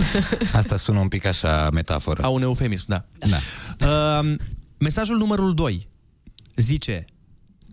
[0.52, 2.22] Asta sună un pic așa metaforă.
[2.22, 3.04] A un eufemism, da.
[3.18, 3.38] da.
[4.20, 4.34] Uh,
[4.82, 5.88] mesajul numărul 2
[6.56, 7.04] zice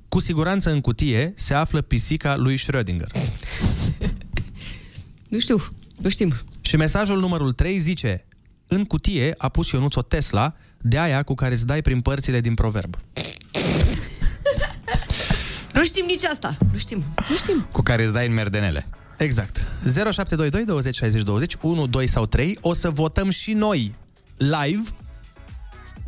[0.08, 3.12] cu siguranță în cutie se află pisica lui Schrödinger.
[5.28, 5.62] Nu știu,
[5.98, 6.34] nu știm.
[6.62, 8.26] Și mesajul numărul 3 zice
[8.68, 12.42] în cutie a pus Ionuț o Tesla de aia cu care îți dai prin părțile
[12.42, 12.98] din proverb.
[15.74, 16.58] Nu știm nici asta.
[16.72, 17.04] Nu știm.
[17.30, 17.68] Nu știm.
[17.72, 18.88] Cu care îți dai în merdenele.
[19.18, 19.68] Exact.
[19.84, 23.92] 0722 20 60 20 1, 2 sau 3 O să votăm și noi
[24.38, 24.84] live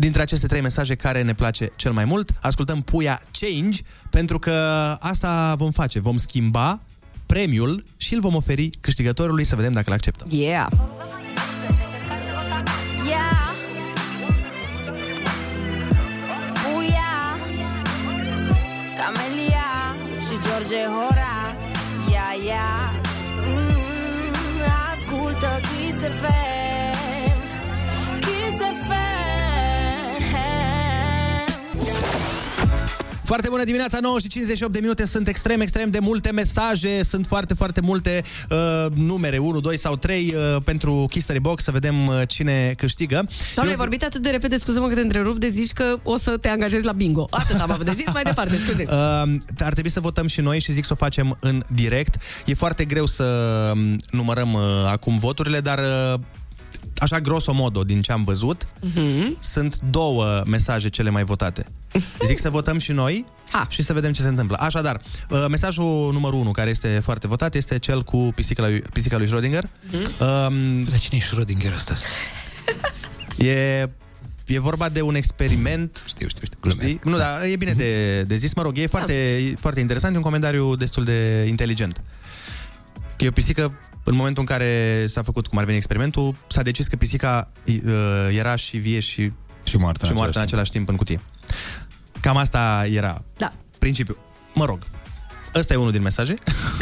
[0.01, 2.31] dintre aceste trei mesaje care ne place cel mai mult.
[2.41, 4.51] Ascultăm Puia Change pentru că
[4.99, 5.99] asta vom face.
[5.99, 6.81] Vom schimba
[7.25, 10.25] premiul și îl vom oferi câștigătorului să vedem dacă îl acceptă.
[10.29, 10.67] Yeah.
[13.07, 13.49] Yeah.
[16.63, 17.37] Buia
[18.97, 21.55] Camelia și George Hora
[22.11, 22.91] Ia, ia
[23.47, 23.81] mm,
[24.93, 26.60] Ascultă Kiss FM
[33.31, 37.25] Foarte bună dimineața, 9 și 58 de minute Sunt extrem, extrem de multe mesaje Sunt
[37.25, 42.07] foarte, foarte multe uh, numere 1, 2 sau 3 uh, pentru History Box Să vedem
[42.07, 43.15] uh, cine câștigă
[43.55, 46.17] Doamne, ai Eu- vorbit atât de repede, scuză-mă că te întrerup, de zici că o
[46.17, 47.27] să te angajezi la bingo.
[47.29, 48.85] Atât am avut de zis, mai departe, scuze.
[48.91, 52.15] Uh, ar trebui să votăm și noi și zic să o facem în direct.
[52.45, 53.23] E foarte greu să
[53.73, 56.19] um, numărăm uh, acum voturile, dar uh,
[56.97, 59.37] așa grosomodo din ce am văzut, Mhm.
[59.39, 61.65] sunt două mesaje cele mai votate.
[62.25, 63.65] Zic să votăm și noi ha.
[63.69, 64.57] și să vedem ce se întâmplă.
[64.59, 69.17] Așadar, uh, mesajul numărul 1 care este foarte votat este cel cu pisica lui, pisica
[69.17, 69.63] lui Schrödinger.
[70.19, 71.93] Um, Dar cine e Schrödinger ăsta?
[73.37, 73.87] E,
[74.47, 76.03] e vorba de un experiment.
[76.07, 76.69] Știu, știu, știu.
[76.71, 76.99] Știi?
[77.03, 78.53] Nu, dar e bine de, de zis.
[78.53, 80.13] Mă rog, e foarte, e foarte interesant.
[80.13, 82.01] E un comentariu destul de inteligent.
[83.15, 86.61] Că e o pisică, în momentul în care s-a făcut, cum ar veni experimentul, s-a
[86.61, 89.31] decis că pisica uh, era și vie și,
[89.63, 91.21] și moartă, și moartă în același timp în cutie.
[92.19, 93.51] Cam asta era da.
[93.79, 94.17] principiul.
[94.53, 94.79] Mă rog,
[95.55, 96.33] ăsta e unul din mesaje.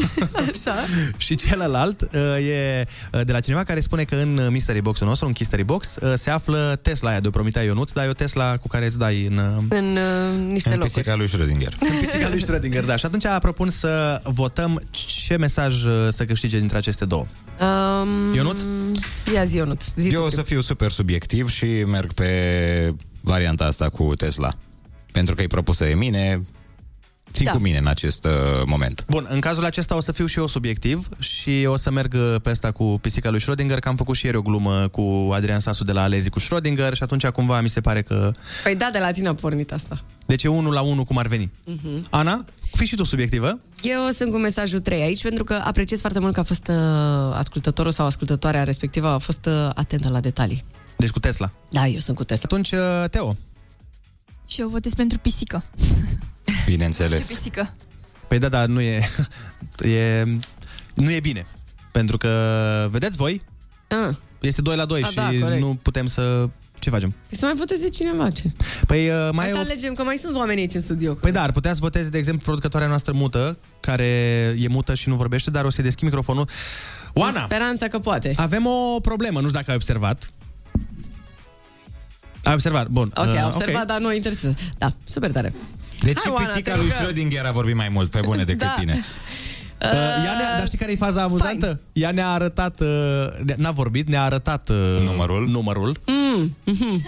[0.52, 0.76] Așa.
[1.18, 5.28] Și celălalt uh, e uh, de la cineva care spune că în mystery box-ul nostru,
[5.28, 8.14] în History Box, uh, se află Tesla aia de o promitea Ionuț, dar e o
[8.14, 9.38] Tesla cu care îți dai în...
[9.38, 10.94] Uh, În uh, niște În locuri.
[10.94, 11.74] pisica lui Schrödinger.
[11.92, 12.96] în pisica lui Schrödinger, da.
[12.96, 14.82] Și atunci propun să votăm
[15.26, 17.26] ce mesaj uh, să câștige dintre aceste două.
[17.62, 18.60] Um, Ionuț?
[19.34, 19.84] Ia zi, Ionuț.
[19.96, 20.46] Zi Eu tu o să primul.
[20.46, 24.50] fiu super subiectiv și merg pe varianta asta cu Tesla.
[25.12, 26.46] Pentru că e propusă de mine,
[27.32, 27.52] țin Da.
[27.52, 28.32] cu mine în acest uh,
[28.66, 29.06] moment.
[29.08, 32.36] Bun, în cazul acesta o să fiu și eu subiectiv și o să merg uh,
[32.42, 35.60] pe asta cu pisica lui Schrödinger, că am făcut și ieri o glumă cu Adrian
[35.60, 38.32] Sasu de la Alezi cu Schrödinger și atunci cumva mi se pare că...
[38.64, 40.04] Păi da, de la tine a pornit asta.
[40.26, 41.52] Deci e unul la unul cum ar veni.
[41.64, 42.08] Mhm.
[42.10, 43.60] Ana, fii și tu subiectivă.
[43.82, 46.76] Eu sunt cu mesajul 3 aici pentru că apreciez foarte mult că a fost uh,
[47.34, 50.64] ascultătorul sau ascultătoarea respectivă a fost uh, atentă la detalii.
[50.98, 51.52] Deci cu Tesla.
[51.72, 52.44] Da, eu sunt cu Tesla.
[52.52, 53.36] Atunci, uh, Teo.
[54.48, 55.64] Și eu votez pentru pisică.
[56.66, 57.26] Ce Bineînțeles.
[57.26, 57.74] pisică?
[58.28, 59.10] Păi da, da, nu e,
[59.98, 60.26] e,
[60.94, 61.46] nu e bine.
[61.92, 63.42] Pentru că, vedeți voi,
[63.88, 64.16] Ah.
[64.42, 65.62] este 2 la 2 A, și da, corect.
[65.62, 66.50] nu putem să...
[66.80, 67.10] Ce facem?
[67.28, 68.52] Păi să mai voteze cineva, ce?
[68.88, 69.60] Păi uh, mai Hai e să o...
[69.60, 71.14] alegem, că mai sunt oameni aici în studio.
[71.14, 74.04] Păi da, ar putea să voteze, de exemplu, producătoarea noastră mută, care
[74.60, 76.50] e mută și nu vorbește, dar o să-i deschid microfonul.
[77.14, 78.34] Oana, Speranța că poate.
[78.36, 80.30] avem o problemă, nu știu dacă ai observat.
[82.44, 83.12] Ai observat, bun.
[83.16, 84.56] Ok, uh, am observat, dar nu interesează.
[84.78, 85.54] Da, super tare.
[86.02, 87.06] Deci Hai, Oana, pisica te lui rugăm.
[87.06, 88.76] Schrödinger a vorbit mai mult pe bune decât Da.
[88.80, 89.00] tine.
[89.82, 89.88] Uh,
[90.26, 91.66] ea ne-a, dar știi care e faza amuzantă?
[91.94, 92.06] Fine.
[92.06, 95.48] Ea ne-a arătat, uh, n-a vorbit, ne-a arătat uh, numărul.
[95.48, 95.98] numărul.
[96.06, 97.06] Mm, mhm.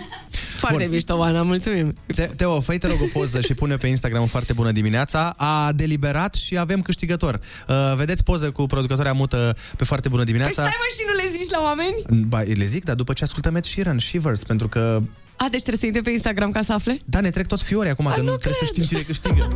[0.58, 0.94] Foarte Bun.
[0.94, 1.96] mișto, Ana, mulțumim.
[2.16, 5.34] Te, Teo, fă te rog o poză și pune pe Instagram foarte bună dimineața.
[5.38, 7.40] A deliberat și avem câștigător.
[7.68, 10.62] Uh, vedeți poză cu producătoarea mută pe foarte bună Păi dimineața.
[10.62, 12.26] stai mă și nu le zici la oameni?
[12.28, 15.02] Ba, le zic, dar după ce ascultăm Ed Sheeran, Shivers, pentru că...
[15.44, 16.98] A, deci trebuie să intre pe Instagram ca să afle?
[17.06, 18.74] Da, ne trec tot fiori acum, A, că nu, nu trebuie să cred.
[18.74, 19.48] știm cine câștigă.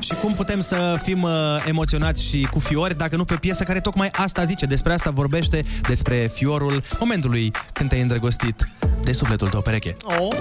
[0.00, 1.30] Și cum putem să fim uh,
[1.66, 5.10] emoționați și cu fiori dacă nu pe o piesă care tocmai asta zice, despre asta
[5.10, 8.68] vorbește, despre fiorul momentului când te-ai îndrăgostit
[9.02, 9.96] de sufletul tău pereche.
[10.02, 10.36] Oh.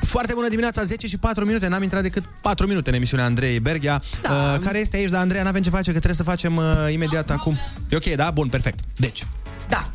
[0.00, 3.60] Foarte bună dimineața, 10 și 4 minute, n-am intrat decât 4 minute în emisiunea Andrei
[3.60, 4.30] Berghia, da.
[4.54, 7.30] uh, care este aici, dar Andreea n-avem ce face, că trebuie să facem uh, imediat
[7.30, 7.58] acum.
[7.88, 8.30] E ok, da?
[8.30, 8.78] Bun, perfect.
[8.96, 9.26] Deci.
[9.68, 9.90] Da.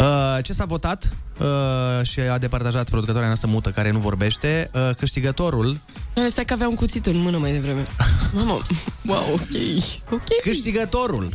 [0.00, 4.90] Uh, ce s-a votat uh, și a departajat producătoarea noastră mută care nu vorbește, uh,
[4.98, 5.80] câștigătorul
[6.28, 7.82] Stai că avea un cuțit în mână mai devreme.
[8.34, 8.58] Mamă,
[9.06, 9.82] wow, ok.
[10.10, 10.40] Ok.
[10.42, 11.28] Câștigătorul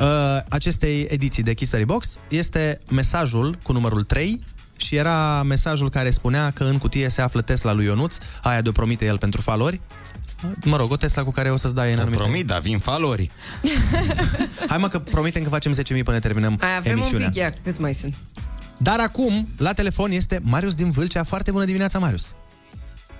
[0.00, 0.06] uh,
[0.48, 4.40] acestei ediții de Kiss Box este mesajul cu numărul 3
[4.76, 8.72] și era mesajul care spunea că în cutie se află Tesla lui Ionuț, aia de-o
[8.72, 9.80] promite el pentru falori.
[10.64, 12.22] Mă rog, o Tesla cu care o să-ți dai în anumite...
[12.22, 13.30] Promit, dar vin falori.
[14.68, 17.26] Hai mă că promitem că facem 10.000 până terminăm Mai avem emisiunea.
[17.26, 18.14] un pic, ia, câți mai sunt?
[18.78, 21.24] Dar acum, la telefon este Marius din Vâlcea.
[21.24, 22.26] Foarte bună dimineața, Marius!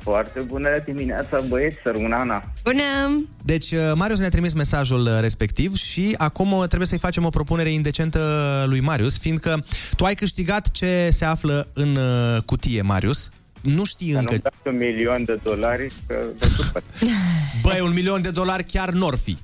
[0.02, 2.42] Foarte bună dimineața, băieți, sărmâna Ana.
[2.62, 3.26] Bună!
[3.42, 7.28] Deci, uh, Marius ne-a trimis mesajul uh, respectiv și acum uh, trebuie să-i facem o
[7.28, 8.20] propunere indecentă
[8.66, 9.64] lui Marius, fiindcă
[9.96, 13.30] tu ai câștigat ce se află în uh, cutie, Marius.
[13.60, 14.32] Nu știi încă.
[14.32, 16.82] Nu dați un milion de dolari, că vă supăr.
[17.62, 19.36] Băi, un milion de dolari chiar n-or fi.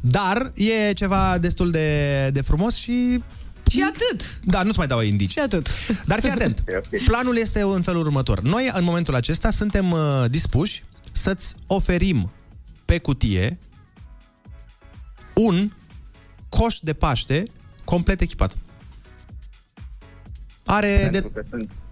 [0.00, 3.22] Dar e ceva destul de, de frumos și...
[3.70, 4.38] Și atât.
[4.44, 5.32] Da, nu-ți mai dau indicii.
[5.32, 5.68] Și atât.
[6.06, 6.64] Dar fii atent.
[7.08, 8.40] Planul este în felul următor.
[8.40, 10.82] Noi, în momentul acesta, suntem uh, dispuși
[11.12, 12.30] să-ți oferim
[12.84, 13.58] pe cutie
[15.34, 15.70] un
[16.48, 17.44] coș de Paște
[17.84, 18.56] complet echipat.
[20.64, 21.30] Are de...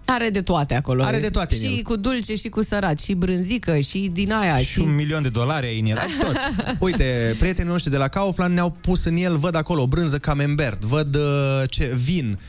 [0.09, 1.03] Are de toate acolo.
[1.03, 1.81] Are de toate în Și el.
[1.81, 4.57] cu dulce, și cu sărat, și brânzică, și din aia.
[4.57, 5.97] Și un milion de dolari ai în el.
[5.97, 6.35] Ai tot.
[6.79, 10.83] Uite, prietenii noștri de la Kaufland ne-au pus în el, văd acolo, o brânză camembert,
[10.83, 11.21] văd uh,
[11.69, 12.39] ce, vin,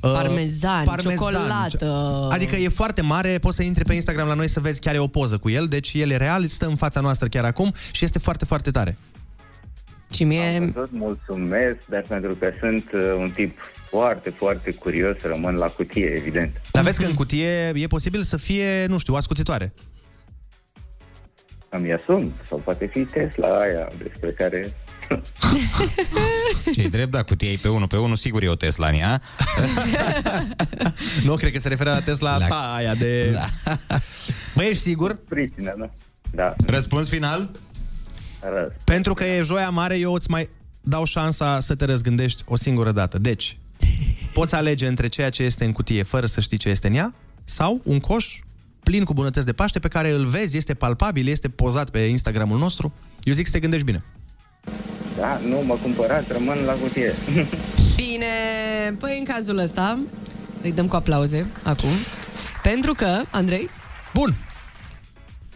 [0.00, 2.28] uh, Parmezan, ciocolată.
[2.30, 4.98] Adică e foarte mare, poți să intri pe Instagram la noi să vezi chiar e
[4.98, 8.04] o poză cu el, deci el e real, stă în fața noastră chiar acum și
[8.04, 8.96] este foarte, foarte tare.
[10.16, 10.56] Și mie...
[10.56, 15.66] Am văzut, mulțumesc, dar pentru că sunt uh, un tip foarte, foarte curios, rămân la
[15.66, 16.60] cutie, evident.
[16.72, 19.72] Dar vezi că în cutie e posibil să fie, nu știu, o ascuțitoare.
[21.68, 24.72] Îmi asum, sau poate fi Tesla aia despre care...
[26.74, 29.20] Ce-i drept, da, cutia e pe unul pe unul, sigur e o Tesla în ea.
[31.24, 33.30] nu, cred că se referă la Tesla La- ta aia de...
[33.30, 33.46] Da.
[34.54, 35.18] Bă, ești sigur?
[35.28, 35.90] Pricină, da?
[36.34, 36.54] Da.
[36.66, 37.50] Răspuns final?
[38.40, 38.72] Răs.
[38.84, 40.48] Pentru că e joia mare, eu îți mai
[40.80, 43.18] dau șansa să te răzgândești o singură dată.
[43.18, 43.58] Deci,
[44.34, 47.14] poți alege între ceea ce este în cutie fără să știi ce este în ea
[47.44, 48.40] sau un coș
[48.82, 52.58] plin cu bunătăți de Paște pe care îl vezi, este palpabil, este pozat pe Instagramul
[52.58, 52.92] nostru.
[53.22, 54.04] Eu zic să te gândești bine.
[55.18, 57.14] Da, nu mă cumpărați, rămân la cutie.
[57.96, 58.26] Bine,
[58.98, 59.98] păi în cazul ăsta
[60.62, 61.90] îi dăm cu aplauze acum.
[62.62, 63.68] Pentru că, Andrei...
[64.14, 64.34] Bun.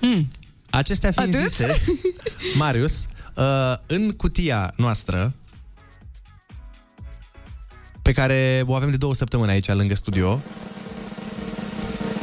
[0.00, 0.28] Mm.
[0.70, 1.48] Acestea fiind Atât?
[1.48, 1.80] zise,
[2.58, 5.34] Marius, uh, în cutia noastră,
[8.02, 10.40] pe care o avem de două săptămâni aici, lângă studio,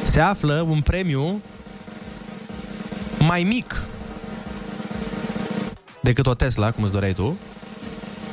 [0.03, 1.41] se află un premiu
[3.19, 3.81] mai mic
[6.01, 7.37] decât o Tesla, cum îți doreai tu,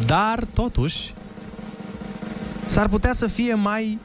[0.07, 1.15] dar, totuși,
[2.66, 3.99] s-ar putea să fie mai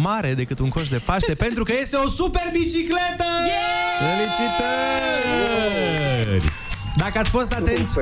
[0.00, 3.24] mare decât un coș de Paște, pentru că este o super bicicletă!
[3.98, 4.52] Felicitări!
[6.96, 7.98] Dacă ați fost atenți...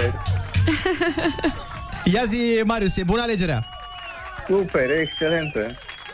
[2.05, 3.67] Ia zi, Marius, e bună alegerea?
[4.47, 5.61] Super, excelentă.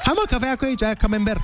[0.05, 1.41] Hai mă, că aveai acolo aici, aia camembert.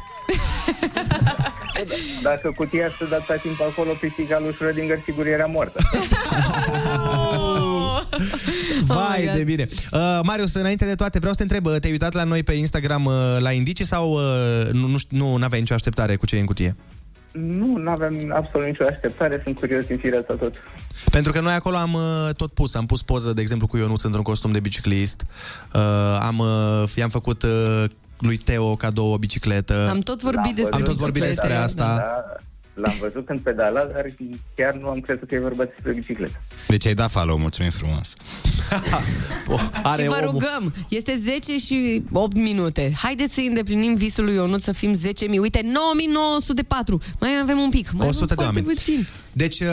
[2.23, 5.83] Dacă cutia să dat timp acolo, pisica lui Schrödinger sigur era moartă.
[8.85, 9.35] Vai God.
[9.35, 9.69] de bine.
[9.93, 12.53] Uh, Marius, înainte de toate, vreau să te întreb, uh, te-ai uitat la noi pe
[12.53, 16.37] Instagram uh, la indicii sau uh, nu, nu, știu- nu aveai nicio așteptare cu ce
[16.37, 16.77] e în cutie?
[17.33, 20.55] Nu, nu aveam absolut nicio așteptare, sunt curios din firea asta tot.
[21.11, 24.03] Pentru că noi acolo am uh, tot pus, am pus poză, de exemplu, cu Ionuț
[24.03, 25.27] într-un costum de biciclist,
[25.75, 25.81] uh,
[26.21, 27.85] am, uh, i-am făcut uh,
[28.19, 29.89] lui Teo cadou o bicicletă.
[29.91, 31.97] Am tot vorbit L-am despre Am tot vorbit biciclete, despre asta.
[31.97, 32.43] Da,
[32.75, 34.05] l-am văzut când pedala, dar
[34.57, 36.39] chiar nu am crezut că e vorba despre bicicletă.
[36.69, 38.13] Deci ai dat follow, mulțumim frumos.
[39.83, 40.31] Are și vă omul.
[40.31, 42.93] rugăm, este 10 și 8 minute.
[42.97, 45.39] Haideți să îndeplinim visul lui Ionut să fim 10.000.
[45.41, 47.17] Uite, 9.904.
[47.21, 47.91] Mai avem un pic.
[47.93, 48.67] Mai 100 de avem foarte oameni.
[48.75, 49.07] puțin.
[49.33, 49.69] Deci, uh,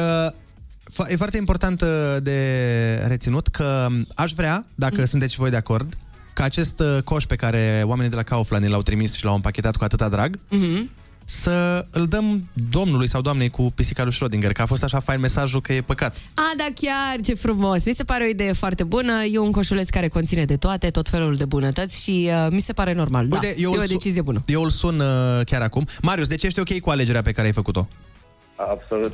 [0.93, 1.88] Fo- E foarte important uh,
[2.21, 5.93] de reținut că aș vrea, dacă sunteți și voi de acord,
[6.34, 9.35] ca acest uh, coș pe care oamenii de la Kaufland ne l-au trimis și l-au
[9.35, 10.89] împachetat cu atâta drag, Mhm.
[11.30, 15.19] Să îl dăm domnului sau doamnei cu pisica lui Schrödinger, că a fost așa fain
[15.19, 16.15] mesajul că e păcat.
[16.34, 17.85] A, da, chiar, ce frumos.
[17.85, 19.23] Mi se pare o idee foarte bună.
[19.23, 22.73] E un coșuleț care conține de toate, tot felul de bunătăți și uh, mi se
[22.73, 23.27] pare normal.
[23.27, 24.41] da, e eu o îl su- decizie bună.
[24.45, 25.06] Eu îl sun uh,
[25.45, 25.85] chiar acum.
[26.01, 27.88] Marius, de ce ești ok cu alegerea pe care ai făcut-o?
[28.56, 29.14] Absolut.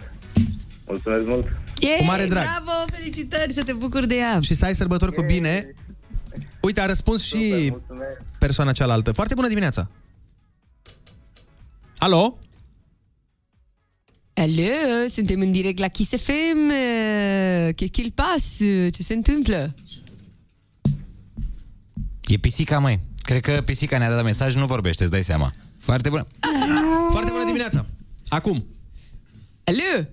[0.87, 1.47] Mulțumesc mult.
[1.79, 2.43] Yay, Cu mare drag.
[2.43, 4.39] Bravo, felicitări, să te bucuri de ea.
[4.41, 5.75] Și să ai sărbători cu bine.
[6.61, 7.73] Uite, a răspuns și
[8.39, 9.11] persoana cealaltă.
[9.11, 9.89] Foarte bună dimineața!
[12.05, 12.37] Alo?
[14.33, 16.67] Alo, suntem în direct la Kiss FM.
[16.67, 18.89] Uh, Qu'est-ce qu'il passe?
[18.89, 19.73] Ce se întâmplă?
[22.23, 22.99] E pisica, măi.
[23.21, 25.51] Cred că pisica ne-a dat mesaj, nu vorbește, îți dai seama.
[25.79, 26.27] Foarte bună.
[27.11, 27.85] Foarte bună dimineața!
[28.27, 28.65] Acum!
[29.63, 30.07] Alo!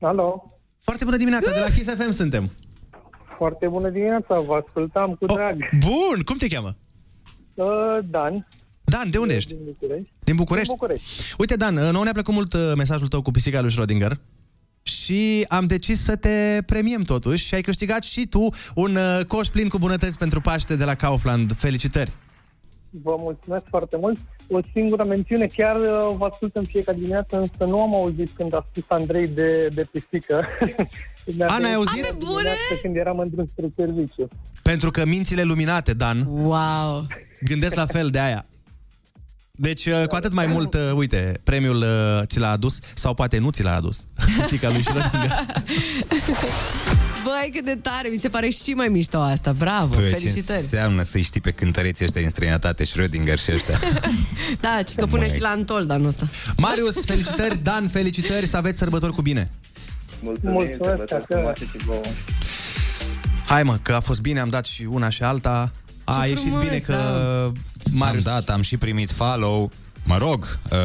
[0.00, 0.58] Alo!
[0.78, 2.50] Foarte bună dimineața, de la Kiss FM suntem.
[3.36, 5.56] Foarte bună dimineața, vă ascultam cu drag.
[5.78, 6.76] Bun, cum te cheamă?
[7.54, 8.46] Uh, Dan.
[8.96, 9.54] Dan, de unde ești?
[9.54, 10.12] Din București.
[10.24, 10.68] Din București?
[10.68, 11.34] Din București.
[11.38, 14.12] Uite, Dan, nouă ne-a plăcut mult uh, mesajul tău cu pisica lui Schrödinger
[14.82, 19.48] și am decis să te premiem totuși și ai câștigat și tu un uh, coș
[19.48, 21.52] plin cu bunătăți pentru Paște de la Kaufland.
[21.52, 22.10] Felicitări!
[22.90, 24.18] Vă mulțumesc foarte mult.
[24.48, 28.54] O singură mențiune, chiar uh, vă ascult în fiecare dimineață, însă nu am auzit când
[28.54, 30.44] a spus Andrei de, de pisică.
[31.36, 32.18] Mi-a A, n-ai venit auzit?
[32.18, 34.28] dimineață Când eram în drum spre serviciu.
[34.62, 37.06] Pentru că mințile luminate, Dan, wow.
[37.40, 38.46] gândesc la fel de aia.
[39.58, 43.38] Deci, uh, cu atât mai mult, uh, uite, premiul uh, ți l-a adus, sau poate
[43.38, 44.06] nu ți l-a adus,
[44.40, 45.30] pisica lui Schrödinger.
[47.24, 49.52] Băi, cât de tare, mi se pare și mai mișto asta.
[49.52, 50.58] Bravo, Bă, ce felicitări.
[50.60, 53.78] înseamnă să-i știi pe cântăreții ăștia din străinătate, Schrödinger și ăștia.
[54.60, 56.28] Da, ci că pune și la Antol anul ăsta.
[56.56, 59.50] Marius, felicitări, Dan, felicitări, să aveți sărbători cu bine.
[60.20, 62.00] Mulțumim, Mulțumesc, sărbători că- frumoase și vouă.
[63.46, 65.72] Hai mă, că a fost bine, am dat și una și alta.
[66.04, 66.92] A Ce ieșit frumos, bine că...
[66.92, 67.52] da.
[67.98, 68.26] Marius...
[68.26, 69.70] Am dat, am și primit follow.
[70.04, 70.78] Mă rog, uh,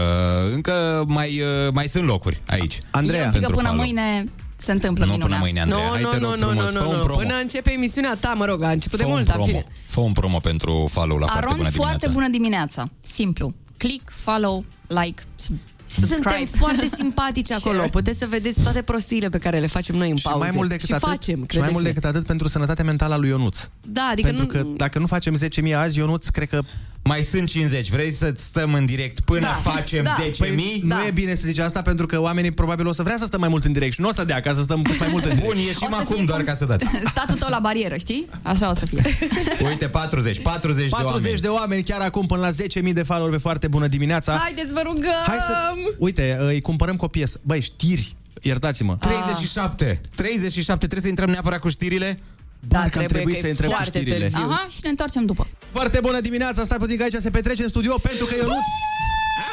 [0.54, 2.82] încă mai, uh, mai sunt locuri aici.
[2.96, 3.76] Eu zic că pentru până follow.
[3.86, 4.26] mâine
[4.56, 5.38] se întâmplă Nu minunea.
[5.38, 5.86] până mâine, Andreea.
[5.86, 7.20] Nu, Hai, nu, te nu, rog nu, frumos, nu, fă un nu, promo.
[7.20, 9.58] Până începe emisiunea ta, mă rog, a început de Fă un mult, dar în promo.
[9.60, 9.72] fine.
[9.88, 11.90] Fă un promo pentru follow la foarte Aron, bună dimineața.
[11.90, 12.90] foarte bună dimineața.
[13.00, 13.54] Simplu.
[13.78, 16.30] Click, follow, like, sub- subscribe.
[16.30, 17.76] Suntem foarte simpatici acolo.
[17.76, 17.90] Share.
[17.90, 20.40] Puteți să vedeți toate prostiile pe care le facem noi în Și pauze.
[20.48, 21.74] mai mult decât și atât, facem, și mai credeți-ne.
[21.74, 23.58] mult decât atât pentru sănătatea mentală a lui Ionuț.
[23.82, 24.52] Da, adică pentru nu...
[24.52, 26.62] că dacă nu facem 10.000 azi, Ionuț, cred că...
[27.04, 27.90] Mai sunt 50.
[27.90, 29.48] Vrei să stăm în direct până Da.
[29.72, 30.16] facem Da.
[30.32, 30.38] 10.000?
[30.38, 33.26] Păi, nu e bine să zici asta pentru că oamenii probabil o să vrea să
[33.26, 35.08] stăm mai mult în direct și nu o să dea ca să stăm cât mai
[35.12, 35.54] mult în direct.
[35.54, 36.86] Bun, ieșim O să acum fie doar cum ca să dați.
[37.10, 38.26] Statul tău la barieră, știi?
[38.42, 39.02] Așa o să fie.
[39.70, 40.40] Uite, 40.
[40.42, 41.40] 40, 40 de oameni.
[41.42, 42.52] de oameni chiar acum până la
[42.88, 44.38] 10.000 de follower pe foarte bună dimineața.
[44.38, 45.22] Haideți, vă rugăm!
[45.26, 45.54] Hai să...
[45.98, 47.40] Uite, îi cumpărăm cu o piesă.
[47.44, 48.96] Băi, știri, iertați-mă.
[49.00, 50.02] 37.
[50.16, 50.76] 37.
[50.78, 52.20] Trebuie să intrăm neapărat cu știrile?
[52.68, 54.18] Da, Parcă am trebuie trebuit că să e intrăm cu foarte știrile.
[54.26, 54.46] târziu.
[54.50, 55.48] Aha, și ne întoarcem după.
[55.72, 58.68] Foarte bună dimineața, stai puțin că aici se petrece în studio pentru că Ionuț...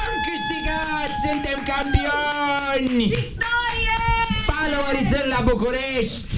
[0.02, 1.10] Am câștigat!
[1.26, 3.04] Suntem campioni!
[3.04, 3.96] Victorie!
[4.50, 6.32] Followerii sunt la București!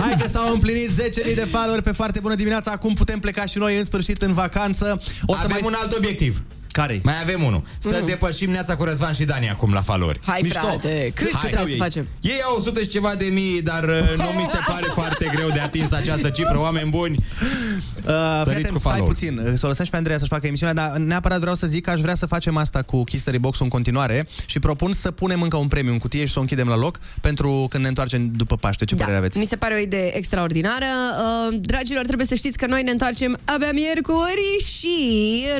[0.00, 2.70] Hai că s-au împlinit 10.000 de follower pe foarte bună dimineața.
[2.70, 5.02] Acum putem pleca și noi în sfârșit în vacanță.
[5.26, 5.70] O să Avem mai...
[5.70, 6.42] un alt obiectiv.
[6.72, 7.62] Care Mai avem unul.
[7.78, 8.06] Să Mm.
[8.06, 10.20] depășim Neața cu Răzvan și Dani acum la followeri.
[10.24, 10.58] Hai, Mișto.
[10.60, 11.50] frate, cât Hai.
[11.50, 12.08] trebuie să facem?
[12.20, 15.48] Ei au 100 și ceva de mii, dar uh, nu mi se pare foarte greu
[15.48, 16.58] de atins această cifră.
[16.60, 17.16] Oameni buni,
[18.06, 19.06] Uh, Săriți fii atent, cu stai follow.
[19.08, 21.66] puțin, uh, să o lăsăm și pe Andreea să-și facă emisiunea, dar neapărat vreau să
[21.66, 25.10] zic că aș vrea să facem asta cu History Box în continuare și propun să
[25.10, 27.88] punem încă un premiu în cutie și să o închidem la loc pentru când ne
[27.88, 28.84] întoarcem după Paște.
[28.84, 29.38] Ce părere aveți?
[29.38, 30.84] Mi se pare o idee extraordinară.
[31.50, 34.96] Uh, dragilor, trebuie să știți că noi ne întoarcem abia miercuri și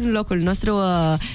[0.00, 0.82] în locul nostru uh,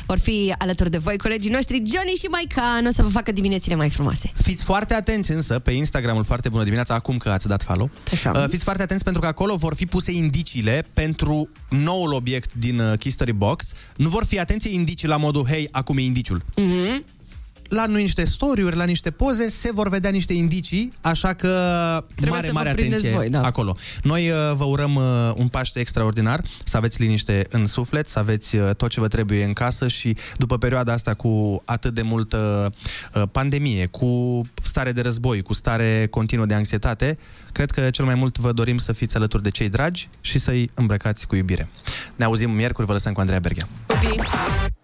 [0.06, 3.76] vor fi alături de voi colegii noștri Johnny și Maican o să vă facă diminețile
[3.76, 4.32] mai frumoase.
[4.42, 7.90] Fiți foarte atenți însă pe Instagramul Foarte Bună Dimineața, acum că ați dat follow.
[8.12, 8.32] Așa.
[8.36, 12.80] Uh, fiți foarte atenți pentru că acolo vor fi puse indiciile pentru noul obiect din
[12.80, 13.72] uh, History Box.
[13.96, 16.44] Nu vor fi, atenție, indicii la modul, hei, acum e indiciul.
[16.62, 17.17] Mm-hmm.
[17.70, 21.48] La niște story-uri, la niște poze, se vor vedea niște indicii, așa că
[22.16, 23.48] Trebuie mare, să vă mare prindeți atenție voi, da.
[23.48, 23.78] acolo.
[24.04, 28.56] Noi uh, vă urăm uh, un Paște extraordinar, să aveți liniște în suflet, să aveți
[28.56, 32.74] uh, tot ce vă trebuie în casă și după perioada asta cu atât de multă
[33.14, 37.18] uh, pandemie, cu stare de război, cu stare continuă de anxietate,
[37.52, 40.70] cred că cel mai mult vă dorim să fiți alături de cei dragi și să-i
[40.74, 41.70] îmbrăcați cu iubire.
[42.16, 43.68] Ne auzim miercuri, vă lăsăm cu Andreea Berghea.
[43.86, 44.76] Pupii!